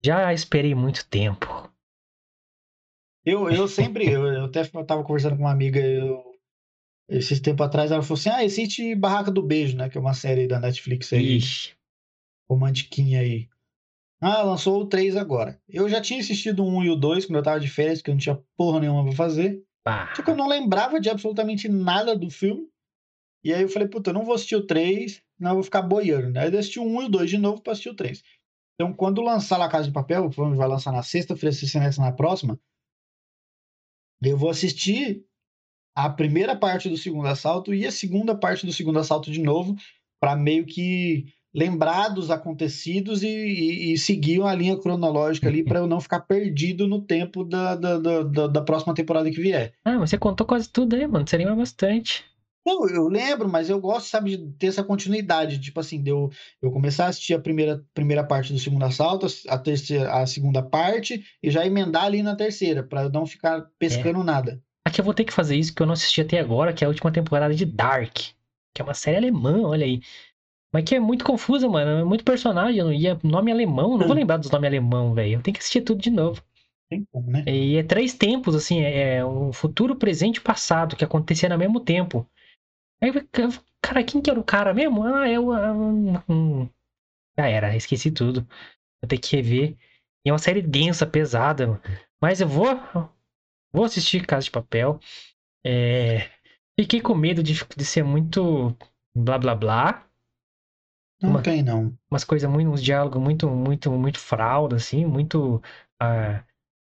[0.06, 1.72] Já esperei muito tempo.
[3.26, 6.24] Eu, eu sempre, eu, eu até tava conversando com uma amiga eu,
[7.10, 9.90] esses tempo atrás, ela falou assim: ah, existe Barraca do Beijo, né?
[9.90, 11.76] Que é uma série da Netflix aí, Ixi,
[12.50, 13.48] romantiquinha aí.
[14.22, 15.60] Ah, lançou o 3 agora.
[15.68, 18.10] Eu já tinha assistido o 1 e o 2 quando eu tava de férias, que
[18.10, 19.62] eu não tinha porra nenhuma pra fazer.
[20.16, 22.70] Só que eu não lembrava de absolutamente nada do filme.
[23.44, 25.82] E aí eu falei, puta, eu não vou assistir o 3, não eu vou ficar
[25.82, 26.30] boiando.
[26.30, 26.40] né?
[26.40, 28.24] Aí eu assisti o 1 e o 2 de novo pra assistir o 3.
[28.76, 32.58] Então, quando lançar La Casa de Papel, vai lançar na sexta-feira, se na próxima,
[34.32, 35.24] eu vou assistir
[35.96, 39.76] a primeira parte do segundo assalto e a segunda parte do segundo assalto de novo,
[40.20, 45.78] pra meio que lembrar dos acontecidos e, e- e seguir uma linha cronológica ali pra
[45.80, 49.74] eu não ficar perdido no tempo da, da, da, da- da próxima temporada que vier.
[49.86, 51.28] Ah, mas você contou quase tudo aí, mano.
[51.28, 52.26] Você lembra bastante.
[52.66, 55.60] Não, eu lembro, mas eu gosto, sabe, de ter essa continuidade.
[55.60, 56.30] Tipo assim, de eu,
[56.62, 60.62] eu começar a assistir a primeira, primeira parte do segundo assalto, a, terceira, a segunda
[60.62, 64.62] parte, e já emendar ali na terceira, pra eu não ficar pescando nada.
[64.86, 66.88] Aqui eu vou ter que fazer isso que eu não assisti até agora, que é
[66.88, 68.14] a última temporada de Dark.
[68.74, 70.02] Que é uma série alemã, olha aí.
[70.74, 72.02] Mas que é muito confusa, mano.
[72.02, 73.00] É muito personagem.
[73.00, 73.98] E é nome alemão.
[73.98, 75.34] Não vou lembrar dos nomes alemão, velho.
[75.34, 76.42] Eu tenho que assistir tudo de novo.
[76.90, 77.44] Tem como, né?
[77.48, 78.82] E é três tempos, assim.
[78.82, 82.28] É o futuro, presente e passado, que acontecia ao mesmo tempo.
[83.02, 83.52] Aí, eu-
[83.82, 85.04] cara, quem que era o cara mesmo?
[85.04, 85.74] Ah, ah,
[86.30, 86.70] hum,
[87.38, 88.42] Já era, esqueci tudo.
[89.02, 89.78] Vou ter que rever.
[90.26, 91.68] E é uma série densa, pesada.
[91.68, 91.82] mano.
[92.22, 92.68] Mas eu vou.
[93.74, 95.00] Vou assistir Casa de Papel.
[95.66, 96.30] É,
[96.80, 98.76] Fiquei com medo de, de ser muito
[99.16, 100.08] blá blá blá.
[101.22, 101.98] Não Uma- tem, não.
[102.12, 105.62] Umas coisas muito, uns diálogos muito, muito, muito fralda, assim, muito.
[106.00, 106.44] ah,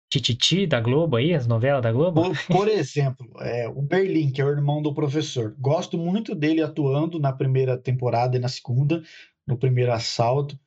[0.08, 2.22] Tititi da Globo aí, as novelas da Globo.
[2.22, 5.54] Por, por exemplo, é, o Berlim, que é o irmão do professor.
[5.58, 9.02] Gosto muito dele atuando na primeira temporada e na segunda,
[9.46, 10.58] no primeiro assalto,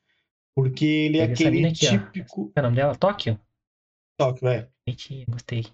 [0.53, 1.89] porque ele é aquele aqui, ó.
[1.91, 2.51] típico.
[2.51, 2.95] Qual é o nome dela?
[2.95, 3.39] Tóquio?
[4.17, 4.67] Tóquio, é.
[4.85, 5.65] Mentira, gostei.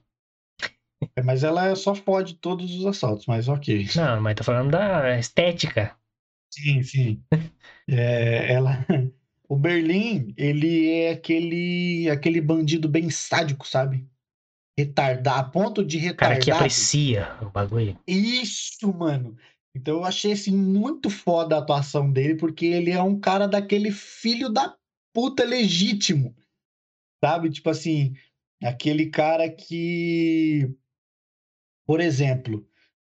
[1.15, 3.87] É, Mas ela só fode todos os assaltos, mas ok.
[3.95, 5.95] Não, mas tô falando da estética.
[6.53, 7.23] Sim, sim.
[7.87, 8.83] É, ela...
[9.47, 14.07] O Berlim, ele é aquele, aquele bandido bem sádico, sabe?
[14.77, 16.43] Retardar, a ponto de Cara retardado.
[16.43, 17.97] que aprecia o bagulho.
[18.07, 19.37] Isso, mano.
[19.75, 23.91] Então eu achei assim muito foda a atuação dele, porque ele é um cara daquele
[23.91, 24.75] filho da
[25.13, 26.35] puta legítimo.
[27.23, 27.49] Sabe?
[27.49, 28.15] Tipo assim,
[28.63, 30.73] aquele cara que,
[31.85, 32.67] por exemplo,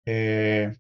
[0.06, 0.72] é,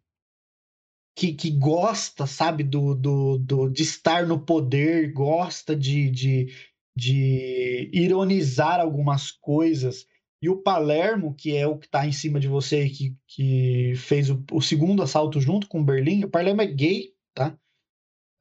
[1.20, 6.48] que, que gosta, sabe, do, do, do, de estar no poder, gosta de, de,
[6.96, 10.06] de ironizar algumas coisas.
[10.40, 13.92] E o Palermo, que é o que tá em cima de você e que, que
[13.96, 17.54] fez o, o segundo assalto junto com o Berlim, o Palermo é gay, tá?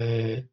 [0.01, 0.45] É,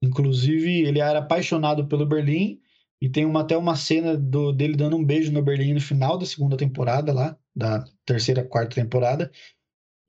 [0.00, 2.60] inclusive, ele era apaixonado pelo Berlim
[3.00, 6.16] e tem uma, até uma cena do, dele dando um beijo no Berlim no final
[6.16, 9.32] da segunda temporada lá, da terceira, quarta temporada.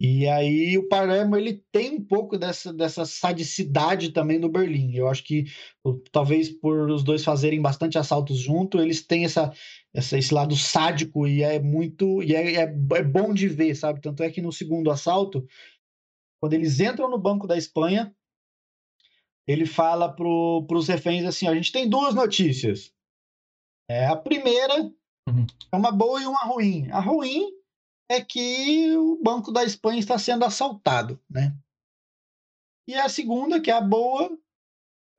[0.06, 4.94] E aí o Palermo ele tem um pouco dessa, dessa sadicidade também no Berlim.
[4.94, 5.46] Eu acho que
[6.12, 9.54] talvez por os dois fazerem bastante assaltos junto, eles têm essa,
[9.94, 14.02] essa- esse lado sádico e é muito e é, é, é bom de ver, sabe?
[14.02, 15.48] Tanto é que no segundo assalto,
[16.42, 18.14] quando eles entram no Banco da Espanha,
[19.48, 22.94] ele fala para os reféns assim: ó, a gente tem duas notícias.
[23.90, 24.82] É, a primeira
[25.30, 25.46] Uhum.
[25.72, 26.92] é uma boa e uma ruim.
[26.92, 27.63] A ruim
[28.14, 31.56] é que o Banco da Espanha está sendo assaltado, né?
[32.88, 34.30] E a segunda, que é a boa,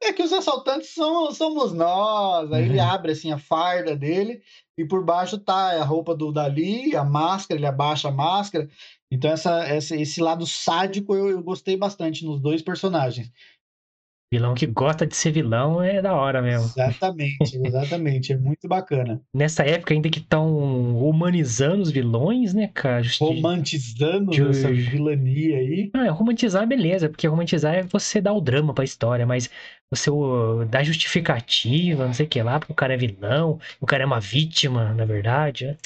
[0.03, 2.53] É que os assaltantes são, somos nós.
[2.53, 2.85] Aí ele Uhum.
[2.91, 4.43] abre assim a farda dele
[4.77, 8.69] e por baixo tá a roupa do Dali, a máscara, ele abaixa a máscara.
[9.11, 13.31] Então essa, essa- esse lado sádico eu, eu gostei bastante nos dois personagens.
[14.31, 16.67] Vilão que gosta de ser vilão é da hora mesmo.
[16.67, 18.33] Exatamente, exatamente.
[18.33, 19.23] É muito bacana.
[19.33, 23.03] Nessa época ainda que estão humanizando os vilões, né, cara?
[23.03, 25.91] Justi- Romantizando Ju- essa vilania aí.
[25.95, 29.51] Ah, romantizar, beleza, porque romantizar é você dar o drama pra história, mas
[29.91, 30.11] você
[30.69, 34.07] dá justificativa, não sei o que lá, porque o cara é vilão, o cara é
[34.07, 35.67] uma vítima, na verdade.
[35.67, 35.77] né?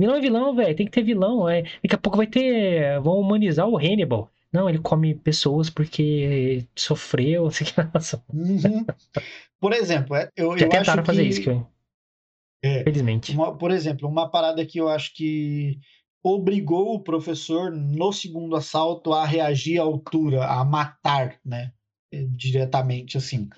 [0.00, 1.48] Vilão é vilão, velho, tem que ter vilão.
[1.48, 1.62] É.
[1.82, 3.00] Daqui a pouco vai ter.
[3.00, 4.30] Vão humanizar o Hannibal.
[4.52, 8.36] Não, ele come pessoas porque sofreu, não sei o que.
[8.68, 8.86] Uhum.
[9.60, 11.66] Por exemplo, é- eu, Já eu tentaram acho fazer que, isso, que eu-
[12.62, 12.82] É.
[12.82, 13.32] felizmente.
[13.32, 15.78] uma- por exemplo, uma parada que eu acho que
[16.22, 21.72] obrigou o professor no segundo assalto a reagir à altura, a matar, né?
[22.12, 23.48] eh, Diretamente assim.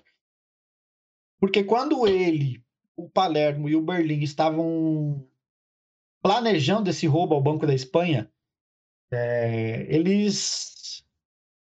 [1.41, 2.63] Porque quando ele,
[2.97, 5.27] o Palermo e o Berlim estavam
[6.23, 8.31] planejando esse roubo ao Banco da Espanha,
[9.11, 11.03] eh, eles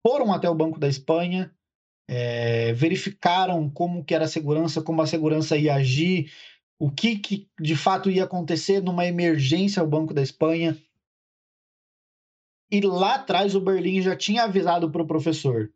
[0.07, 1.55] foram até o Banco da Espanha,
[2.09, 6.33] eh, verificaram como que era a segurança, como a segurança ia agir,
[6.79, 10.81] o que, que de fato ia acontecer numa emergência ao Banco da Espanha.
[12.71, 15.73] E lá atrás o Berlim já tinha avisado para o professor.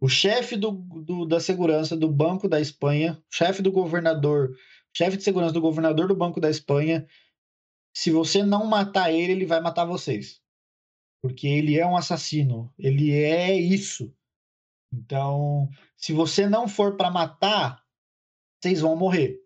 [0.00, 4.54] O chefe do, do- da segurança do Banco da Espanha, chefe do governador,
[4.94, 7.06] chefe de segurança do governador do Banco da Espanha,
[7.94, 10.42] se você não matar ele, ele vai matar vocês.
[11.22, 12.72] Porque ele é um assassino.
[12.78, 14.14] Ele é isso.
[14.92, 17.82] Então, se você não for para matar,
[18.60, 19.40] vocês vão morrer.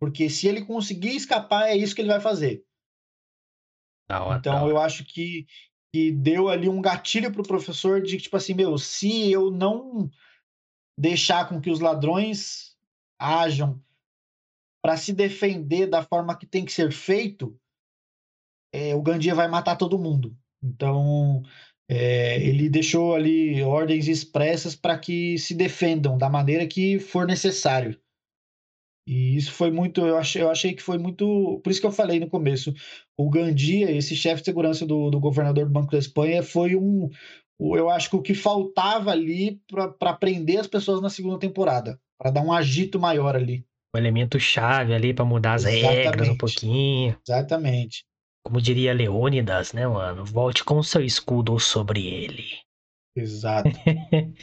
[0.00, 2.64] Porque se ele conseguir escapar, é isso que ele vai fazer.
[4.08, 4.70] Da Então, hora.
[4.70, 5.46] eu acho que,
[5.92, 10.08] que deu ali um gatilho pro professor de tipo assim, meu, se eu não
[10.98, 12.76] deixar com que os ladrões
[13.18, 13.82] ajam
[14.82, 17.60] para se defender da forma que tem que ser feito,
[18.72, 20.36] é, o Gandia vai matar todo mundo.
[20.62, 21.42] Então,
[21.88, 28.00] é, ele deixou ali ordens expressas para que se defendam da maneira que for necessário.
[29.08, 31.62] E isso foi muito, eu achei, eu achei que foi muito.
[31.64, 32.74] Por isso que eu falei no começo,
[33.16, 37.08] o Gandia, esse chefe de segurança do, do governador do Banco da Espanha, foi um.
[37.58, 42.30] Eu acho que o que faltava ali para prender as pessoas na segunda temporada, para
[42.30, 43.64] dar um agito maior ali.
[43.94, 46.36] O elemento chave ali pra mudar as regras um Exatamente.
[46.36, 47.18] pouquinho.
[47.26, 48.04] Exatamente.
[48.44, 50.22] Como diria Leônidas, né, mano?
[50.22, 52.44] Volte com seu escudo sobre ele.
[53.16, 53.70] Exato.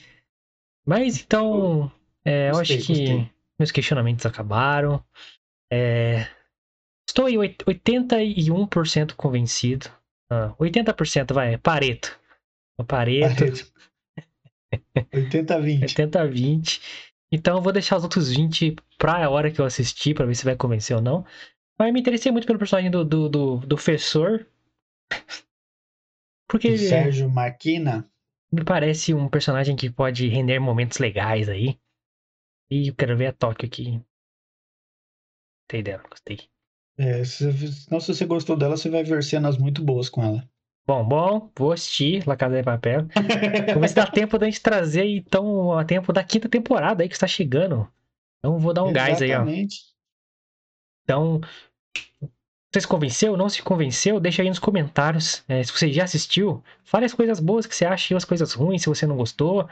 [0.84, 1.92] Mas então,
[2.26, 3.35] é, eu acho que gostei.
[3.60, 5.04] Meus questionamentos acabaram.
[5.72, 6.28] É,
[7.08, 9.90] estou aí oit- 81% convencido.
[10.30, 12.20] Ah, 80% vai, Pareto.
[12.78, 13.46] O Pareto,
[15.14, 15.82] 80-20.
[15.84, 16.82] 80 a 20.
[17.32, 20.46] Então eu vou deixar os outros 20 pra hora que eu assistir, pra ver se
[20.46, 21.26] vai convencer ou não.
[21.78, 24.46] Mas eu me interessei muito pelo personagem do, do, do, do Fessor.
[26.50, 28.10] Porque ele é- Sérgio Maquina.
[28.52, 31.78] me parece um personagem que pode render momentos legais aí.
[32.70, 34.02] E eu quero ver a Tóquio aqui.
[35.64, 36.40] Gostei dela, gostei.
[36.98, 37.46] É, se,
[37.92, 40.48] não, se você gostou dela, você vai ver cenas muito boas com ela.
[40.88, 43.08] Bom, bom, vou assistir La Casa de Papel.
[43.68, 47.10] Vamos ver se dá tempo da gente trazer, então, a tempo da quinta temporada aí
[47.10, 47.88] que está chegando.
[48.38, 49.34] Então vou dar um gás aí, ó.
[49.38, 49.80] Exatamente.
[51.04, 51.42] Então,
[52.72, 53.38] você se convenceu?
[53.38, 54.20] Não se convenceu?
[54.20, 55.44] Deixa aí nos comentários.
[55.48, 58.54] É, se você já assistiu, fale as coisas boas que você acha e as coisas
[58.54, 59.68] ruins, se você não gostou.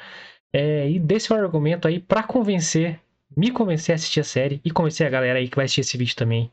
[0.54, 3.00] É, e dê seu argumento aí pra convencer,
[3.36, 5.98] me convencer a assistir a série e convencer a galera aí que vai assistir esse
[5.98, 6.52] vídeo também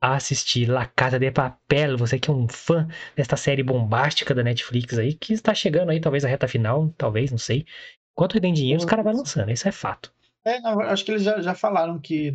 [0.00, 1.96] a assistir La Casa de Papel.
[1.96, 2.86] Você que é um fã
[3.16, 7.30] desta série bombástica da Netflix aí, que está chegando aí, talvez a reta final, talvez,
[7.30, 7.66] não sei.
[8.12, 10.12] Enquanto tem dinheiro, os caras vão lançando, isso é fato.
[10.44, 12.32] É, não, acho que eles já, já falaram que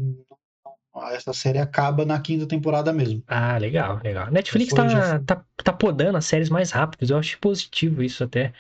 [1.12, 3.24] essa série acaba na quinta temporada mesmo.
[3.28, 4.32] Ah, legal, legal.
[4.32, 7.10] Netflix já tá, tá, tá podando as séries mais rápidas.
[7.10, 8.54] Eu acho positivo isso até.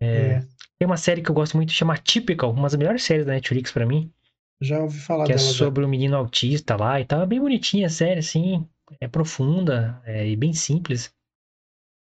[0.00, 0.46] É, É,
[0.78, 3.70] Tem uma série que eu gosto muito, chama Typical, uma das melhores séries da Netflix
[3.70, 4.12] pra mim,
[4.60, 5.48] já ouvi falar que é dela.
[5.48, 5.58] já.
[5.58, 7.22] sobre o menino autista lá e tal.
[7.22, 8.66] É bem bonitinha a série, assim.
[9.00, 11.12] É profunda é, e bem simples.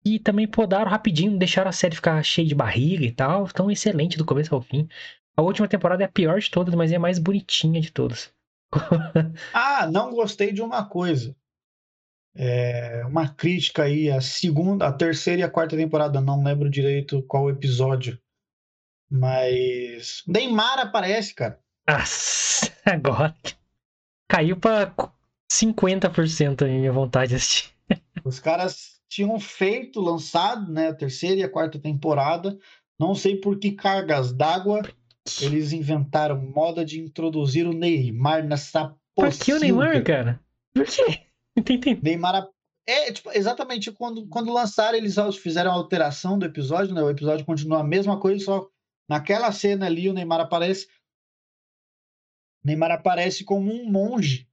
[0.05, 3.47] E também podaram rapidinho, deixaram a série ficar cheia de barriga e tal.
[3.49, 4.87] Então, excelente do começo ao fim.
[5.35, 8.31] A última temporada é a pior de todas, mas é a mais bonitinha de todas.
[9.53, 11.35] Ah, não gostei de uma coisa.
[12.35, 17.21] É, uma crítica aí, a segunda, a terceira e a quarta temporada, não lembro direito
[17.23, 18.17] qual episódio.
[19.13, 20.23] Mas.
[20.27, 21.59] Neymar aparece, cara.
[21.87, 23.35] Nossa, agora
[24.27, 24.91] caiu pra
[25.51, 27.69] 50% a minha vontade de assistir.
[28.25, 32.57] Os caras tinham feito, lançado, né, a terceira e a quarta temporada.
[32.99, 34.81] Não sei por que cargas d'água
[35.41, 40.39] eles inventaram moda de introduzir o Neymar nessa Pra que o Neymar, cara?
[40.73, 41.19] Por quê?
[41.55, 41.99] Entendi.
[42.01, 42.47] Neymar.
[42.87, 47.01] É, tipo, exatamente quando, quando lançaram, eles fizeram a alteração do episódio, né?
[47.01, 48.67] O episódio continua a mesma coisa, só
[49.07, 50.87] naquela cena ali o Neymar aparece.
[52.63, 54.47] Neymar aparece como um monge.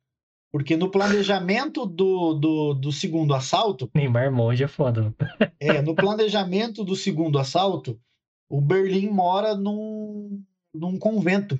[0.52, 3.88] Porque no planejamento do, do, do segundo assalto.
[3.94, 5.14] Neymar monge é foda.
[5.60, 8.00] é, no planejamento do segundo assalto,
[8.48, 10.42] o Berlim mora num,
[10.74, 11.56] num convento.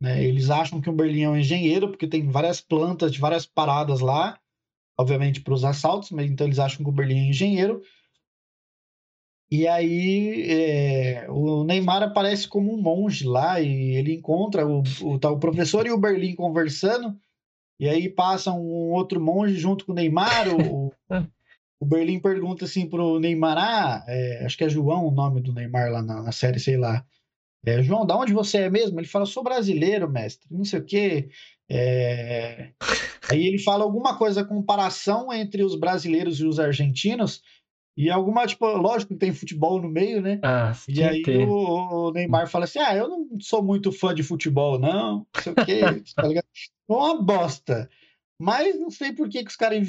[0.00, 0.24] Né?
[0.24, 4.00] Eles acham que o Berlim é um engenheiro, porque tem várias plantas de várias paradas
[4.00, 4.40] lá
[4.98, 7.82] obviamente, para os assaltos, mas então eles acham que o Berlim é engenheiro.
[9.56, 15.16] E aí é, o Neymar aparece como um monge lá e ele encontra o, o,
[15.16, 17.16] tá, o professor e o Berlim conversando.
[17.78, 20.48] E aí passa um outro monge junto com o Neymar.
[20.48, 20.92] O,
[21.78, 25.52] o Berlim pergunta assim pro Neymar: ah, é, acho que é João o nome do
[25.52, 27.06] Neymar lá na, na série, sei lá.
[27.64, 28.98] É, João, da onde você é mesmo?
[28.98, 30.48] Ele fala: sou brasileiro, mestre.
[30.50, 31.28] Não sei o quê.
[31.70, 32.72] É...
[33.30, 37.40] Aí ele fala alguma coisa, comparação entre os brasileiros e os argentinos,
[37.96, 40.40] e alguma, tipo, lógico que tem futebol no meio, né?
[40.42, 44.22] Ah, e aí o, o, Neymar fala assim: ah, eu não sou muito fã de
[44.22, 45.80] futebol, não, não sei o quê,
[46.16, 46.46] tá ligado?
[46.88, 47.88] Uma bosta.
[48.36, 49.88] Mas não sei por que, que os caras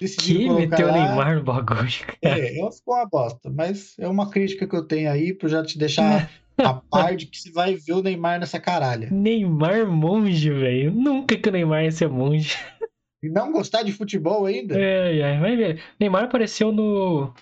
[0.00, 0.92] decidiram que colocar meteu lá.
[0.92, 1.90] o Neymar no bagulho?
[2.22, 2.38] Cara?
[2.38, 3.50] É, eu ficou uma bosta.
[3.50, 7.26] Mas é uma crítica que eu tenho aí pra já te deixar a par de
[7.26, 9.08] que você vai ver o Neymar nessa caralha.
[9.10, 10.92] Neymar monge, velho.
[10.92, 12.56] Nunca que o Neymar ia ser monge.
[13.22, 14.78] E não gostar de futebol ainda?
[14.78, 15.82] É, é, vai ver.
[15.98, 17.32] Neymar apareceu no.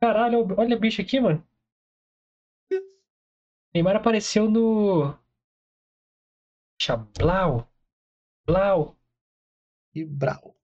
[0.00, 1.44] Caralho, olha o bicho aqui, mano.
[3.74, 5.14] Neymar apareceu no.
[7.18, 7.68] Blau.
[8.46, 8.96] Blau.
[9.94, 10.56] E Brau.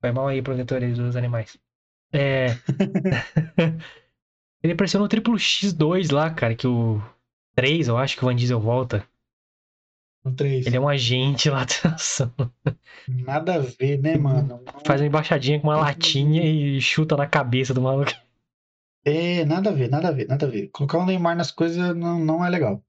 [0.00, 1.58] Foi mal aí, protetores dos animais.
[2.12, 2.46] É.
[4.62, 7.00] Ele apareceu no Triplo X2 lá, cara, que o
[7.54, 9.06] 3, eu acho que o Van Diesel volta.
[10.26, 10.66] No 3.
[10.66, 11.64] Ele é um agente lá
[13.08, 14.60] Nada a ver, né, mano?
[14.84, 18.10] Faz uma embaixadinha com uma latinha e chuta na cabeça do maluco.
[19.04, 20.68] É, nada a ver, nada a ver, nada a ver.
[20.72, 22.82] Colocar o Neymar nas coisas não, não é legal.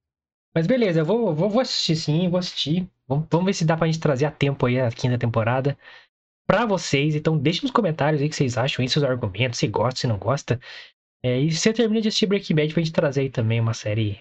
[0.56, 2.90] Mas beleza, eu vou, vou, vou assistir sim, vou assistir.
[3.08, 5.78] Vamos, vamos ver se dá pra gente trazer a tempo aí a quinta temporada
[6.48, 7.14] pra vocês.
[7.14, 10.08] Então deixe nos comentários aí o que vocês acham aí, seus argumentos, se gosta, se
[10.08, 10.60] não gosta.
[11.24, 14.20] É, e você termina de assistir Breaking Bad pra gente trazer aí também uma série.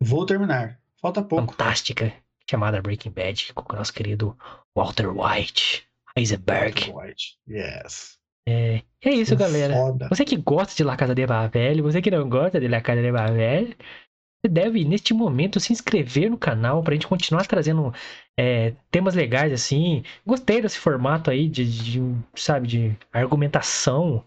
[0.00, 0.80] Vou terminar.
[1.04, 1.52] Falta pouco.
[1.52, 2.14] Fantástica,
[2.50, 4.34] chamada Breaking Bad, com o nosso querido
[4.74, 5.86] Walter White.
[6.16, 6.90] Heisenberg.
[6.90, 8.18] Walter White, yes.
[8.48, 9.74] É, é isso, galera.
[9.74, 10.08] Foda.
[10.08, 13.02] Você que gosta de La Casa de Babel, você que não gosta de La Casa
[13.02, 17.92] de Babel, você deve, neste momento, se inscrever no canal pra gente continuar trazendo
[18.40, 20.02] é, temas legais assim.
[20.24, 22.00] Gostei desse formato aí de, de
[22.34, 24.24] sabe, de argumentação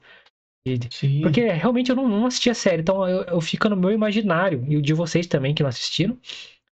[0.92, 1.22] Sim.
[1.22, 4.66] Porque realmente eu não, não assisti a série, então eu, eu fico no meu imaginário,
[4.68, 6.18] e o de vocês também que não assistiram,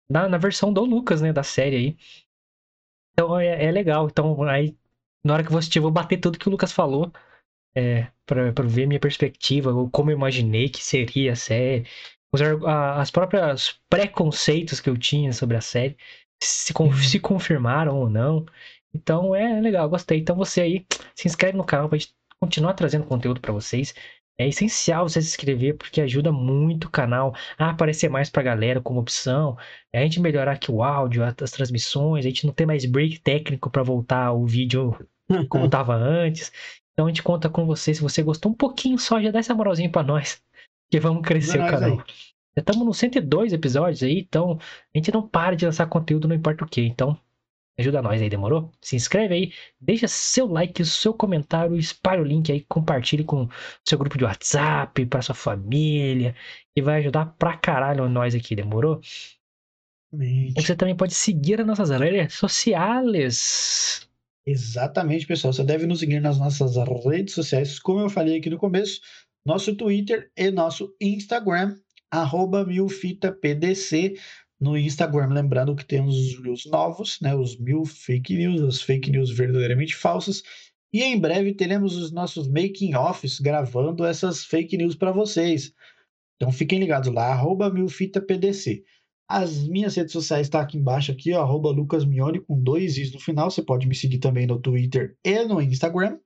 [0.08, 1.96] na, na versão do Lucas, né, da série aí.
[3.12, 4.06] Então é, é legal.
[4.08, 4.76] Então aí,
[5.24, 7.12] na hora que eu vou assistir, eu vou bater tudo que o Lucas falou,
[7.74, 11.86] é, pra, pra ver minha perspectiva, ou como eu imaginei que seria a série,
[12.32, 15.96] os, a, as próprias preconceitos que eu tinha sobre a série,
[16.42, 16.72] se,
[17.08, 18.46] se confirmaram ou não.
[18.94, 20.18] Então é legal, gostei.
[20.20, 23.94] Então você aí, se inscreve no canal pra gente continuar trazendo conteúdo para vocês.
[24.38, 28.80] É essencial você se inscrever porque ajuda muito o canal a aparecer mais pra galera
[28.80, 29.56] como opção.
[29.94, 33.70] A gente melhorar aqui o áudio, as transmissões, a gente não ter mais break técnico
[33.70, 34.96] para voltar o vídeo
[35.48, 36.50] como tava antes.
[36.92, 37.94] Então a gente conta com você.
[37.94, 40.42] Se você gostou um pouquinho só, já dá essa moralzinha pra nós.
[40.90, 41.98] Que vamos crescer o canal.
[41.98, 42.14] Aí.
[42.56, 46.36] Já estamos nos 102 episódios aí, então a gente não para de lançar conteúdo, não
[46.36, 46.82] importa o que.
[46.82, 47.18] Então
[47.76, 48.70] Ajuda nós aí, demorou?
[48.80, 53.48] Se inscreve aí, deixa seu like, seu comentário, espalhe o link aí, compartilhe com
[53.86, 56.36] seu grupo de WhatsApp, para sua família,
[56.76, 59.00] e vai ajudar pra caralho nós aqui, demorou?
[60.12, 64.08] E você também pode seguir as nossas redes sociais.
[64.46, 65.52] Exatamente, pessoal.
[65.52, 69.00] Você deve nos seguir nas nossas redes sociais, como eu falei aqui no começo,
[69.44, 71.76] nosso Twitter e nosso Instagram,
[72.10, 74.14] arroba milfitapdc
[74.64, 75.28] no Instagram.
[75.28, 79.94] Lembrando que temos os reels novos, né, os mil fake news, as fake news verdadeiramente
[79.94, 80.42] falsas.
[80.92, 85.72] E em breve teremos os nossos making offs gravando essas fake news para vocês.
[86.36, 88.82] Então fiquem ligados lá, arroba milfitapdc.
[89.28, 93.12] As minhas redes sociais estão tá aqui embaixo, aqui, ó, arroba lucasmione com dois is
[93.12, 93.50] no final.
[93.50, 96.18] Você pode me seguir também no Twitter e no Instagram.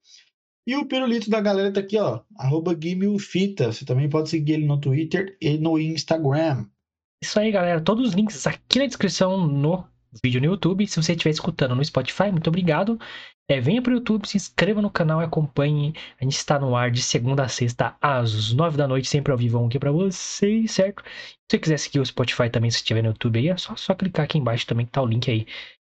[0.67, 2.77] E o pirulito da galera tá aqui, ó, arroba.
[2.77, 6.67] Você também pode seguir ele no Twitter e no Instagram.
[7.23, 7.81] Isso aí, galera.
[7.81, 9.85] Todos os links aqui na descrição no
[10.23, 10.87] vídeo no YouTube.
[10.87, 12.99] Se você estiver escutando no Spotify, muito obrigado.
[13.51, 15.95] É, venha pro YouTube, se inscreva no canal e acompanhe.
[16.21, 19.39] A gente está no ar de segunda a sexta, às nove da noite, sempre ao
[19.39, 21.03] vivo aqui pra vocês, certo?
[21.03, 23.95] Se você quiser seguir o Spotify também, se estiver no YouTube aí, é só, só
[23.95, 25.47] clicar aqui embaixo também que tá o link aí.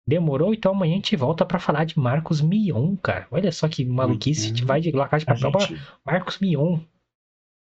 [0.07, 0.53] Demorou?
[0.53, 3.27] Então amanhã a gente volta para falar de Marcos Mion, cara.
[3.31, 5.75] Olha só que maluquice, a gente vai de Lacate pra gente...
[6.05, 6.79] Marcos Mion.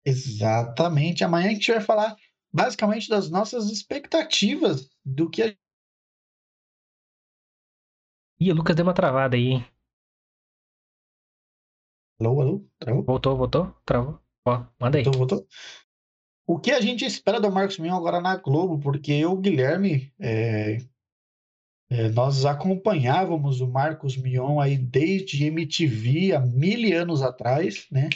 [0.05, 1.23] Exatamente.
[1.23, 2.15] Amanhã a gente vai falar
[2.53, 5.55] basicamente das nossas expectativas do que a
[8.39, 9.65] Ih, o Lucas deu uma travada aí, hein?
[12.19, 12.65] Alô, alô?
[12.79, 13.03] Travou?
[13.03, 13.75] Voltou, voltou?
[13.85, 14.19] Travou?
[14.47, 15.03] Ó, manda aí.
[15.03, 15.47] Voltou, voltou.
[16.47, 18.79] O que a gente espera do Marcos Mion agora na Globo?
[18.79, 20.77] Porque eu, Guilherme, é...
[21.89, 28.09] É, nós acompanhávamos o Marcos Mion aí desde MTV há mil anos atrás, né?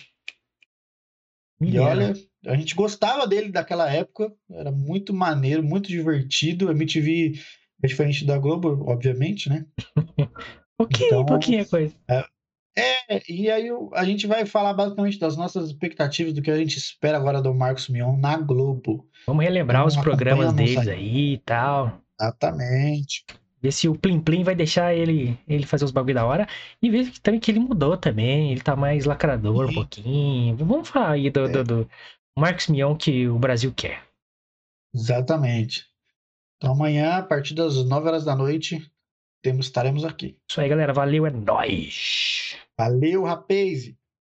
[1.60, 2.14] E olha,
[2.45, 6.69] a gente gostava dele daquela época, era muito maneiro, muito divertido.
[6.69, 7.39] A MTV
[7.81, 9.65] é diferente da Globo, obviamente, né?
[10.77, 11.93] pouquinho, então, pouquinho coisa.
[12.07, 12.26] É,
[12.77, 16.77] é, e aí a gente vai falar basicamente das nossas expectativas do que a gente
[16.77, 19.07] espera agora do Marcos Mion na Globo.
[19.26, 22.01] Vamos relembrar então, os programas deles aí e tal.
[22.19, 23.26] Exatamente.
[23.61, 26.47] Ver se o Plim Plim vai deixar ele, ele fazer os bagulho da hora.
[26.81, 28.51] E ver que, também que ele mudou também.
[28.51, 30.55] Ele tá mais lacrador um pouquinho.
[30.57, 31.47] Vamos falar aí do, é.
[31.47, 31.89] do, do
[32.38, 34.03] Marcos Mion que o Brasil quer.
[34.94, 35.86] Exatamente.
[36.57, 38.91] Então amanhã, a partir das 9 horas da noite,
[39.41, 40.38] temos, estaremos aqui.
[40.49, 40.91] Isso aí, galera.
[40.91, 42.57] Valeu, é nóis.
[42.78, 43.94] Valeu, rapaz.